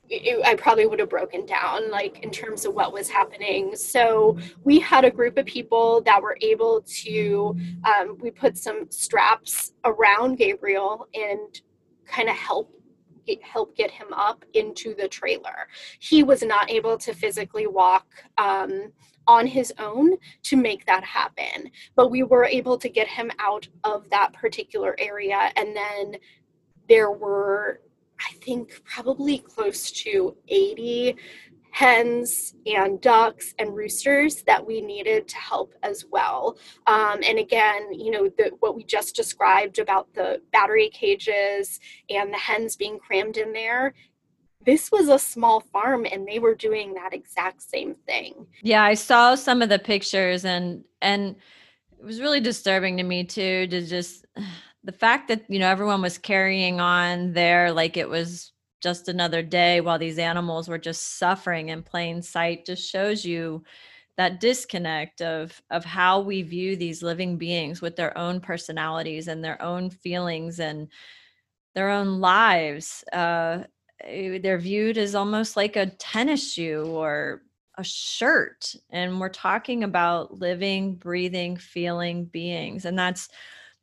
it, 0.09 0.45
I 0.45 0.55
probably 0.55 0.85
would 0.85 0.99
have 0.99 1.09
broken 1.09 1.45
down, 1.45 1.89
like 1.89 2.23
in 2.23 2.31
terms 2.31 2.65
of 2.65 2.73
what 2.73 2.93
was 2.93 3.09
happening. 3.09 3.75
So 3.75 4.37
we 4.63 4.79
had 4.79 5.05
a 5.05 5.11
group 5.11 5.37
of 5.37 5.45
people 5.45 6.01
that 6.01 6.21
were 6.21 6.37
able 6.41 6.81
to. 6.81 7.55
Um, 7.85 8.17
we 8.19 8.31
put 8.31 8.57
some 8.57 8.89
straps 8.89 9.73
around 9.83 10.37
Gabriel 10.37 11.07
and 11.13 11.61
kind 12.05 12.29
of 12.29 12.35
help 12.35 12.71
help 13.41 13.75
get 13.75 13.89
him 13.89 14.13
up 14.13 14.45
into 14.53 14.93
the 14.93 15.07
trailer. 15.07 15.67
He 15.99 16.21
was 16.21 16.43
not 16.43 16.69
able 16.69 16.95
to 16.99 17.11
physically 17.11 17.65
walk. 17.65 18.05
Um, 18.37 18.91
on 19.27 19.47
his 19.47 19.73
own 19.79 20.17
to 20.43 20.55
make 20.55 20.85
that 20.85 21.03
happen. 21.03 21.69
But 21.95 22.11
we 22.11 22.23
were 22.23 22.45
able 22.45 22.77
to 22.77 22.89
get 22.89 23.07
him 23.07 23.31
out 23.39 23.67
of 23.83 24.09
that 24.09 24.33
particular 24.33 24.95
area. 24.99 25.51
And 25.55 25.75
then 25.75 26.15
there 26.87 27.11
were, 27.11 27.81
I 28.19 28.33
think, 28.35 28.81
probably 28.85 29.39
close 29.39 29.91
to 29.91 30.35
80 30.47 31.15
hens 31.75 32.55
and 32.65 33.01
ducks 33.01 33.53
and 33.59 33.75
roosters 33.75 34.43
that 34.43 34.65
we 34.65 34.79
needed 34.79 35.27
to 35.27 35.35
help 35.35 35.73
as 35.83 36.05
well. 36.09 36.57
Um, 36.87 37.19
and 37.21 37.37
again, 37.37 37.91
you 37.91 38.11
know, 38.11 38.29
the, 38.37 38.51
what 38.61 38.77
we 38.77 38.85
just 38.85 39.13
described 39.13 39.77
about 39.77 40.07
the 40.13 40.41
battery 40.53 40.89
cages 40.93 41.81
and 42.09 42.31
the 42.31 42.37
hens 42.37 42.77
being 42.77 42.97
crammed 42.97 43.35
in 43.35 43.51
there 43.51 43.93
this 44.65 44.91
was 44.91 45.09
a 45.09 45.19
small 45.19 45.61
farm 45.61 46.05
and 46.11 46.27
they 46.27 46.39
were 46.39 46.55
doing 46.55 46.93
that 46.95 47.13
exact 47.13 47.61
same 47.61 47.95
thing. 48.07 48.47
Yeah, 48.61 48.83
I 48.83 48.95
saw 48.95 49.35
some 49.35 49.61
of 49.61 49.69
the 49.69 49.79
pictures 49.79 50.45
and 50.45 50.83
and 51.01 51.35
it 51.99 52.03
was 52.03 52.19
really 52.19 52.41
disturbing 52.41 52.97
to 52.97 53.03
me 53.03 53.23
too 53.23 53.67
to 53.67 53.85
just 53.85 54.25
the 54.83 54.91
fact 54.91 55.27
that 55.29 55.43
you 55.49 55.59
know 55.59 55.67
everyone 55.67 56.01
was 56.01 56.17
carrying 56.17 56.79
on 56.79 57.33
there 57.33 57.71
like 57.71 57.97
it 57.97 58.07
was 58.07 58.51
just 58.81 59.07
another 59.07 59.41
day 59.41 59.81
while 59.81 59.97
these 59.97 60.19
animals 60.19 60.67
were 60.67 60.77
just 60.77 61.17
suffering 61.17 61.69
in 61.69 61.81
plain 61.81 62.21
sight 62.21 62.67
just 62.67 62.87
shows 62.87 63.25
you 63.25 63.63
that 64.17 64.39
disconnect 64.39 65.21
of 65.21 65.59
of 65.71 65.83
how 65.83 66.21
we 66.21 66.43
view 66.43 66.75
these 66.75 67.01
living 67.01 67.37
beings 67.37 67.81
with 67.81 67.95
their 67.95 68.15
own 68.17 68.39
personalities 68.39 69.27
and 69.27 69.43
their 69.43 69.59
own 69.61 69.89
feelings 69.89 70.59
and 70.59 70.87
their 71.73 71.89
own 71.89 72.19
lives 72.21 73.03
uh, 73.11 73.63
they're 74.05 74.57
viewed 74.59 74.97
as 74.97 75.15
almost 75.15 75.55
like 75.55 75.75
a 75.75 75.87
tennis 75.87 76.53
shoe 76.53 76.85
or 76.85 77.41
a 77.77 77.83
shirt. 77.83 78.75
And 78.89 79.19
we're 79.19 79.29
talking 79.29 79.83
about 79.83 80.39
living 80.39 80.95
breathing 80.95 81.57
feeling 81.57 82.25
beings. 82.25 82.85
And 82.85 82.97
that's 82.97 83.29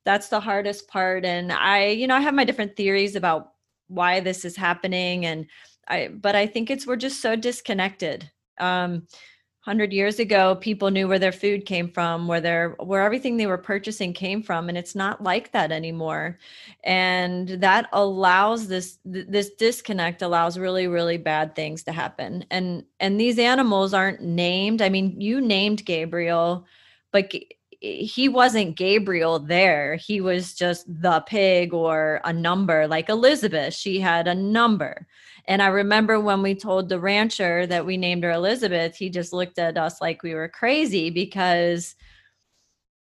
that's 0.05 0.29
the 0.29 0.41
hardest 0.41 0.89
part. 0.89 1.25
And 1.25 1.53
i 1.53 1.89
you 1.89 2.07
know 2.07 2.17
i 2.17 2.21
have 2.21 2.35
my 2.35 2.45
different 2.45 2.77
theories 2.77 3.17
about 3.17 3.53
why 3.89 4.21
this 4.21 4.45
is 4.45 4.57
happening. 4.57 5.27
And 5.27 5.47
i 5.89 6.09
but 6.09 6.37
i 6.37 6.47
think 6.47 6.71
it's 6.71 6.87
we're 6.87 6.97
just 6.97 7.21
so 7.21 7.37
disconnected. 7.37 8.31
Um 8.59 9.07
100 9.65 9.93
years 9.93 10.19
ago 10.19 10.57
people 10.57 10.91
knew 10.91 11.07
where 11.07 11.21
their 11.21 11.31
food 11.31 11.65
came 11.65 11.89
from 11.89 12.27
where 12.27 12.41
their 12.41 12.71
where 12.81 13.03
everything 13.03 13.37
they 13.37 13.47
were 13.47 13.57
purchasing 13.57 14.13
came 14.13 14.43
from 14.43 14.69
and 14.69 14.77
it's 14.77 14.97
not 14.97 15.23
like 15.23 15.53
that 15.53 15.71
anymore. 15.71 16.37
And 16.83 17.49
that 17.49 17.89
allows 17.93 18.67
this 18.67 18.99
this 19.05 19.51
disconnect 19.51 20.21
allows 20.21 20.59
really 20.59 20.89
really 20.89 21.17
bad 21.17 21.55
things 21.55 21.85
to 21.85 21.93
happen. 21.93 22.45
And 22.51 22.85
and 22.99 23.21
these 23.21 23.39
animals 23.39 23.95
aren't 23.95 24.21
named 24.23 24.83
i 24.83 24.89
mean 24.89 25.21
you 25.21 25.41
named 25.41 25.85
gabriel 25.85 26.67
but 27.13 27.33
he 27.83 28.29
wasn't 28.29 28.77
Gabriel 28.77 29.41
there. 29.41 29.97
He 29.97 30.21
was 30.21 30.55
just 30.55 30.85
the 30.87 31.21
pig 31.27 31.75
or 31.75 32.21
a 32.25 32.33
number, 32.33 32.87
like 32.87 33.09
Elizabeth. 33.09 33.75
She 33.75 33.99
had 33.99 34.29
a 34.29 34.35
number. 34.37 35.09
And 35.47 35.61
I 35.61 35.67
remember 35.67 36.21
when 36.21 36.43
we 36.43 36.55
told 36.55 36.89
the 36.89 37.01
rancher 37.01 37.67
that 37.67 37.85
we 37.85 37.97
named 37.97 38.23
her 38.23 38.31
Elizabeth, 38.31 38.95
he 38.95 39.11
just 39.11 39.33
looked 39.33 39.59
at 39.59 39.77
us 39.77 40.01
like 40.01 40.23
we 40.23 40.35
were 40.35 40.49
crazy 40.49 41.11
because 41.11 41.97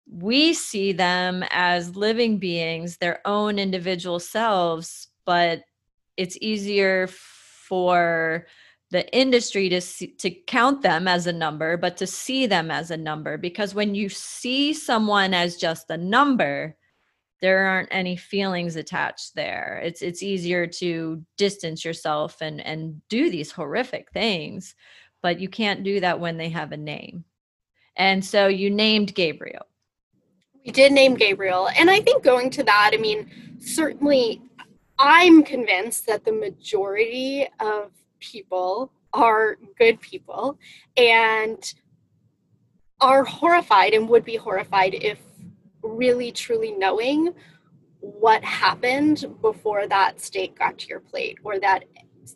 we 0.06 0.54
see 0.54 0.92
them 0.92 1.46
as 1.52 1.96
living 1.96 2.38
beings, 2.38 2.98
their 2.98 3.22
own 3.26 3.60
individual 3.60 4.20
selves, 4.20 5.08
but 5.26 5.64
it's 6.18 6.38
easier 6.42 7.08
for 7.08 8.48
the 8.92 9.08
industry 9.16 9.68
to 9.70 9.82
see, 9.82 10.08
to 10.08 10.30
count 10.30 10.82
them 10.82 11.08
as 11.08 11.28
a 11.28 11.34
number 11.34 11.78
but 11.78 11.98
to 11.98 12.08
see 12.08 12.48
them 12.48 12.72
as 12.72 12.92
a 12.92 12.98
number. 12.98 13.38
Because 13.38 13.76
when 13.76 13.96
you 13.96 14.10
see 14.10 14.74
someone 14.74 15.34
as 15.34 15.58
just 15.58 15.90
a 15.90 15.98
number 15.98 16.76
there 17.40 17.68
aren't 17.68 17.90
any 17.92 18.16
feelings 18.16 18.76
attached 18.78 19.36
there. 19.36 19.80
It's 19.84 20.02
it's 20.02 20.24
easier 20.24 20.66
to 20.68 21.24
distance 21.38 21.86
yourself 21.86 22.38
and 22.42 22.66
and 22.66 23.02
do 23.10 23.30
these 23.30 23.52
horrific 23.52 24.12
things 24.12 24.76
but 25.22 25.40
you 25.40 25.50
can't 25.50 25.84
do 25.84 26.00
that 26.00 26.20
when 26.20 26.38
they 26.38 26.50
have 26.50 26.72
a 26.72 26.78
name. 26.78 27.26
And 27.96 28.24
so 28.24 28.48
you 28.48 28.70
named 28.70 29.16
gabriel. 29.16 29.66
We 30.66 30.72
did 30.72 30.92
name 30.92 31.14
gabriel 31.14 31.70
and 31.78 31.90
i 31.90 32.02
think 32.02 32.26
going 32.26 32.50
to 32.50 32.64
that 32.64 32.92
i 32.94 32.98
mean 32.98 33.30
certainly 33.58 34.42
i'm 35.00 35.42
convinced 35.42 36.06
that 36.08 36.26
the 36.26 36.34
majority 36.34 37.48
of 37.62 37.92
people 38.32 38.92
are 39.14 39.58
good 39.78 40.00
people 40.02 40.58
and 40.96 41.74
are 43.00 43.24
horrified 43.24 43.94
and 43.94 44.10
would 44.10 44.26
be 44.26 44.36
horrified 44.36 44.94
if 44.94 45.20
really 45.84 46.32
truly 46.32 46.72
knowing 46.72 47.34
what 48.00 48.44
happened 48.44 49.26
before 49.42 49.88
that 49.88 50.20
steak 50.20 50.58
got 50.58 50.78
to 50.78 50.88
your 50.88 51.00
plate 51.00 51.38
or 51.44 51.60
that 51.60 51.84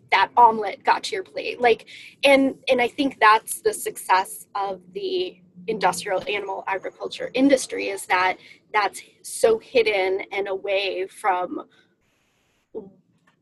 that 0.09 0.29
omelet 0.37 0.83
got 0.83 1.03
to 1.03 1.15
your 1.15 1.23
plate. 1.23 1.59
Like 1.59 1.87
and 2.23 2.55
and 2.69 2.81
i 2.81 2.87
think 2.87 3.19
that's 3.19 3.61
the 3.61 3.73
success 3.73 4.47
of 4.55 4.81
the 4.93 5.37
industrial 5.67 6.23
animal 6.27 6.63
agriculture 6.67 7.29
industry 7.33 7.89
is 7.89 8.05
that 8.07 8.37
that's 8.73 9.01
so 9.21 9.59
hidden 9.59 10.21
and 10.31 10.47
away 10.47 11.07
from 11.07 11.63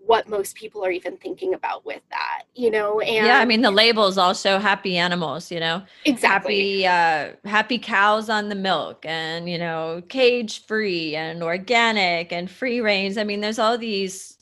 what 0.10 0.28
most 0.28 0.56
people 0.56 0.84
are 0.84 0.91
even 0.91 1.15
thinking 1.17 1.54
about 1.54 1.86
with 1.86 2.02
that 2.10 2.43
you 2.56 2.72
know 2.72 3.00
and 3.00 3.26
yeah 3.28 3.38
i 3.38 3.45
mean 3.45 3.62
the 3.62 3.69
labels 3.69 4.17
all 4.17 4.34
show 4.34 4.58
happy 4.58 4.98
animals 4.98 5.52
you 5.52 5.60
know? 5.60 5.82
Exactly. 6.06 6.82
Happy 6.82 7.36
uh 7.45 7.50
happy 7.50 7.78
cows 7.78 8.30
on 8.30 8.50
the 8.50 8.56
milk 8.56 9.06
and 9.06 9.50
you 9.50 9.58
know 9.58 10.02
cage 10.10 10.65
free 10.65 11.15
and 11.15 11.43
organic 11.43 12.32
and 12.32 12.50
free 12.50 12.82
range. 12.82 13.17
I 13.17 13.24
mean 13.24 13.41
there's 13.41 13.60
all 13.60 13.78
these 13.78 14.38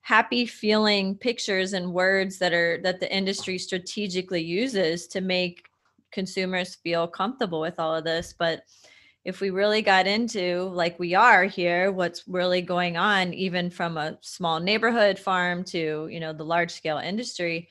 happy 0.00 0.46
feeling 0.46 1.16
pictures 1.16 1.72
and 1.72 1.92
words 1.92 2.38
that 2.38 2.52
are 2.52 2.80
that 2.82 3.00
the 3.00 3.14
industry 3.14 3.58
strategically 3.58 4.42
uses 4.42 5.06
to 5.08 5.20
make 5.20 5.66
consumers 6.12 6.76
feel 6.76 7.06
comfortable 7.06 7.60
with 7.60 7.78
all 7.78 7.94
of 7.94 8.04
this 8.04 8.34
but 8.38 8.62
if 9.26 9.40
we 9.40 9.50
really 9.50 9.82
got 9.82 10.06
into 10.06 10.70
like 10.72 10.96
we 11.00 11.12
are 11.14 11.44
here 11.44 11.90
what's 11.90 12.28
really 12.28 12.62
going 12.62 12.96
on 12.96 13.34
even 13.34 13.68
from 13.68 13.96
a 13.96 14.16
small 14.20 14.60
neighborhood 14.60 15.18
farm 15.18 15.64
to 15.64 16.06
you 16.08 16.20
know 16.20 16.32
the 16.32 16.44
large 16.44 16.70
scale 16.70 16.98
industry 16.98 17.68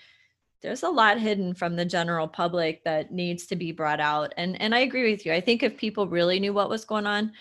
there's 0.62 0.84
a 0.84 0.90
lot 0.90 1.18
hidden 1.18 1.54
from 1.54 1.78
the 1.78 1.86
general 1.86 2.28
public 2.28 2.84
that 2.84 3.12
needs 3.12 3.46
to 3.46 3.56
be 3.56 3.72
brought 3.72 4.00
out. 4.02 4.34
And 4.36 4.60
and 4.62 4.76
i 4.76 4.80
agree 4.80 5.10
with 5.10 5.26
you. 5.26 5.32
I 5.32 5.40
think 5.40 5.64
if 5.64 5.78
people 5.78 6.08
really 6.08 6.40
knew 6.40 6.54
what 6.54 6.70
was 6.70 6.84
going 6.84 7.08
on 7.08 7.32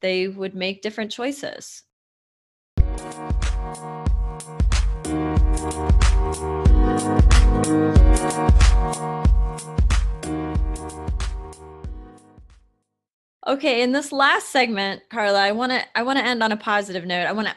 they 0.00 0.28
would 0.28 0.54
make 0.54 0.82
different 0.82 1.10
choices 1.10 1.82
Okay, 13.46 13.82
in 13.82 13.92
this 13.92 14.10
last 14.10 14.48
segment, 14.50 15.02
Carla, 15.10 15.40
I 15.40 15.52
want 15.52 15.72
to 15.72 15.84
I 15.94 16.02
want 16.02 16.18
to 16.18 16.24
end 16.24 16.42
on 16.42 16.52
a 16.52 16.56
positive 16.56 17.04
note. 17.04 17.26
I 17.26 17.32
want 17.32 17.48
to 17.48 17.54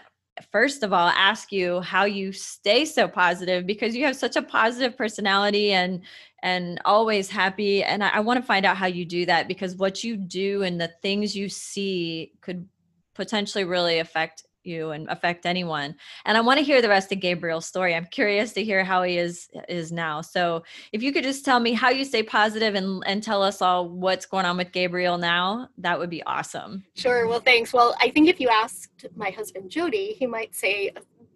first 0.51 0.83
of 0.83 0.93
all 0.93 1.07
ask 1.09 1.51
you 1.51 1.81
how 1.81 2.03
you 2.05 2.31
stay 2.31 2.85
so 2.85 3.07
positive 3.07 3.65
because 3.65 3.95
you 3.95 4.05
have 4.05 4.15
such 4.15 4.35
a 4.35 4.41
positive 4.41 4.97
personality 4.97 5.71
and 5.71 6.01
and 6.43 6.79
always 6.85 7.29
happy 7.29 7.83
and 7.83 8.03
I, 8.03 8.09
I 8.09 8.19
want 8.19 8.39
to 8.39 8.45
find 8.45 8.65
out 8.65 8.77
how 8.77 8.85
you 8.85 9.05
do 9.05 9.25
that 9.25 9.47
because 9.47 9.75
what 9.75 10.03
you 10.03 10.15
do 10.15 10.61
and 10.61 10.79
the 10.79 10.91
things 11.01 11.35
you 11.35 11.49
see 11.49 12.33
could 12.41 12.67
potentially 13.15 13.63
really 13.63 13.97
affect 13.97 14.43
you 14.67 14.91
and 14.91 15.07
affect 15.09 15.45
anyone. 15.45 15.95
And 16.25 16.37
I 16.37 16.41
want 16.41 16.59
to 16.59 16.65
hear 16.65 16.81
the 16.81 16.89
rest 16.89 17.11
of 17.11 17.19
Gabriel's 17.19 17.65
story. 17.65 17.95
I'm 17.95 18.05
curious 18.05 18.53
to 18.53 18.63
hear 18.63 18.83
how 18.83 19.03
he 19.03 19.17
is 19.17 19.49
is 19.67 19.91
now. 19.91 20.21
So 20.21 20.63
if 20.91 21.01
you 21.01 21.11
could 21.11 21.23
just 21.23 21.45
tell 21.45 21.59
me 21.59 21.73
how 21.73 21.89
you 21.89 22.03
stay 22.03 22.23
positive 22.23 22.75
and 22.75 23.03
and 23.05 23.23
tell 23.23 23.41
us 23.41 23.61
all 23.61 23.87
what's 23.89 24.25
going 24.25 24.45
on 24.45 24.57
with 24.57 24.71
Gabriel 24.71 25.17
now, 25.17 25.69
that 25.77 25.97
would 25.97 26.09
be 26.09 26.23
awesome. 26.23 26.83
Sure. 26.95 27.27
Well, 27.27 27.39
thanks. 27.39 27.73
Well, 27.73 27.95
I 28.01 28.09
think 28.09 28.27
if 28.27 28.39
you 28.39 28.49
asked 28.49 29.05
my 29.15 29.29
husband 29.29 29.71
Jody, 29.71 30.15
he 30.19 30.27
might 30.27 30.53
say 30.53 30.91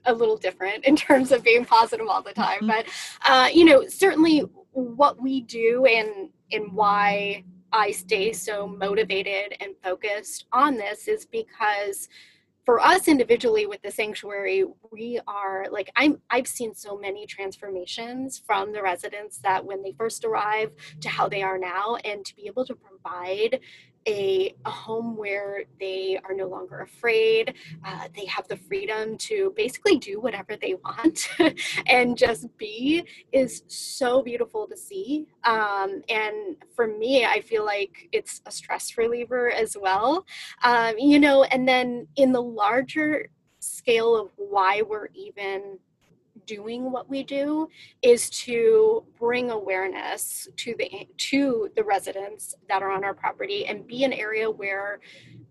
a 0.06 0.14
little 0.14 0.38
different 0.38 0.86
in 0.86 0.96
terms 0.96 1.32
of 1.32 1.44
being 1.44 1.66
positive 1.66 2.08
all 2.08 2.22
the 2.22 2.34
time. 2.34 2.62
Mm-hmm. 2.62 2.68
But 2.68 2.86
uh, 3.28 3.50
you 3.54 3.66
know, 3.66 3.88
certainly 3.88 4.40
what 4.74 5.22
we 5.22 5.42
do 5.42 5.86
and 5.86 6.30
and 6.52 6.72
why 6.74 7.44
I 7.74 7.92
stay 7.92 8.34
so 8.34 8.68
motivated 8.68 9.56
and 9.62 9.76
focused 9.84 10.46
on 10.52 10.76
this 10.76 11.08
is 11.08 11.26
because 11.26 12.10
for 12.66 12.80
us 12.80 13.08
individually 13.08 13.66
with 13.66 13.82
the 13.82 13.92
sanctuary 13.92 14.64
we 14.92 15.20
are 15.28 15.66
like 15.72 15.92
i'm 15.96 16.22
i've 16.30 16.48
seen 16.48 16.74
so 16.74 16.98
many 16.98 17.26
transformations 17.26 18.42
from 18.46 18.72
the 18.72 18.82
residents 18.82 19.38
that 19.40 19.64
when 19.66 19.82
they 19.82 19.94
first 19.98 20.24
arrive 20.26 20.72
to 21.00 21.10
how 21.10 21.28
they 21.28 21.42
are 21.42 21.58
now 21.58 21.96
and 22.06 22.26
to 22.26 22.36
be 22.36 22.46
able 22.46 22.66
to 22.66 22.76
provide 22.76 23.60
a, 24.08 24.56
a 24.66 24.70
home 24.70 25.16
where 25.16 25.64
they 25.80 26.20
are 26.24 26.34
no 26.34 26.48
longer 26.48 26.80
afraid. 26.80 27.56
Uh, 27.86 28.08
they 28.16 28.26
have 28.26 28.48
the 28.48 28.58
freedom 28.58 29.18
to 29.18 29.54
basically 29.56 29.98
do 29.98 30.20
whatever 30.20 30.56
they 30.56 30.76
want 30.84 31.30
and 31.88 32.18
just 32.18 32.48
be 32.58 33.06
is 33.32 33.64
so 33.68 34.22
beautiful 34.22 34.68
to 34.68 34.78
see. 34.78 35.28
Um, 35.44 36.02
and 36.10 36.58
for 36.76 36.88
me, 36.88 37.26
I 37.26 37.42
feel 37.42 37.66
like 37.66 38.10
it's 38.12 38.42
a 38.46 38.52
stress 38.52 38.98
reliever 38.98 39.52
as 39.52 39.78
well. 39.80 40.26
Um, 40.64 40.98
you 40.98 41.20
know, 41.20 41.44
and 41.44 41.68
then 41.68 42.08
in 42.16 42.32
the 42.32 42.42
larger 42.42 43.30
scale 43.60 44.18
of 44.18 44.32
why 44.38 44.82
we're 44.82 45.10
even 45.14 45.78
doing 46.46 46.92
what 46.92 47.10
we 47.10 47.24
do 47.24 47.68
is 48.02 48.30
to 48.30 49.04
bring 49.20 49.52
awareness 49.52 50.48
to 50.58 50.76
the 50.78 50.90
to 51.18 51.70
the 51.76 51.84
residents 51.84 52.56
that 52.68 52.82
are 52.82 52.92
on 52.92 53.04
our 53.04 53.14
property 53.14 53.66
and 53.66 53.88
be 53.88 54.04
an 54.04 54.14
area 54.14 54.50
where 54.50 55.00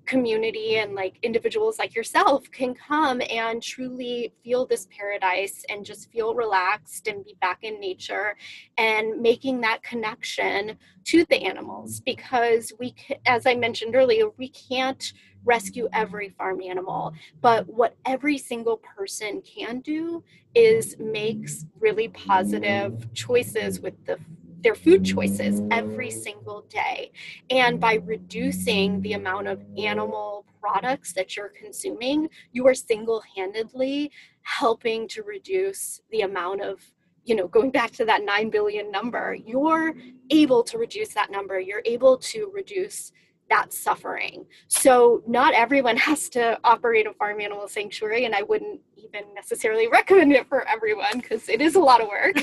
community 0.07 0.79
and 0.79 0.95
like 0.95 1.19
individuals 1.23 1.79
like 1.79 1.95
yourself 1.95 2.51
can 2.51 2.75
come 2.75 3.23
and 3.31 3.63
truly 3.63 4.33
feel 4.43 4.67
this 4.67 4.89
paradise 4.97 5.65
and 5.69 5.85
just 5.85 6.11
feel 6.11 6.35
relaxed 6.35 7.07
and 7.07 7.25
be 7.25 7.37
back 7.41 7.61
in 7.63 7.79
nature 7.79 8.37
and 8.77 9.21
making 9.21 9.61
that 9.61 9.83
connection 9.83 10.77
to 11.05 11.25
the 11.27 11.45
animals. 11.45 12.01
Because 12.01 12.73
we 12.79 12.95
as 13.27 13.47
i 13.47 13.55
mentioned 13.55 13.95
earlier 13.95 14.27
we 14.37 14.49
can't 14.49 15.13
rescue 15.45 15.89
every 15.93 16.31
farm 16.31 16.61
animal. 16.63 17.13
But 17.41 17.67
what 17.69 17.97
every 18.07 18.39
single 18.39 18.77
person 18.79 19.43
can 19.43 19.81
do 19.81 20.23
is 20.55 20.97
makes 20.99 21.67
really 21.79 22.09
positive 22.09 23.13
choices 23.15 23.81
with 23.81 23.95
the 24.07 24.19
their 24.63 24.75
food 24.75 25.05
choices 25.05 25.63
every 25.71 26.11
single 26.11 26.63
day. 26.69 27.13
And 27.49 27.81
by 27.81 27.95
reducing 27.95 29.01
the 29.01 29.15
amount 29.15 29.49
of 29.49 29.63
animal 29.79 30.45
products 30.61 31.13
that 31.15 31.37
you're 31.37 31.49
consuming, 31.49 32.29
you 32.53 32.67
are 32.67 32.75
single 32.75 33.23
handedly 33.35 34.11
helping 34.43 35.09
to 35.09 35.23
reduce 35.23 36.01
the 36.11 36.23
amount 36.23 36.63
of 36.63 36.81
you 37.25 37.35
know 37.35 37.47
going 37.47 37.71
back 37.71 37.91
to 37.93 38.05
that 38.07 38.25
9 38.25 38.49
billion 38.49 38.91
number 38.91 39.37
you're 39.47 39.95
able 40.31 40.63
to 40.63 40.79
reduce 40.79 41.11
that 41.11 41.31
number 41.31 41.61
you're 41.61 41.83
able 41.85 42.17
to 42.17 42.51
reduce 42.53 43.13
that 43.51 43.73
suffering. 43.73 44.47
So 44.69 45.23
not 45.27 45.55
everyone 45.55 45.97
has 45.99 46.29
to 46.31 46.59
operate 46.65 47.07
a 47.07 47.13
farm 47.13 47.41
animal 47.41 47.69
sanctuary, 47.69 48.25
and 48.25 48.35
I 48.35 48.43
wouldn't 48.43 48.81
even 48.97 49.25
necessarily 49.35 49.89
recommend 49.93 50.33
it 50.33 50.49
for 50.49 50.67
everyone 50.67 51.19
because 51.21 51.49
it 51.49 51.61
is 51.61 51.75
a 51.75 51.81
lot 51.81 52.01
of 52.01 52.09
work. 52.09 52.37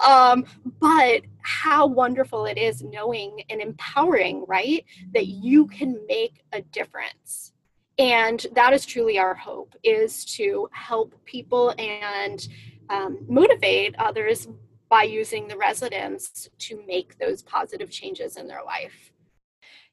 um, 0.06 0.44
but 0.80 1.22
how 1.42 1.86
wonderful 1.86 2.46
it 2.46 2.58
is 2.58 2.82
knowing 2.82 3.42
and 3.50 3.60
empowering, 3.60 4.44
right, 4.46 4.84
that 5.12 5.26
you 5.26 5.66
can 5.66 5.98
make 6.06 6.44
a 6.52 6.60
difference. 6.60 7.52
And 7.98 8.44
that 8.54 8.72
is 8.72 8.84
truly 8.84 9.18
our 9.18 9.34
hope 9.34 9.74
is 9.82 10.24
to 10.36 10.68
help 10.72 11.14
people 11.24 11.74
and 11.78 12.46
um, 12.90 13.18
motivate 13.28 13.94
others 13.98 14.48
by 14.88 15.04
using 15.04 15.48
the 15.48 15.56
residents 15.56 16.48
to 16.58 16.82
make 16.86 17.18
those 17.18 17.42
positive 17.42 17.90
changes 17.90 18.36
in 18.36 18.46
their 18.46 18.62
life. 18.64 19.12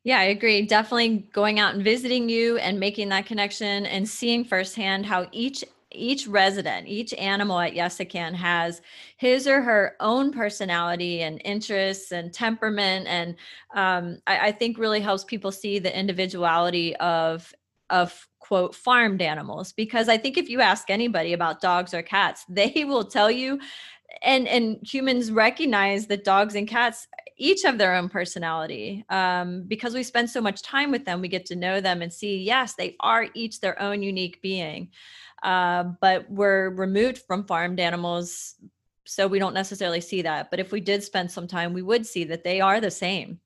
Yeah, 0.03 0.19
I 0.19 0.23
agree. 0.25 0.63
Definitely 0.65 1.27
going 1.31 1.59
out 1.59 1.75
and 1.75 1.83
visiting 1.83 2.27
you 2.27 2.57
and 2.57 2.79
making 2.79 3.09
that 3.09 3.25
connection 3.27 3.85
and 3.85 4.07
seeing 4.09 4.43
firsthand 4.43 5.05
how 5.05 5.27
each 5.31 5.63
each 5.93 6.25
resident, 6.25 6.87
each 6.87 7.13
animal 7.15 7.59
at 7.59 7.73
Yes 7.75 7.99
I 7.99 8.05
Can 8.05 8.33
has 8.33 8.81
his 9.17 9.45
or 9.45 9.61
her 9.61 9.97
own 9.99 10.31
personality 10.31 11.21
and 11.21 11.41
interests 11.43 12.13
and 12.13 12.33
temperament, 12.33 13.07
and 13.07 13.35
um, 13.75 14.19
I, 14.25 14.47
I 14.47 14.51
think 14.53 14.77
really 14.77 15.01
helps 15.01 15.25
people 15.25 15.51
see 15.51 15.79
the 15.79 15.95
individuality 15.97 16.95
of 16.95 17.53
of 17.89 18.25
quote 18.39 18.73
farmed 18.73 19.21
animals. 19.21 19.73
Because 19.73 20.07
I 20.07 20.17
think 20.17 20.37
if 20.37 20.47
you 20.49 20.61
ask 20.61 20.89
anybody 20.89 21.33
about 21.33 21.59
dogs 21.61 21.93
or 21.93 22.01
cats, 22.01 22.45
they 22.49 22.85
will 22.85 23.03
tell 23.03 23.29
you 23.29 23.59
and 24.21 24.47
and 24.47 24.79
humans 24.83 25.31
recognize 25.31 26.07
that 26.07 26.23
dogs 26.23 26.55
and 26.55 26.67
cats 26.67 27.07
each 27.37 27.63
have 27.63 27.77
their 27.77 27.95
own 27.95 28.07
personality. 28.07 29.03
Um, 29.09 29.63
because 29.67 29.93
we 29.93 30.03
spend 30.03 30.29
so 30.29 30.41
much 30.41 30.61
time 30.61 30.91
with 30.91 31.05
them 31.05 31.21
we 31.21 31.27
get 31.27 31.45
to 31.47 31.55
know 31.55 31.81
them 31.81 32.01
and 32.01 32.13
see 32.13 32.37
yes 32.37 32.75
they 32.75 32.95
are 32.99 33.27
each 33.33 33.59
their 33.59 33.79
own 33.81 34.03
unique 34.03 34.41
being. 34.41 34.89
Uh, 35.43 35.85
but 36.01 36.29
we're 36.29 36.69
removed 36.69 37.19
from 37.19 37.45
farmed 37.45 37.79
animals 37.79 38.55
so 39.05 39.27
we 39.27 39.39
don't 39.39 39.55
necessarily 39.55 39.99
see 39.99 40.21
that. 40.21 40.51
But 40.51 40.59
if 40.59 40.71
we 40.71 40.79
did 40.79 41.03
spend 41.03 41.31
some 41.31 41.47
time 41.47 41.73
we 41.73 41.81
would 41.81 42.05
see 42.05 42.23
that 42.25 42.43
they 42.43 42.61
are 42.61 42.79
the 42.79 42.91
same 42.91 43.39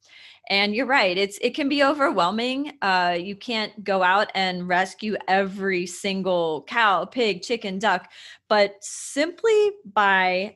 and 0.49 0.75
you're 0.75 0.85
right 0.85 1.17
it's 1.17 1.37
it 1.41 1.55
can 1.55 1.67
be 1.69 1.83
overwhelming 1.83 2.73
uh, 2.81 3.17
you 3.19 3.35
can't 3.35 3.83
go 3.83 4.03
out 4.03 4.31
and 4.35 4.67
rescue 4.67 5.15
every 5.27 5.85
single 5.85 6.63
cow 6.67 7.05
pig 7.05 7.41
chicken 7.41 7.79
duck 7.79 8.11
but 8.47 8.75
simply 8.81 9.71
by 9.93 10.55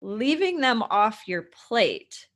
leaving 0.00 0.60
them 0.60 0.82
off 0.82 1.22
your 1.26 1.42
plate 1.42 2.28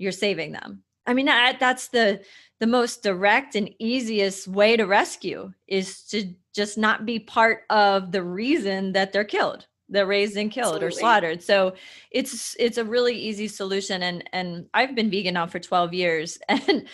you're 0.00 0.12
saving 0.12 0.52
them. 0.52 0.82
I 1.06 1.14
mean 1.14 1.26
that, 1.26 1.58
that's 1.60 1.88
the 1.88 2.22
the 2.58 2.66
most 2.66 3.02
direct 3.02 3.54
and 3.54 3.74
easiest 3.78 4.48
way 4.48 4.76
to 4.76 4.84
rescue 4.84 5.52
is 5.66 6.02
to 6.06 6.34
just 6.54 6.76
not 6.76 7.06
be 7.06 7.18
part 7.18 7.62
of 7.70 8.12
the 8.12 8.22
reason 8.22 8.92
that 8.92 9.12
they're 9.12 9.24
killed 9.24 9.66
they're 9.90 10.06
raised 10.06 10.36
and 10.36 10.50
killed 10.50 10.76
Absolutely. 10.76 10.88
or 10.88 11.00
slaughtered 11.00 11.42
so 11.42 11.74
it's 12.10 12.56
it's 12.58 12.78
a 12.78 12.84
really 12.84 13.14
easy 13.14 13.48
solution 13.48 14.02
and 14.02 14.28
and 14.32 14.66
i've 14.74 14.94
been 14.94 15.10
vegan 15.10 15.34
now 15.34 15.46
for 15.46 15.58
12 15.58 15.92
years 15.92 16.38
and 16.48 16.88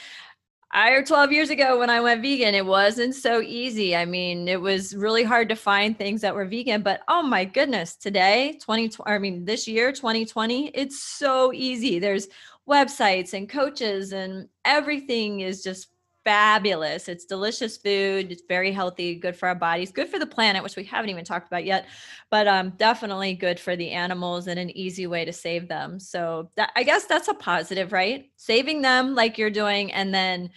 I 0.73 1.01
12 1.01 1.33
years 1.33 1.49
ago 1.49 1.79
when 1.79 1.89
I 1.89 2.01
went 2.01 2.21
vegan, 2.21 2.55
it 2.55 2.67
wasn't 2.67 3.15
so 3.15 3.41
easy. 3.41 3.97
I 3.97 4.05
mean, 4.05 4.47
it 4.47 4.61
was 4.61 4.95
really 4.95 5.23
hard 5.23 5.49
to 5.49 5.57
find 5.57 5.97
things 5.97 6.21
that 6.21 6.35
were 6.35 6.45
vegan, 6.45 6.83
but 6.83 7.01
oh 7.09 7.23
my 7.23 7.47
goodness, 7.47 7.97
today, 7.97 8.59
2020, 8.61 9.11
I 9.11 9.19
mean, 9.19 9.45
this 9.47 9.67
year, 9.67 9.91
2020, 9.91 10.69
it's 10.75 11.03
so 11.03 11.51
easy. 11.55 11.99
There's 11.99 12.29
websites 12.69 13.33
and 13.33 13.49
coaches 13.49 14.13
and 14.13 14.49
everything 14.65 15.41
is 15.41 15.63
just 15.63 15.89
fabulous. 16.27 17.09
It's 17.09 17.25
delicious 17.25 17.77
food. 17.77 18.33
It's 18.33 18.43
very 18.49 18.73
healthy, 18.73 19.15
good 19.15 19.37
for 19.37 19.47
our 19.47 19.55
bodies, 19.55 19.93
good 19.93 20.09
for 20.09 20.19
the 20.19 20.27
planet, 20.27 20.65
which 20.65 20.75
we 20.75 20.83
haven't 20.83 21.09
even 21.09 21.25
talked 21.25 21.47
about 21.47 21.65
yet, 21.65 21.87
but 22.33 22.49
um, 22.49 22.71
definitely 22.71 23.35
good 23.35 23.61
for 23.61 23.77
the 23.77 23.93
animals 23.93 24.49
and 24.49 24.59
an 24.59 24.77
easy 24.77 25.07
way 25.07 25.25
to 25.25 25.33
save 25.33 25.69
them. 25.69 26.01
So 26.01 26.51
that, 26.57 26.73
I 26.75 26.83
guess 26.83 27.05
that's 27.05 27.29
a 27.29 27.35
positive, 27.35 27.93
right? 27.93 28.25
Saving 28.35 28.83
them 28.83 29.15
like 29.15 29.39
you're 29.39 29.51
doing, 29.51 29.93
and 29.93 30.13
then 30.13 30.51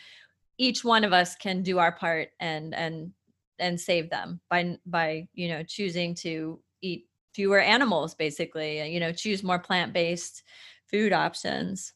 each 0.58 0.84
one 0.84 1.04
of 1.04 1.14
us 1.14 1.36
can 1.36 1.62
do 1.62 1.78
our 1.78 1.92
part 1.92 2.30
and 2.40 2.74
and 2.74 3.12
and 3.60 3.80
save 3.80 4.10
them 4.10 4.42
by 4.50 4.78
by 4.88 5.28
you 5.34 5.50
know 5.50 5.62
choosing 5.62 6.16
to 6.16 6.60
eat 6.82 7.06
fewer 7.36 7.60
animals 7.60 8.16
basically 8.16 8.92
you 8.92 9.00
know 9.00 9.12
choose 9.12 9.44
more 9.44 9.60
plant-based 9.60 10.44
food 10.90 11.14
options 11.14 11.94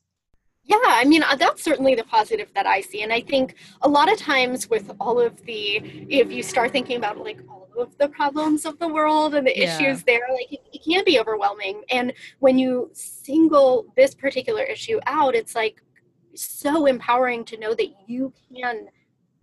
yeah, 0.66 0.78
I 0.82 1.04
mean, 1.04 1.24
uh, 1.24 1.36
that's 1.36 1.62
certainly 1.62 1.94
the 1.94 2.06
positive 2.06 2.50
that 2.56 2.66
I 2.66 2.80
see. 2.80 3.04
And 3.04 3.12
I 3.12 3.20
think 3.22 3.56
a 3.82 3.90
lot 3.90 4.12
of 4.12 4.18
times 4.18 4.70
with 4.70 4.92
all 5.00 5.20
of 5.20 5.44
the, 5.44 5.78
if 6.10 6.32
you 6.32 6.42
start 6.42 6.72
thinking 6.72 6.98
about 6.98 7.18
like 7.18 7.40
all 7.50 7.70
of 7.78 7.98
the 7.98 8.08
problems 8.08 8.66
of 8.66 8.80
the 8.80 8.88
world 8.88 9.36
and 9.36 9.46
the 9.46 9.54
yeah. 9.58 9.76
issues 9.78 10.04
there, 10.04 10.22
like 10.32 10.54
it, 10.54 10.62
it 10.72 10.84
can 10.84 11.04
be 11.04 11.20
overwhelming. 11.20 11.84
And 11.90 12.14
when 12.40 12.58
you 12.58 12.90
single 12.94 13.88
this 13.98 14.16
particular 14.16 14.64
issue 14.64 15.02
out, 15.06 15.36
it's 15.36 15.54
like 15.54 15.82
so 16.34 16.86
empowering 16.86 17.44
to 17.46 17.58
know 17.58 17.74
that 17.74 17.90
you 18.08 18.32
can 18.56 18.88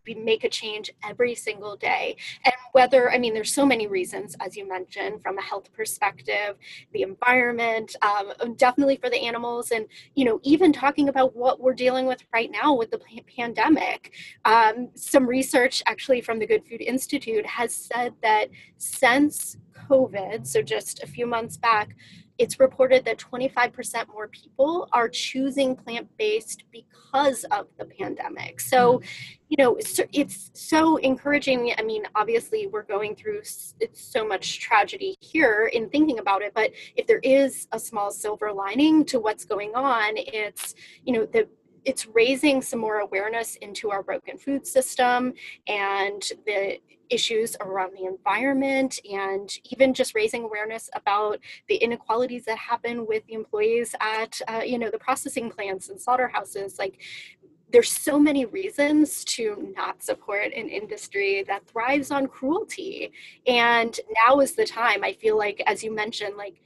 make 0.07 0.45
a 0.45 0.49
change 0.49 0.91
every 1.09 1.35
single 1.35 1.77
day. 1.77 2.17
And 2.45 2.55
whether, 2.73 3.11
I 3.11 3.19
mean, 3.19 3.35
there's 3.35 3.53
so 3.53 3.67
many 3.67 3.87
reasons, 3.87 4.37
as 4.41 4.57
you 4.57 4.69
mentioned, 4.69 5.23
from 5.23 5.39
a 5.39 5.43
health 5.43 5.73
perspective, 5.73 6.57
the 6.93 7.03
environment, 7.03 7.97
um, 8.03 8.55
definitely 8.57 8.97
for 8.97 9.11
the 9.11 9.21
animals, 9.21 9.71
and, 9.71 9.87
you 10.15 10.25
know, 10.25 10.41
even 10.43 10.73
talking 10.73 11.09
about 11.09 11.37
what 11.37 11.61
we're 11.61 11.75
dealing 11.75 12.07
with 12.07 12.23
right 12.33 12.51
now 12.51 12.75
with 12.75 12.91
the 12.91 13.01
pandemic. 13.37 14.13
Um, 14.45 14.91
some 14.95 15.27
research 15.27 15.83
actually 15.87 16.21
from 16.21 16.39
the 16.39 16.47
Good 16.47 16.65
Food 16.67 16.81
Institute 16.81 17.47
has 17.47 17.75
said 17.75 18.15
that 18.23 18.49
since 18.77 19.57
COVID, 19.89 20.47
so 20.47 20.63
just 20.63 21.03
a 21.03 21.07
few 21.07 21.27
months 21.27 21.57
back, 21.57 21.97
it's 22.41 22.59
reported 22.59 23.05
that 23.05 23.19
25% 23.19 24.09
more 24.09 24.27
people 24.29 24.89
are 24.93 25.11
choosing 25.11 25.77
plant 25.77 26.09
based 26.17 26.65
because 26.73 27.45
of 27.51 27.67
the 27.79 27.85
pandemic. 27.85 28.61
So, 28.61 28.99
mm. 28.99 29.05
you 29.51 29.63
know, 29.63 29.77
it's, 29.77 30.01
it's, 30.13 30.51
so 30.55 30.97
encouraging. 30.97 31.75
I 31.77 31.83
mean, 31.83 32.05
obviously, 32.15 32.67
we're 32.67 32.85
going 32.85 33.15
through 33.15 33.41
it's 33.41 34.03
so 34.13 34.27
much 34.27 34.59
tragedy 34.61 35.17
here 35.21 35.71
in 35.75 35.91
thinking 35.91 36.19
about 36.19 36.41
it, 36.41 36.53
but 36.55 36.71
if 36.97 37.07
there 37.07 37.21
is 37.23 37.69
a 37.73 37.79
small 37.79 38.11
silver 38.11 38.53
lining 38.53 39.05
to 39.07 39.21
what's 39.21 39.45
going 39.45 39.73
on, 39.75 40.15
it's, 40.17 40.75
you 41.05 41.13
know, 41.13 41.27
the 41.27 41.47
it's 41.85 42.07
raising 42.07 42.63
some 42.63 42.81
more 42.81 42.99
awareness 43.01 43.57
into 43.57 43.91
our 43.91 44.03
broken 44.03 44.39
food 44.39 44.67
system 44.67 45.33
and 45.67 46.23
the 46.47 46.79
issues 47.11 47.57
around 47.61 47.93
the 47.93 48.05
environment 48.05 49.01
and 49.11 49.59
even 49.71 49.93
just 49.93 50.15
raising 50.15 50.45
awareness 50.45 50.89
about 50.95 51.39
the 51.69 51.77
inequalities 51.77 52.45
that 52.45 52.57
happen 52.57 53.07
with 53.07 53.27
the 53.27 53.35
employees 53.35 53.95
at 54.01 54.41
uh, 54.49 54.63
you 54.65 54.79
know 54.79 54.91
the 54.91 54.99
processing 54.99 55.51
plants 55.51 55.89
and 55.89 56.01
slaughterhouses. 56.01 56.79
Like 56.79 57.01
there's 57.73 57.91
so 57.91 58.19
many 58.19 58.47
reasons 58.47 59.25
to 59.25 59.73
not 59.77 60.03
support 60.03 60.47
an 60.47 60.69
industry 60.69 61.45
that 61.47 61.67
thrives 61.69 62.11
on 62.11 62.27
cruelty. 62.27 63.13
And 63.47 63.99
now 64.27 64.41
is 64.41 64.55
the 64.55 64.65
time 64.65 65.05
i 65.05 65.13
feel 65.13 65.37
like 65.37 65.63
as 65.67 65.83
you 65.83 65.95
mentioned 65.95 66.37
like 66.37 66.61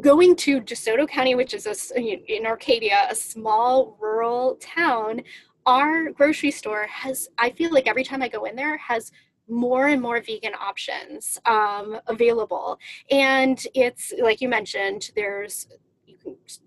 going 0.00 0.36
to 0.36 0.60
DeSoto 0.60 1.08
County, 1.08 1.34
which 1.34 1.54
is 1.54 1.66
a, 1.66 2.00
in 2.00 2.46
Arcadia, 2.46 3.06
a 3.10 3.14
small 3.14 3.96
rural 4.00 4.56
town, 4.56 5.22
our 5.66 6.10
grocery 6.10 6.50
store 6.50 6.86
has, 6.86 7.28
I 7.38 7.50
feel 7.50 7.72
like 7.72 7.86
every 7.86 8.04
time 8.04 8.22
I 8.22 8.28
go 8.28 8.44
in 8.44 8.56
there, 8.56 8.76
has 8.76 9.12
more 9.48 9.88
and 9.88 10.00
more 10.00 10.20
vegan 10.20 10.54
options 10.54 11.38
um, 11.46 11.98
available. 12.06 12.78
And 13.10 13.64
it's 13.74 14.12
like 14.20 14.40
you 14.40 14.48
mentioned, 14.48 15.10
there's 15.14 15.68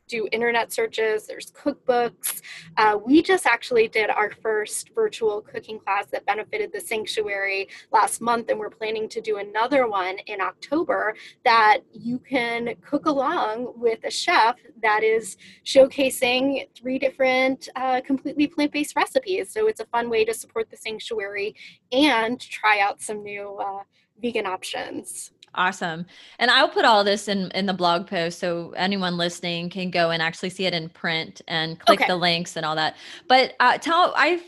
do 0.07 0.27
internet 0.31 0.71
searches, 0.71 1.27
there's 1.27 1.51
cookbooks. 1.51 2.41
Uh, 2.77 2.97
we 3.05 3.21
just 3.21 3.45
actually 3.45 3.87
did 3.87 4.09
our 4.09 4.31
first 4.41 4.91
virtual 4.95 5.41
cooking 5.41 5.79
class 5.79 6.05
that 6.11 6.25
benefited 6.25 6.71
the 6.71 6.79
sanctuary 6.79 7.67
last 7.91 8.21
month, 8.21 8.49
and 8.49 8.59
we're 8.59 8.69
planning 8.69 9.09
to 9.09 9.21
do 9.21 9.37
another 9.37 9.87
one 9.87 10.17
in 10.27 10.41
October 10.41 11.15
that 11.43 11.79
you 11.91 12.19
can 12.19 12.73
cook 12.81 13.05
along 13.05 13.73
with 13.75 13.99
a 14.03 14.11
chef 14.11 14.55
that 14.81 15.03
is 15.03 15.37
showcasing 15.65 16.67
three 16.75 16.99
different 16.99 17.69
uh, 17.75 18.01
completely 18.01 18.47
plant 18.47 18.71
based 18.71 18.95
recipes. 18.95 19.51
So 19.51 19.67
it's 19.67 19.79
a 19.79 19.85
fun 19.85 20.09
way 20.09 20.25
to 20.25 20.33
support 20.33 20.69
the 20.69 20.77
sanctuary 20.77 21.55
and 21.91 22.39
try 22.39 22.79
out 22.79 23.01
some 23.01 23.23
new 23.23 23.57
uh, 23.57 23.83
vegan 24.21 24.45
options. 24.45 25.31
Awesome. 25.55 26.05
And 26.39 26.51
I'll 26.51 26.69
put 26.69 26.85
all 26.85 27.03
this 27.03 27.27
in 27.27 27.49
in 27.51 27.65
the 27.65 27.73
blog 27.73 28.05
post 28.07 28.39
so 28.39 28.73
anyone 28.77 29.17
listening 29.17 29.69
can 29.69 29.89
go 29.89 30.11
and 30.11 30.21
actually 30.21 30.51
see 30.51 30.65
it 30.65 30.73
in 30.73 30.89
print 30.89 31.41
and 31.47 31.79
click 31.79 32.01
okay. 32.01 32.07
the 32.07 32.15
links 32.15 32.55
and 32.55 32.65
all 32.65 32.75
that. 32.75 32.95
But 33.27 33.55
uh, 33.59 33.77
tell 33.79 34.13
I 34.15 34.41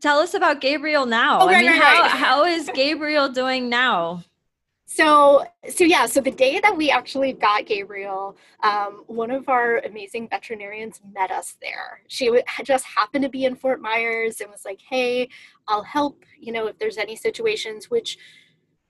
tell 0.00 0.18
us 0.18 0.34
about 0.34 0.60
Gabriel 0.60 1.04
now. 1.04 1.40
Oh, 1.40 1.46
right, 1.46 1.56
I 1.56 1.60
mean, 1.60 1.70
right, 1.72 1.82
how 1.82 2.00
right. 2.00 2.10
how 2.10 2.44
is 2.44 2.70
Gabriel 2.74 3.28
doing 3.28 3.68
now? 3.68 4.22
So, 4.88 5.44
so 5.68 5.82
yeah, 5.82 6.06
so 6.06 6.20
the 6.20 6.30
day 6.30 6.60
that 6.60 6.76
we 6.76 6.90
actually 6.90 7.32
got 7.32 7.66
Gabriel, 7.66 8.36
um, 8.62 9.02
one 9.08 9.32
of 9.32 9.48
our 9.48 9.78
amazing 9.78 10.28
veterinarians 10.28 11.00
met 11.12 11.32
us 11.32 11.56
there. 11.60 12.02
She 12.06 12.26
w- 12.26 12.44
just 12.62 12.84
happened 12.84 13.24
to 13.24 13.28
be 13.28 13.46
in 13.46 13.56
Fort 13.56 13.82
Myers 13.82 14.40
and 14.40 14.48
was 14.48 14.64
like, 14.64 14.80
"Hey, 14.80 15.28
I'll 15.66 15.82
help. 15.82 16.24
You 16.38 16.52
know, 16.52 16.68
if 16.68 16.78
there's 16.78 16.98
any 16.98 17.16
situations." 17.16 17.90
Which 17.90 18.16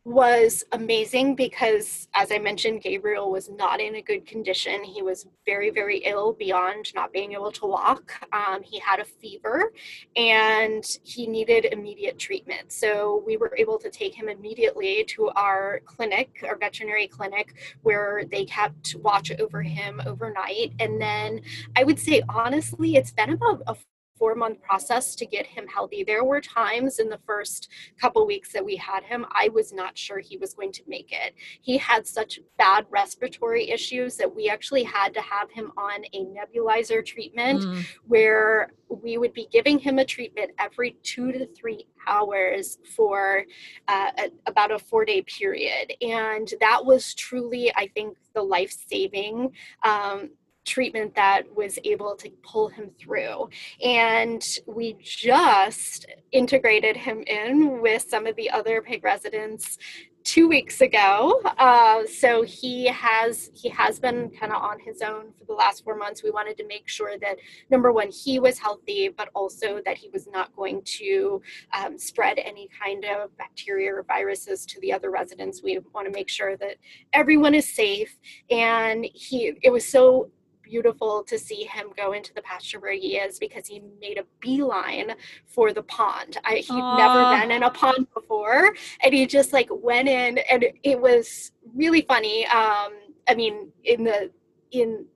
was 0.07 0.63
amazing 0.71 1.35
because, 1.35 2.07
as 2.15 2.31
I 2.31 2.39
mentioned, 2.39 2.81
Gabriel 2.81 3.29
was 3.29 3.51
not 3.51 3.81
in 3.81 3.97
a 3.97 4.03
good 4.03 4.25
condition. 4.25 4.85
He 4.85 5.03
was 5.03 5.27
very, 5.45 5.71
very 5.71 5.99
ill 5.99 6.33
beyond 6.33 6.95
not 6.95 7.13
being 7.13 7.33
able 7.33 7.51
to 7.51 7.67
walk. 7.67 8.13
Um, 8.33 8.63
he 8.63 8.79
had 8.79 9.01
a 9.01 9.05
fever 9.05 9.73
and 10.15 10.85
he 11.03 11.27
needed 11.27 11.65
immediate 11.65 12.21
treatment. 12.21 12.73
So 12.73 13.25
we 13.27 13.37
were 13.37 13.53
able 13.59 13.79
to 13.79 13.91
take 13.91 14.15
him 14.15 14.29
immediately 14.29 15.03
to 15.09 15.31
our 15.31 15.81
clinic, 15.87 16.45
our 16.47 16.57
veterinary 16.57 17.09
clinic, 17.09 17.55
where 17.83 18.23
they 18.31 18.45
kept 18.45 18.95
watch 19.03 19.33
over 19.41 19.61
him 19.61 20.01
overnight. 20.07 20.73
And 20.79 21.01
then 21.01 21.41
I 21.75 21.83
would 21.83 21.99
say, 21.99 22.23
honestly, 22.29 22.95
it's 22.95 23.11
been 23.11 23.31
about 23.31 23.61
a 23.67 23.75
four 24.19 24.35
month 24.35 24.61
process 24.63 25.15
to 25.17 25.27
get 25.27 25.47
him 25.47 25.67
healthy. 25.67 26.05
There 26.05 26.25
were 26.25 26.41
times 26.41 26.99
in 26.99 27.09
the 27.09 27.21
first 27.27 27.69
couple 28.01 28.27
weeks 28.27 28.53
that 28.53 28.65
we 28.65 28.77
had 28.77 29.03
him, 29.05 29.27
I 29.31 29.49
was 29.49 29.73
not 29.73 29.97
sure 29.97 30.19
he 30.19 30.37
was 30.37 30.55
going 30.55 30.73
to 30.73 30.83
make 30.87 31.13
it. 31.13 31.35
He 31.61 31.79
had 31.79 32.07
such 32.07 32.41
bad 32.59 32.87
respiratory 32.91 33.71
issues 33.71 34.17
that 34.17 34.35
we 34.35 34.49
actually 34.49 34.85
had 34.85 35.15
to 35.15 35.21
have 35.21 35.51
him 35.51 35.73
on 35.77 36.05
a 36.13 36.25
nebulizer 36.25 37.05
treatment 37.05 37.63
mm. 37.63 37.87
where 38.07 38.73
we 38.89 39.19
would 39.19 39.33
be 39.33 39.49
giving 39.51 39.79
him 39.79 39.99
a 39.99 40.05
treatment 40.05 40.53
every 40.59 40.97
two 41.03 41.33
to 41.33 41.47
three 41.47 41.87
hours 42.07 42.79
for 42.95 43.45
uh, 43.89 44.11
a, 44.19 44.31
about 44.47 44.71
a 44.71 44.79
four 44.79 45.05
day 45.05 45.23
period. 45.23 45.93
And 46.01 46.53
that 46.61 46.85
was 46.85 47.15
truly, 47.15 47.73
I 47.75 47.89
think, 47.89 48.17
the 48.35 48.43
life 48.43 48.75
saving. 48.89 49.53
Um, 49.83 50.31
treatment 50.67 51.15
that 51.15 51.45
was 51.55 51.79
able 51.85 52.15
to 52.17 52.31
pull 52.43 52.69
him 52.69 52.91
through. 52.99 53.49
And 53.83 54.45
we 54.67 54.97
just 55.01 56.07
integrated 56.33 56.97
him 56.97 57.23
in 57.27 57.81
with 57.81 58.05
some 58.09 58.27
of 58.27 58.37
the 58.37 58.51
other 58.51 58.83
pig 58.83 59.05
residents 59.05 59.79
two 60.27 60.49
weeks 60.49 60.81
ago. 60.81 61.41
Uh, 61.57 62.05
so 62.05 62.43
he 62.43 62.87
has 62.89 63.49
he 63.55 63.69
has 63.69 64.01
been 64.01 64.29
kind 64.31 64.53
of 64.53 64.61
on 64.61 64.81
his 64.81 65.01
own 65.01 65.33
for 65.39 65.45
the 65.47 65.53
last 65.53 65.85
four 65.85 65.95
months. 65.95 66.23
We 66.23 66.33
wanted 66.33 66.57
to 66.59 66.67
make 66.67 66.89
sure 66.89 67.17
that 67.19 67.37
number 67.71 67.93
one 67.93 68.11
he 68.11 68.41
was 68.41 68.59
healthy, 68.59 69.09
but 69.09 69.29
also 69.35 69.81
that 69.85 69.97
he 69.97 70.11
was 70.13 70.27
not 70.27 70.55
going 70.57 70.83
to 70.99 71.41
um, 71.73 71.97
spread 71.97 72.41
any 72.41 72.69
kind 72.83 73.05
of 73.05 73.37
bacteria 73.39 73.95
or 73.95 74.03
viruses 74.03 74.67
to 74.67 74.81
the 74.81 74.93
other 74.93 75.13
residents. 75.13 75.63
We 75.63 75.79
want 75.95 76.09
to 76.09 76.13
make 76.13 76.29
sure 76.29 76.57
that 76.57 76.77
everyone 77.13 77.55
is 77.55 77.73
safe. 77.73 78.19
And 78.51 79.07
he 79.15 79.53
it 79.63 79.71
was 79.71 79.87
so 79.87 80.31
beautiful 80.69 81.23
to 81.25 81.39
see 81.39 81.65
him 81.65 81.87
go 81.97 82.13
into 82.13 82.35
the 82.35 82.43
pasture 82.43 82.81
where 82.81 82.93
he 82.93 83.17
is 83.17 83.39
because 83.39 83.67
he 83.67 83.83
made 84.01 84.19
a 84.19 84.25
beeline 84.41 85.13
for 85.47 85.73
the 85.73 85.83
pond. 85.85 86.39
I, 86.45 86.57
he'd 86.57 86.69
Aww. 86.71 86.97
never 86.99 87.41
been 87.41 87.51
in 87.51 87.63
a 87.63 87.71
pond 87.71 88.07
before, 88.13 88.75
and 89.03 89.15
he 89.15 89.27
just 89.27 89.53
like 89.53 89.69
went 89.71 90.09
in, 90.09 90.39
and 90.51 90.67
it 90.83 91.01
was 91.01 91.53
really 91.75 92.03
funny. 92.03 92.47
Um, 92.47 92.93
I 93.29 93.35
mean, 93.35 93.71
in 93.85 94.05
the 94.05 94.31
in 94.73 95.07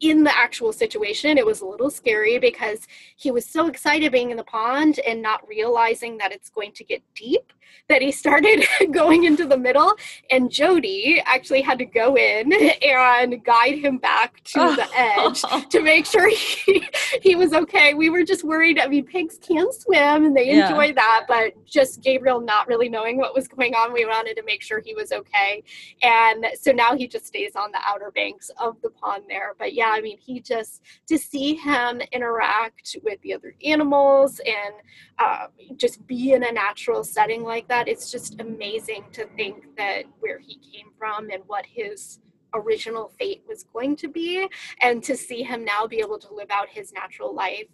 in 0.00 0.24
the 0.24 0.36
actual 0.36 0.72
situation, 0.72 1.38
it 1.38 1.46
was 1.46 1.60
a 1.60 1.66
little 1.66 1.90
scary 1.90 2.38
because 2.38 2.86
he 3.16 3.30
was 3.30 3.46
so 3.46 3.66
excited 3.66 4.12
being 4.12 4.30
in 4.30 4.36
the 4.36 4.44
pond 4.44 5.00
and 5.06 5.20
not 5.20 5.46
realizing 5.48 6.18
that 6.18 6.32
it's 6.32 6.50
going 6.50 6.72
to 6.72 6.84
get 6.84 7.02
deep 7.14 7.52
that 7.88 8.02
he 8.02 8.12
started 8.24 8.64
going 8.90 9.24
into 9.24 9.46
the 9.46 9.56
middle. 9.56 9.94
And 10.30 10.50
Jody 10.50 11.22
actually 11.24 11.62
had 11.62 11.78
to 11.78 11.84
go 11.84 12.16
in 12.16 12.52
and 12.82 13.44
guide 13.44 13.78
him 13.78 13.98
back 13.98 14.42
to 14.44 14.60
oh. 14.60 14.76
the 14.76 14.88
edge 14.94 15.42
to 15.70 15.82
make 15.82 16.06
sure 16.06 16.28
he, 16.28 16.86
he 17.22 17.34
was 17.34 17.52
okay. 17.52 17.94
We 17.94 18.10
were 18.10 18.24
just 18.24 18.44
worried. 18.44 18.78
I 18.78 18.86
mean, 18.86 19.04
pigs 19.04 19.38
can 19.40 19.72
swim 19.72 20.26
and 20.26 20.36
they 20.36 20.48
yeah. 20.48 20.68
enjoy 20.68 20.92
that, 20.94 21.24
but 21.28 21.52
just 21.64 22.02
Gabriel 22.02 22.40
not 22.40 22.68
really 22.68 22.88
knowing 22.88 23.16
what 23.16 23.34
was 23.34 23.48
going 23.48 23.74
on, 23.74 23.92
we 23.92 24.04
wanted 24.04 24.36
to 24.36 24.42
make 24.44 24.62
sure 24.62 24.80
he 24.80 24.94
was 24.94 25.12
okay. 25.12 25.62
And 26.02 26.46
so 26.60 26.72
now 26.72 26.96
he 26.96 27.06
just 27.06 27.26
stays 27.26 27.56
on 27.56 27.70
the 27.72 27.80
outer 27.86 28.10
banks 28.10 28.50
of 28.58 28.80
the 28.82 28.90
pond 28.90 29.24
there. 29.28 29.54
But 29.58 29.74
yeah, 29.74 29.87
I 29.90 30.00
mean, 30.00 30.18
he 30.18 30.40
just 30.40 30.82
to 31.08 31.18
see 31.18 31.54
him 31.54 32.00
interact 32.12 32.96
with 33.02 33.20
the 33.22 33.34
other 33.34 33.54
animals 33.64 34.40
and 34.40 34.74
uh, 35.18 35.46
just 35.76 36.06
be 36.06 36.32
in 36.32 36.44
a 36.44 36.52
natural 36.52 37.04
setting 37.04 37.42
like 37.42 37.68
that, 37.68 37.88
it's 37.88 38.10
just 38.10 38.40
amazing 38.40 39.04
to 39.12 39.26
think 39.36 39.76
that 39.76 40.04
where 40.20 40.38
he 40.38 40.56
came 40.56 40.90
from 40.98 41.30
and 41.30 41.42
what 41.46 41.66
his 41.66 42.20
original 42.54 43.12
fate 43.18 43.42
was 43.46 43.64
going 43.64 43.94
to 43.94 44.08
be, 44.08 44.48
and 44.80 45.02
to 45.04 45.16
see 45.16 45.42
him 45.42 45.64
now 45.64 45.86
be 45.86 45.98
able 45.98 46.18
to 46.18 46.32
live 46.34 46.50
out 46.50 46.68
his 46.68 46.92
natural 46.92 47.34
life 47.34 47.66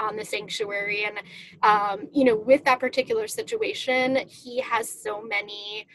on 0.00 0.16
the 0.16 0.24
sanctuary 0.24 1.04
and 1.04 1.18
um, 1.62 2.08
you 2.12 2.24
know 2.24 2.34
with 2.34 2.64
that 2.64 2.80
particular 2.80 3.28
situation 3.28 4.16
he 4.26 4.58
has 4.60 4.90
so 4.90 5.20
many 5.20 5.86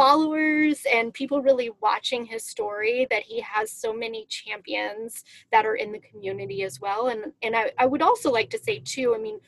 followers 0.00 0.86
and 0.90 1.12
people 1.12 1.42
really 1.42 1.70
watching 1.82 2.24
his 2.24 2.42
story 2.42 3.06
that 3.10 3.22
he 3.22 3.38
has 3.40 3.70
so 3.70 3.92
many 3.92 4.24
champions 4.30 5.24
that 5.52 5.66
are 5.66 5.74
in 5.74 5.92
the 5.92 5.98
community 5.98 6.62
as 6.62 6.80
well. 6.80 7.08
And 7.08 7.32
and 7.42 7.54
I, 7.54 7.70
I 7.78 7.84
would 7.84 8.00
also 8.00 8.32
like 8.32 8.48
to 8.50 8.58
say 8.58 8.80
too 8.82 9.14
i 9.14 9.18
mean 9.18 9.38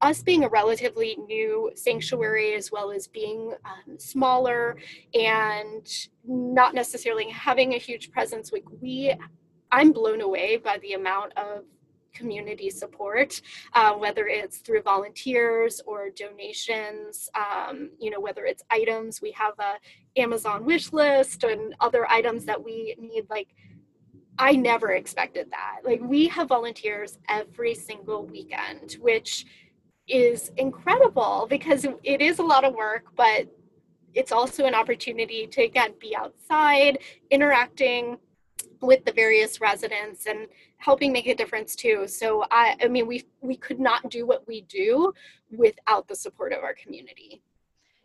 us 0.00 0.22
being 0.22 0.44
a 0.44 0.48
relatively 0.48 1.16
new 1.26 1.70
sanctuary 1.76 2.54
as 2.54 2.72
well 2.72 2.90
as 2.90 3.06
being 3.06 3.52
um, 3.64 3.98
smaller 3.98 4.76
and 5.14 5.86
not 6.24 6.74
necessarily 6.74 7.28
having 7.30 7.74
a 7.74 7.78
huge 7.78 8.10
presence 8.10 8.52
like 8.52 8.64
we 8.80 9.14
i'm 9.70 9.92
blown 9.92 10.20
away 10.20 10.56
by 10.56 10.78
the 10.82 10.92
amount 10.92 11.32
of 11.36 11.64
community 12.12 12.70
support, 12.70 13.40
uh, 13.74 13.92
whether 13.94 14.26
it's 14.26 14.58
through 14.58 14.82
volunteers 14.82 15.80
or 15.86 16.10
donations, 16.10 17.28
um, 17.34 17.90
you 17.98 18.10
know, 18.10 18.20
whether 18.20 18.44
it's 18.44 18.62
items, 18.70 19.20
we 19.20 19.32
have 19.32 19.54
a 19.58 19.74
Amazon 20.20 20.64
wish 20.64 20.92
list 20.92 21.44
and 21.44 21.74
other 21.80 22.08
items 22.10 22.44
that 22.44 22.62
we 22.62 22.94
need, 22.98 23.24
like, 23.30 23.48
I 24.38 24.52
never 24.52 24.92
expected 24.92 25.50
that. 25.50 25.80
Like, 25.84 26.00
we 26.02 26.28
have 26.28 26.48
volunteers 26.48 27.18
every 27.28 27.74
single 27.74 28.24
weekend, 28.26 28.96
which 29.00 29.44
is 30.08 30.50
incredible 30.56 31.46
because 31.48 31.86
it 32.02 32.20
is 32.20 32.38
a 32.38 32.42
lot 32.42 32.64
of 32.64 32.74
work, 32.74 33.06
but 33.16 33.46
it's 34.14 34.32
also 34.32 34.64
an 34.66 34.74
opportunity 34.74 35.46
to, 35.46 35.62
again, 35.62 35.94
be 36.00 36.14
outside, 36.16 36.98
interacting 37.30 38.18
with 38.82 39.04
the 39.04 39.12
various 39.12 39.60
residents 39.60 40.26
and 40.26 40.48
helping 40.76 41.12
make 41.12 41.28
a 41.28 41.34
difference 41.34 41.74
too. 41.74 42.06
So 42.06 42.44
I, 42.50 42.76
I 42.82 42.88
mean, 42.88 43.06
we 43.06 43.24
we 43.40 43.56
could 43.56 43.80
not 43.80 44.10
do 44.10 44.26
what 44.26 44.46
we 44.46 44.62
do 44.62 45.14
without 45.50 46.08
the 46.08 46.16
support 46.16 46.52
of 46.52 46.62
our 46.62 46.74
community. 46.74 47.40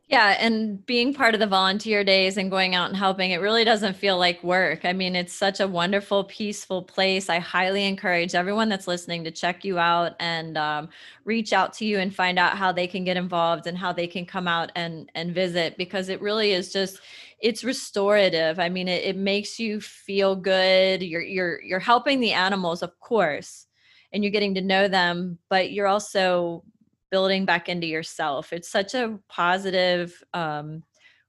Yeah, 0.09 0.38
and 0.39 0.86
being 0.86 1.13
part 1.13 1.34
of 1.34 1.41
the 1.41 1.47
volunteer 1.47 2.01
days 2.01 2.38
and 2.38 2.49
going 2.49 2.75
out 2.75 2.88
and 2.88 2.95
helping, 2.95 3.32
it 3.32 3.41
really 3.41 3.65
doesn't 3.65 3.97
feel 3.97 4.17
like 4.17 4.41
work. 4.41 4.86
I 4.86 4.93
mean, 4.93 5.17
it's 5.17 5.34
such 5.34 5.59
a 5.59 5.67
wonderful, 5.67 6.23
peaceful 6.23 6.82
place. 6.82 7.30
I 7.30 7.39
highly 7.39 7.84
encourage 7.84 8.34
everyone 8.34 8.69
that's 8.69 8.88
listening 8.88 9.25
to 9.25 9.32
check 9.32 9.65
you 9.65 9.78
out 9.78 10.15
and 10.21 10.57
um, 10.57 10.89
reach 11.25 11.51
out 11.51 11.73
to 11.73 11.86
you 11.86 11.99
and 11.99 12.15
find 12.15 12.39
out 12.39 12.57
how 12.57 12.71
they 12.71 12.88
can 12.88 13.03
get 13.03 13.17
involved 13.17 13.67
and 13.67 13.78
how 13.78 13.91
they 13.91 14.07
can 14.07 14.25
come 14.25 14.47
out 14.47 14.71
and 14.75 15.11
and 15.13 15.36
visit 15.36 15.75
because 15.78 16.07
it 16.07 16.21
really 16.21 16.53
is 16.53 16.71
just 16.71 17.01
it's 17.39 17.63
restorative. 17.63 18.59
I 18.59 18.69
mean, 18.69 18.88
it, 18.88 19.03
it 19.03 19.17
makes 19.17 19.59
you 19.59 19.79
feel 19.79 20.35
good. 20.35 21.03
You're 21.03 21.21
you're 21.21 21.61
you're 21.61 21.79
helping 21.79 22.19
the 22.19 22.33
animals, 22.33 22.81
of 22.81 22.99
course, 22.99 23.67
and 24.11 24.23
you're 24.23 24.31
getting 24.31 24.55
to 24.55 24.61
know 24.61 24.88
them, 24.88 25.38
but 25.49 25.71
you're 25.71 25.88
also 25.88 26.63
building 27.11 27.45
back 27.45 27.69
into 27.69 27.88
yourself. 27.88 28.51
It's 28.51 28.69
such 28.69 28.93
a 28.93 29.19
positive, 29.29 30.21
um, 30.33 30.83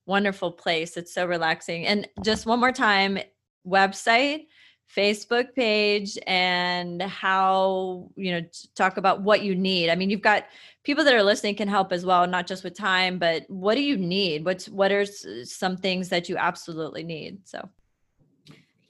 wonderful 0.06 0.50
place. 0.50 0.96
It's 0.96 1.14
so 1.14 1.26
relaxing. 1.26 1.86
And 1.86 2.09
just 2.24 2.46
one 2.46 2.59
more 2.59 2.72
time, 2.72 3.18
website 3.66 4.46
Facebook 4.95 5.55
page 5.55 6.18
and 6.26 7.03
how, 7.03 8.11
you 8.16 8.32
know, 8.32 8.41
talk 8.74 8.97
about 8.97 9.22
what 9.22 9.43
you 9.43 9.55
need. 9.55 9.91
I 9.91 9.95
mean, 9.95 10.11
you've 10.11 10.22
got 10.22 10.47
people 10.82 11.05
that 11.05 11.14
are 11.14 11.22
listening 11.22 11.55
can 11.55 11.68
help 11.68 11.93
as 11.93 12.07
well, 12.07 12.26
not 12.26 12.47
just 12.47 12.64
with 12.64 12.74
time, 12.74 13.18
but 13.18 13.45
what 13.49 13.74
do 13.74 13.82
you 13.82 13.97
need? 13.97 14.45
What's 14.45 14.68
what 14.68 14.91
are 14.91 15.05
some 15.05 15.76
things 15.76 16.09
that 16.09 16.28
you 16.28 16.36
absolutely 16.36 17.05
need? 17.05 17.47
So 17.47 17.68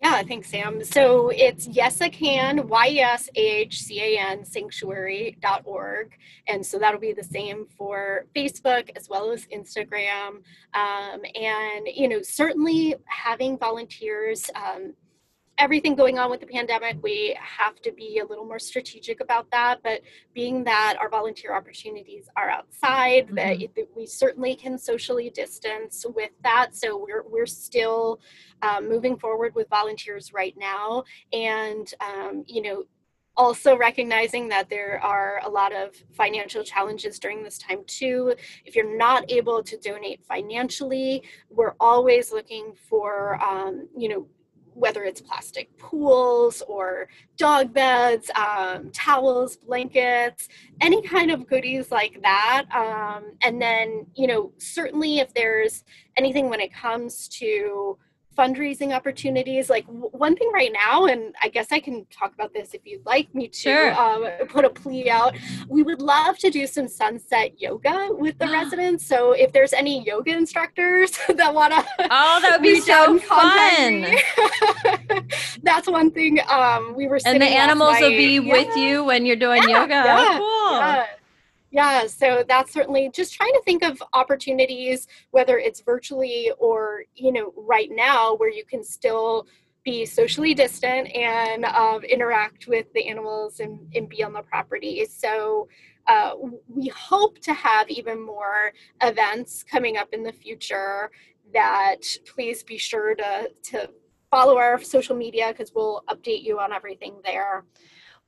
yeah, 0.01 0.22
thanks, 0.22 0.49
Sam. 0.49 0.84
So 0.84 1.30
it's 1.30 1.66
yes, 1.66 2.01
I 2.01 2.09
can, 2.09 2.68
Y-E-S-A-H-C-A-N, 2.68 4.44
sanctuary.org. 4.44 6.16
And 6.46 6.64
so 6.64 6.78
that'll 6.78 7.01
be 7.01 7.12
the 7.12 7.24
same 7.24 7.66
for 7.76 8.26
Facebook 8.34 8.90
as 8.94 9.09
well 9.09 9.32
as 9.32 9.44
Instagram. 9.46 10.42
Um, 10.74 11.20
and, 11.34 11.88
you 11.92 12.07
know, 12.09 12.22
certainly 12.22 12.94
having 13.07 13.59
volunteers, 13.59 14.49
um, 14.55 14.94
everything 15.59 15.94
going 15.94 16.18
on 16.18 16.30
with 16.30 16.40
the 16.40 16.46
pandemic, 16.46 16.96
we 17.02 17.36
have 17.40 17.80
to 17.82 17.92
be 17.92 18.20
a 18.20 18.24
little 18.26 18.44
more 18.44 18.59
strategic 18.59 19.20
about 19.20 19.50
that. 19.50 19.80
But 19.82 20.02
being 20.32 20.64
that 20.64 20.96
our 21.00 21.09
volunteer 21.09 21.54
opportunities 21.54 22.28
are 22.36 22.48
outside, 22.48 23.26
mm-hmm. 23.26 23.34
that, 23.36 23.59
that, 23.74 23.88
we 23.96 24.06
certainly 24.06 24.54
can 24.54 24.78
socially 24.78 25.30
distance 25.30 26.06
with 26.14 26.30
that. 26.42 26.74
So 26.74 26.96
we're 26.96 27.24
we're 27.28 27.46
still 27.46 28.20
um, 28.62 28.88
moving 28.88 29.18
forward 29.18 29.54
with 29.54 29.68
volunteers 29.68 30.32
right 30.32 30.54
now, 30.59 31.04
and 31.32 31.92
um, 32.00 32.44
you 32.46 32.62
know 32.62 32.84
also 33.36 33.76
recognizing 33.76 34.48
that 34.48 34.68
there 34.68 35.00
are 35.00 35.40
a 35.44 35.48
lot 35.48 35.72
of 35.72 35.94
financial 36.12 36.64
challenges 36.64 37.20
during 37.20 37.44
this 37.44 37.56
time 37.56 37.84
too 37.86 38.34
if 38.64 38.74
you're 38.74 38.98
not 38.98 39.24
able 39.30 39.62
to 39.62 39.78
donate 39.78 40.20
financially 40.24 41.22
we're 41.48 41.76
always 41.78 42.32
looking 42.32 42.72
for 42.88 43.40
um, 43.40 43.88
you 43.96 44.09
know 44.09 44.26
whether 44.79 45.05
it's 45.05 45.20
plastic 45.20 45.76
pools 45.79 46.62
or 46.68 47.09
dog 47.37 47.72
beds, 47.72 48.31
um, 48.37 48.91
towels, 48.93 49.57
blankets, 49.57 50.49
any 50.81 51.03
kind 51.03 51.31
of 51.31 51.47
goodies 51.47 51.91
like 51.91 52.20
that. 52.22 52.66
Um, 52.74 53.33
and 53.43 53.61
then, 53.61 54.07
you 54.14 54.26
know, 54.26 54.53
certainly 54.59 55.18
if 55.18 55.35
there's 55.35 55.85
anything 56.16 56.49
when 56.49 56.61
it 56.61 56.72
comes 56.72 57.29
to 57.29 57.99
fundraising 58.39 58.95
opportunities. 58.95 59.68
Like 59.68 59.86
w- 59.86 60.11
one 60.12 60.36
thing 60.36 60.51
right 60.55 60.72
now, 60.72 61.07
and 61.07 61.34
I 61.43 61.49
guess 61.49 61.72
I 61.72 61.80
can 61.80 62.07
talk 62.07 62.32
about 62.32 62.55
this 62.55 62.72
if 62.72 62.82
you'd 62.84 63.05
like 63.05 63.34
me 63.34 63.49
to 63.49 63.59
sure. 63.59 63.95
um, 63.95 64.28
put 64.49 64.64
a 64.64 64.70
plea 64.70 65.11
out. 65.11 65.34
We 65.68 65.82
would 65.82 66.01
love 66.01 66.39
to 66.39 66.51
do 66.51 66.66
some 66.66 66.86
sunset 66.86 67.61
yoga 67.61 68.09
with 68.11 68.39
the 68.39 68.47
residents. 68.59 69.05
So 69.05 69.32
if 69.32 69.53
there's 69.53 69.72
any 69.72 70.05
yoga 70.05 70.32
instructors 70.32 71.18
that 71.34 71.53
want 71.53 71.74
to, 71.74 71.84
oh, 72.11 72.41
that 72.41 72.53
would 72.53 72.62
be 72.62 72.80
so 72.80 73.18
fun. 73.18 74.07
That's 75.62 75.89
one 75.89 76.11
thing. 76.12 76.39
Um, 76.49 76.95
we 76.97 77.09
were 77.09 77.18
and 77.24 77.43
the 77.43 77.47
animals 77.47 77.97
will 78.01 78.11
be 78.11 78.34
yeah. 78.34 78.53
with 78.53 78.76
you 78.76 79.05
when 79.05 79.26
you're 79.26 79.36
doing 79.36 79.62
yeah, 79.68 79.80
yoga. 79.80 79.95
Yeah, 79.95 80.39
oh, 80.41 81.07
cool. 81.09 81.17
Yeah. 81.70 82.06
So 82.06 82.44
that's 82.48 82.72
certainly 82.72 83.10
just 83.12 83.34
trying 83.34 83.52
to 83.52 83.62
think 83.64 83.84
of 83.84 84.02
opportunities, 84.14 85.06
whether 85.32 85.58
it's 85.58 85.80
virtually 85.80 86.50
or, 86.58 87.04
you 87.14 87.30
know, 87.30 87.52
right 87.56 87.90
now 87.90 88.36
where 88.36 88.50
you 88.50 88.64
can 88.64 88.82
still 88.82 89.46
be 89.84 90.06
socially 90.06 90.54
distant 90.54 91.14
and 91.14 91.64
um, 91.66 92.02
interact 92.04 92.68
with 92.68 92.92
the 92.94 93.08
animals 93.08 93.60
and, 93.60 93.80
and 93.94 94.08
be 94.08 94.22
on 94.22 94.32
the 94.32 94.42
property. 94.42 95.04
So 95.06 95.68
uh, 96.06 96.32
we 96.68 96.88
hope 96.88 97.38
to 97.40 97.52
have 97.52 97.88
even 97.90 98.24
more 98.24 98.72
events 99.02 99.62
coming 99.62 99.98
up 99.98 100.08
in 100.12 100.22
the 100.22 100.32
future 100.32 101.10
that 101.52 102.00
please 102.26 102.62
be 102.62 102.78
sure 102.78 103.14
to, 103.14 103.50
to 103.64 103.90
follow 104.30 104.56
our 104.56 104.82
social 104.82 105.16
media 105.16 105.48
because 105.48 105.72
we'll 105.74 106.02
update 106.08 106.42
you 106.42 106.58
on 106.58 106.72
everything 106.72 107.20
there. 107.24 107.64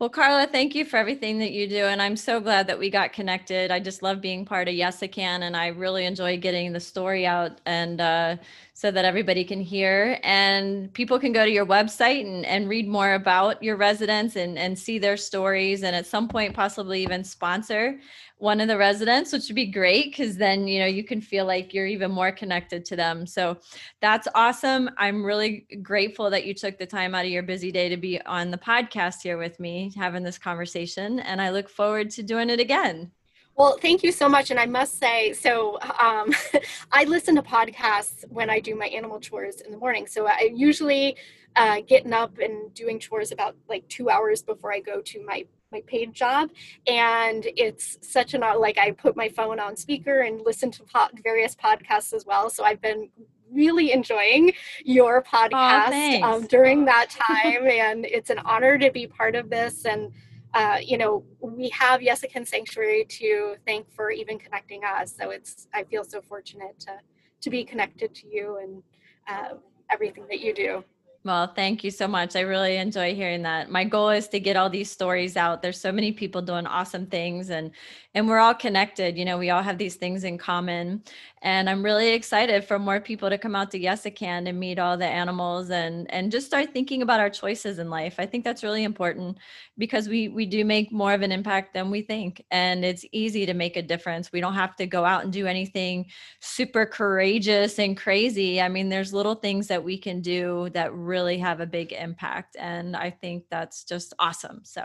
Well, 0.01 0.11
Carla, 0.11 0.47
thank 0.47 0.77
you 0.77 0.87
for 0.87 0.99
everything 0.99 1.41
that 1.41 1.53
you 1.53 1.69
do. 1.69 1.87
And 1.87 2.03
I'm 2.03 2.17
so 2.17 2.41
glad 2.41 2.69
that 2.69 2.79
we 2.79 2.91
got 2.91 3.13
connected. 3.15 3.73
I 3.73 3.81
just 3.81 4.03
love 4.03 4.23
being 4.23 4.47
part 4.47 4.69
of 4.69 4.75
Yes 4.75 5.03
I 5.03 5.09
Can. 5.09 5.43
And 5.45 5.57
I 5.57 5.69
really 5.69 6.07
enjoy 6.07 6.39
getting 6.39 6.73
the 6.73 6.81
story 6.81 7.27
out 7.27 7.61
and 7.67 8.01
uh, 8.01 8.37
so 8.81 8.91
that 8.91 9.05
everybody 9.05 9.45
can 9.45 9.61
hear. 9.61 10.19
And 10.23 10.91
people 10.95 11.19
can 11.19 11.35
go 11.35 11.45
to 11.45 11.51
your 11.51 11.67
website 11.67 12.23
and, 12.23 12.47
and 12.47 12.67
read 12.67 12.89
more 12.89 13.13
about 13.13 13.63
your 13.63 13.77
residents 13.77 14.37
and, 14.37 14.59
and 14.59 14.79
see 14.79 14.99
their 14.99 15.19
stories. 15.19 15.83
And 15.83 15.95
at 15.95 16.07
some 16.07 16.29
point, 16.29 16.55
possibly 16.55 17.03
even 17.03 17.23
sponsor 17.23 17.99
one 18.39 18.59
of 18.59 18.69
the 18.69 18.79
residents, 18.79 19.35
which 19.35 19.49
would 19.49 19.55
be 19.55 19.67
great 19.67 20.11
because 20.11 20.39
then 20.39 20.67
you 20.67 20.79
know 20.79 20.87
you 20.87 21.05
can 21.05 21.21
feel 21.21 21.45
like 21.45 21.75
you're 21.75 21.87
even 21.87 22.11
more 22.11 22.33
connected 22.33 22.87
to 22.87 22.97
them. 22.97 23.27
So 23.27 23.59
that's 24.01 24.27
awesome. 24.35 24.89
I'm 24.97 25.23
really 25.23 25.67
grateful 25.83 26.31
that 26.31 26.47
you 26.47 26.55
took 26.55 26.79
the 26.79 26.87
time 26.87 27.15
out 27.15 27.27
of 27.27 27.31
your 27.31 27.43
busy 27.43 27.71
day 27.71 27.91
to 27.91 27.99
be 27.99 28.19
on 28.23 28.51
the 28.51 28.57
podcast 28.57 29.17
here 29.23 29.37
with 29.37 29.61
me, 29.61 29.93
having 29.95 30.23
this 30.23 30.39
conversation, 30.39 31.21
and 31.21 31.43
I 31.43 31.51
look 31.51 31.69
forward 31.69 32.09
to 32.13 32.23
doing 32.23 32.49
it 32.49 32.61
again. 32.61 33.11
Well, 33.57 33.77
thank 33.81 34.03
you 34.03 34.13
so 34.13 34.29
much. 34.29 34.51
And 34.51 34.59
I 34.59 34.67
must 34.67 34.99
say, 34.99 35.33
so 35.33 35.79
um, 35.81 36.35
I 36.93 37.05
listen 37.05 37.35
to 37.37 37.43
podcasts 37.43 38.25
when 38.29 38.49
I 38.49 38.59
do 38.61 38.75
my 38.75 38.87
animal 38.87 39.21
chores 39.21 39.61
in 39.61 39.71
the 39.71 39.77
morning. 39.77 40.07
So 40.07 40.27
I 40.27 40.51
usually 40.55 41.17
uh, 41.57 41.81
getting 41.87 42.13
up 42.13 42.39
and 42.39 42.73
doing 42.75 42.99
chores 42.99 43.33
about 43.33 43.57
like 43.69 43.87
two 43.89 44.09
hours 44.09 44.43
before 44.43 44.73
I 44.73 44.81
go 44.81 45.01
to 45.01 45.25
my 45.25 45.45
my 45.73 45.83
paid 45.87 46.13
job 46.13 46.51
and 46.89 47.47
it's 47.57 47.97
such 48.01 48.35
an 48.35 48.41
like 48.59 48.77
i 48.77 48.91
put 48.91 49.17
my 49.17 49.29
phone 49.29 49.61
on 49.61 49.77
speaker 49.77 50.23
and 50.23 50.41
listen 50.45 50.69
to 50.69 50.83
po- 50.83 51.07
various 51.23 51.55
podcasts 51.55 52.13
as 52.13 52.27
well 52.27 52.51
so 52.51 52.65
i've 52.65 52.81
been 52.81 53.09
really 53.53 53.93
enjoying 53.93 54.53
your 54.85 55.23
podcast 55.23 56.21
oh, 56.23 56.37
um, 56.39 56.47
during 56.47 56.85
that 56.85 57.09
time 57.11 57.69
and 57.69 58.05
it's 58.05 58.31
an 58.31 58.39
honor 58.41 58.79
to 58.79 58.91
be 58.91 59.07
part 59.07 59.35
of 59.35 59.51
this 59.51 59.85
and 59.85 60.13
uh, 60.55 60.79
you 60.83 60.99
know, 60.99 61.25
we 61.41 61.69
have 61.71 62.03
Yes 62.03 62.25
I 62.25 62.27
Can 62.27 62.45
Sanctuary 62.45 63.05
to 63.09 63.57
thank 63.67 63.91
for 63.93 64.11
even 64.11 64.39
connecting 64.39 64.83
us. 64.85 65.15
So 65.17 65.31
it's, 65.31 65.69
I 65.73 65.85
feel 65.85 66.05
so 66.05 66.21
fortunate 66.21 66.79
to, 66.81 66.99
to 67.41 67.51
be 67.51 67.65
connected 67.65 68.15
to 68.17 68.27
you 68.29 68.59
and 68.63 68.83
uh, 69.29 69.55
everything 69.91 70.27
that 70.29 70.41
you 70.41 70.53
do. 70.53 70.85
Well, 71.23 71.53
thank 71.55 71.85
you 71.85 71.91
so 71.91 72.09
much. 72.09 72.35
I 72.35 72.41
really 72.41 72.77
enjoy 72.77 73.15
hearing 73.15 73.43
that. 73.43 73.71
My 73.71 73.85
goal 73.85 74.09
is 74.09 74.27
to 74.29 74.41
get 74.41 74.57
all 74.57 74.71
these 74.71 74.91
stories 74.91 75.37
out. 75.37 75.61
There's 75.61 75.79
so 75.79 75.93
many 75.93 76.13
people 76.13 76.41
doing 76.41 76.67
awesome 76.67 77.07
things 77.07 77.51
and 77.51 77.73
and 78.15 78.27
we're 78.27 78.39
all 78.39 78.55
connected. 78.55 79.17
You 79.19 79.25
know, 79.27 79.39
we 79.39 79.51
all 79.51 79.63
have 79.63 79.79
these 79.79 79.95
things 79.97 80.25
in 80.25 80.37
common. 80.39 81.03
And 81.43 81.71
I'm 81.71 81.85
really 81.85 82.09
excited 82.13 82.65
for 82.65 82.79
more 82.79 83.01
people 83.01 83.29
to 83.31 83.39
come 83.39 83.55
out 83.55 83.71
to 83.73 83.79
Yes 83.79 84.05
I 84.07 84.11
Can 84.11 84.47
and 84.47 84.59
meet 84.59 84.79
all 84.79 84.97
the 84.97 85.07
animals 85.07 85.71
and 85.71 86.11
and 86.11 86.33
just 86.33 86.47
start 86.47 86.73
thinking 86.73 87.03
about 87.03 87.21
our 87.21 87.31
choices 87.31 87.79
in 87.79 87.91
life. 87.91 88.15
I 88.19 88.25
think 88.27 88.43
that's 88.43 88.65
really 88.65 88.85
important 88.85 89.37
because 89.79 90.09
we 90.09 90.29
we 90.29 90.47
do 90.47 90.65
make 90.65 90.93
more 90.93 91.13
of 91.15 91.23
an 91.23 91.33
impact 91.33 91.75
than 91.75 91.91
we 91.91 92.03
think. 92.03 92.43
And 92.51 92.85
it's 92.85 93.05
easy 93.13 93.47
to 93.47 93.55
make 93.55 93.77
a 93.77 93.83
difference. 93.83 94.33
We 94.33 94.41
don't 94.41 94.55
have 94.55 94.77
to 94.77 94.87
go 94.87 95.05
out 95.05 95.25
and 95.25 95.33
do 95.33 95.47
anything 95.47 96.07
super 96.41 96.87
courageous 96.87 97.79
and 97.79 97.97
crazy. 97.97 98.61
I 98.61 98.69
mean, 98.69 98.89
there's 98.89 99.13
little 99.15 99.35
things 99.35 99.67
that 99.69 99.83
we 99.85 99.99
can 99.99 100.21
do 100.21 100.69
that 100.75 100.93
really 101.11 101.39
have 101.39 101.61
a 101.61 101.67
big 101.67 101.93
impact. 101.93 102.57
And 102.59 102.97
I 102.97 103.11
think 103.11 103.45
that's 103.51 103.85
just 103.85 104.15
awesome. 104.19 104.61
So 104.65 104.85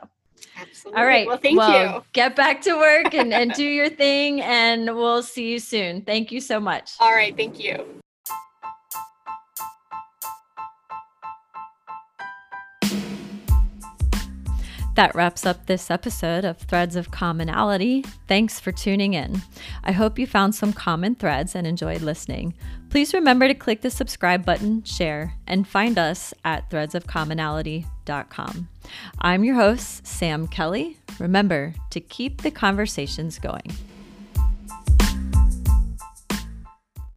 Absolutely. 0.57 1.01
All 1.01 1.07
right. 1.07 1.27
Well, 1.27 1.37
thank 1.37 1.57
well, 1.57 1.95
you. 1.95 2.03
Get 2.13 2.35
back 2.35 2.61
to 2.61 2.75
work 2.75 3.13
and, 3.13 3.33
and 3.33 3.53
do 3.53 3.63
your 3.79 3.89
thing, 3.89 4.41
and 4.41 4.95
we'll 4.95 5.23
see 5.23 5.51
you 5.51 5.59
soon. 5.59 6.01
Thank 6.01 6.31
you 6.31 6.41
so 6.41 6.59
much. 6.59 6.93
All 6.99 7.13
right. 7.13 7.35
Thank 7.35 7.59
you. 7.59 8.01
That 14.95 15.13
wraps 15.13 15.45
up 15.45 15.65
this 15.65 15.91
episode 15.91 16.45
of 16.45 16.57
Threads 16.57 16.95
of 16.95 17.11
Commonality. 17.11 18.05
Thanks 18.29 18.61
for 18.61 18.71
tuning 18.71 19.13
in. 19.13 19.41
I 19.83 19.91
hope 19.91 20.17
you 20.17 20.25
found 20.25 20.55
some 20.55 20.71
common 20.71 21.15
threads 21.15 21.53
and 21.53 21.67
enjoyed 21.67 22.01
listening. 22.01 22.53
Please 22.89 23.13
remember 23.13 23.49
to 23.49 23.53
click 23.53 23.81
the 23.81 23.89
subscribe 23.89 24.45
button, 24.45 24.83
share, 24.83 25.33
and 25.47 25.67
find 25.67 25.97
us 25.97 26.33
at 26.45 26.69
threadsofcommonality.com. 26.69 28.69
I'm 29.19 29.43
your 29.43 29.55
host, 29.55 30.07
Sam 30.07 30.47
Kelly. 30.47 30.97
Remember 31.19 31.73
to 31.89 31.99
keep 31.99 32.41
the 32.41 32.51
conversations 32.51 33.37
going. 33.37 33.73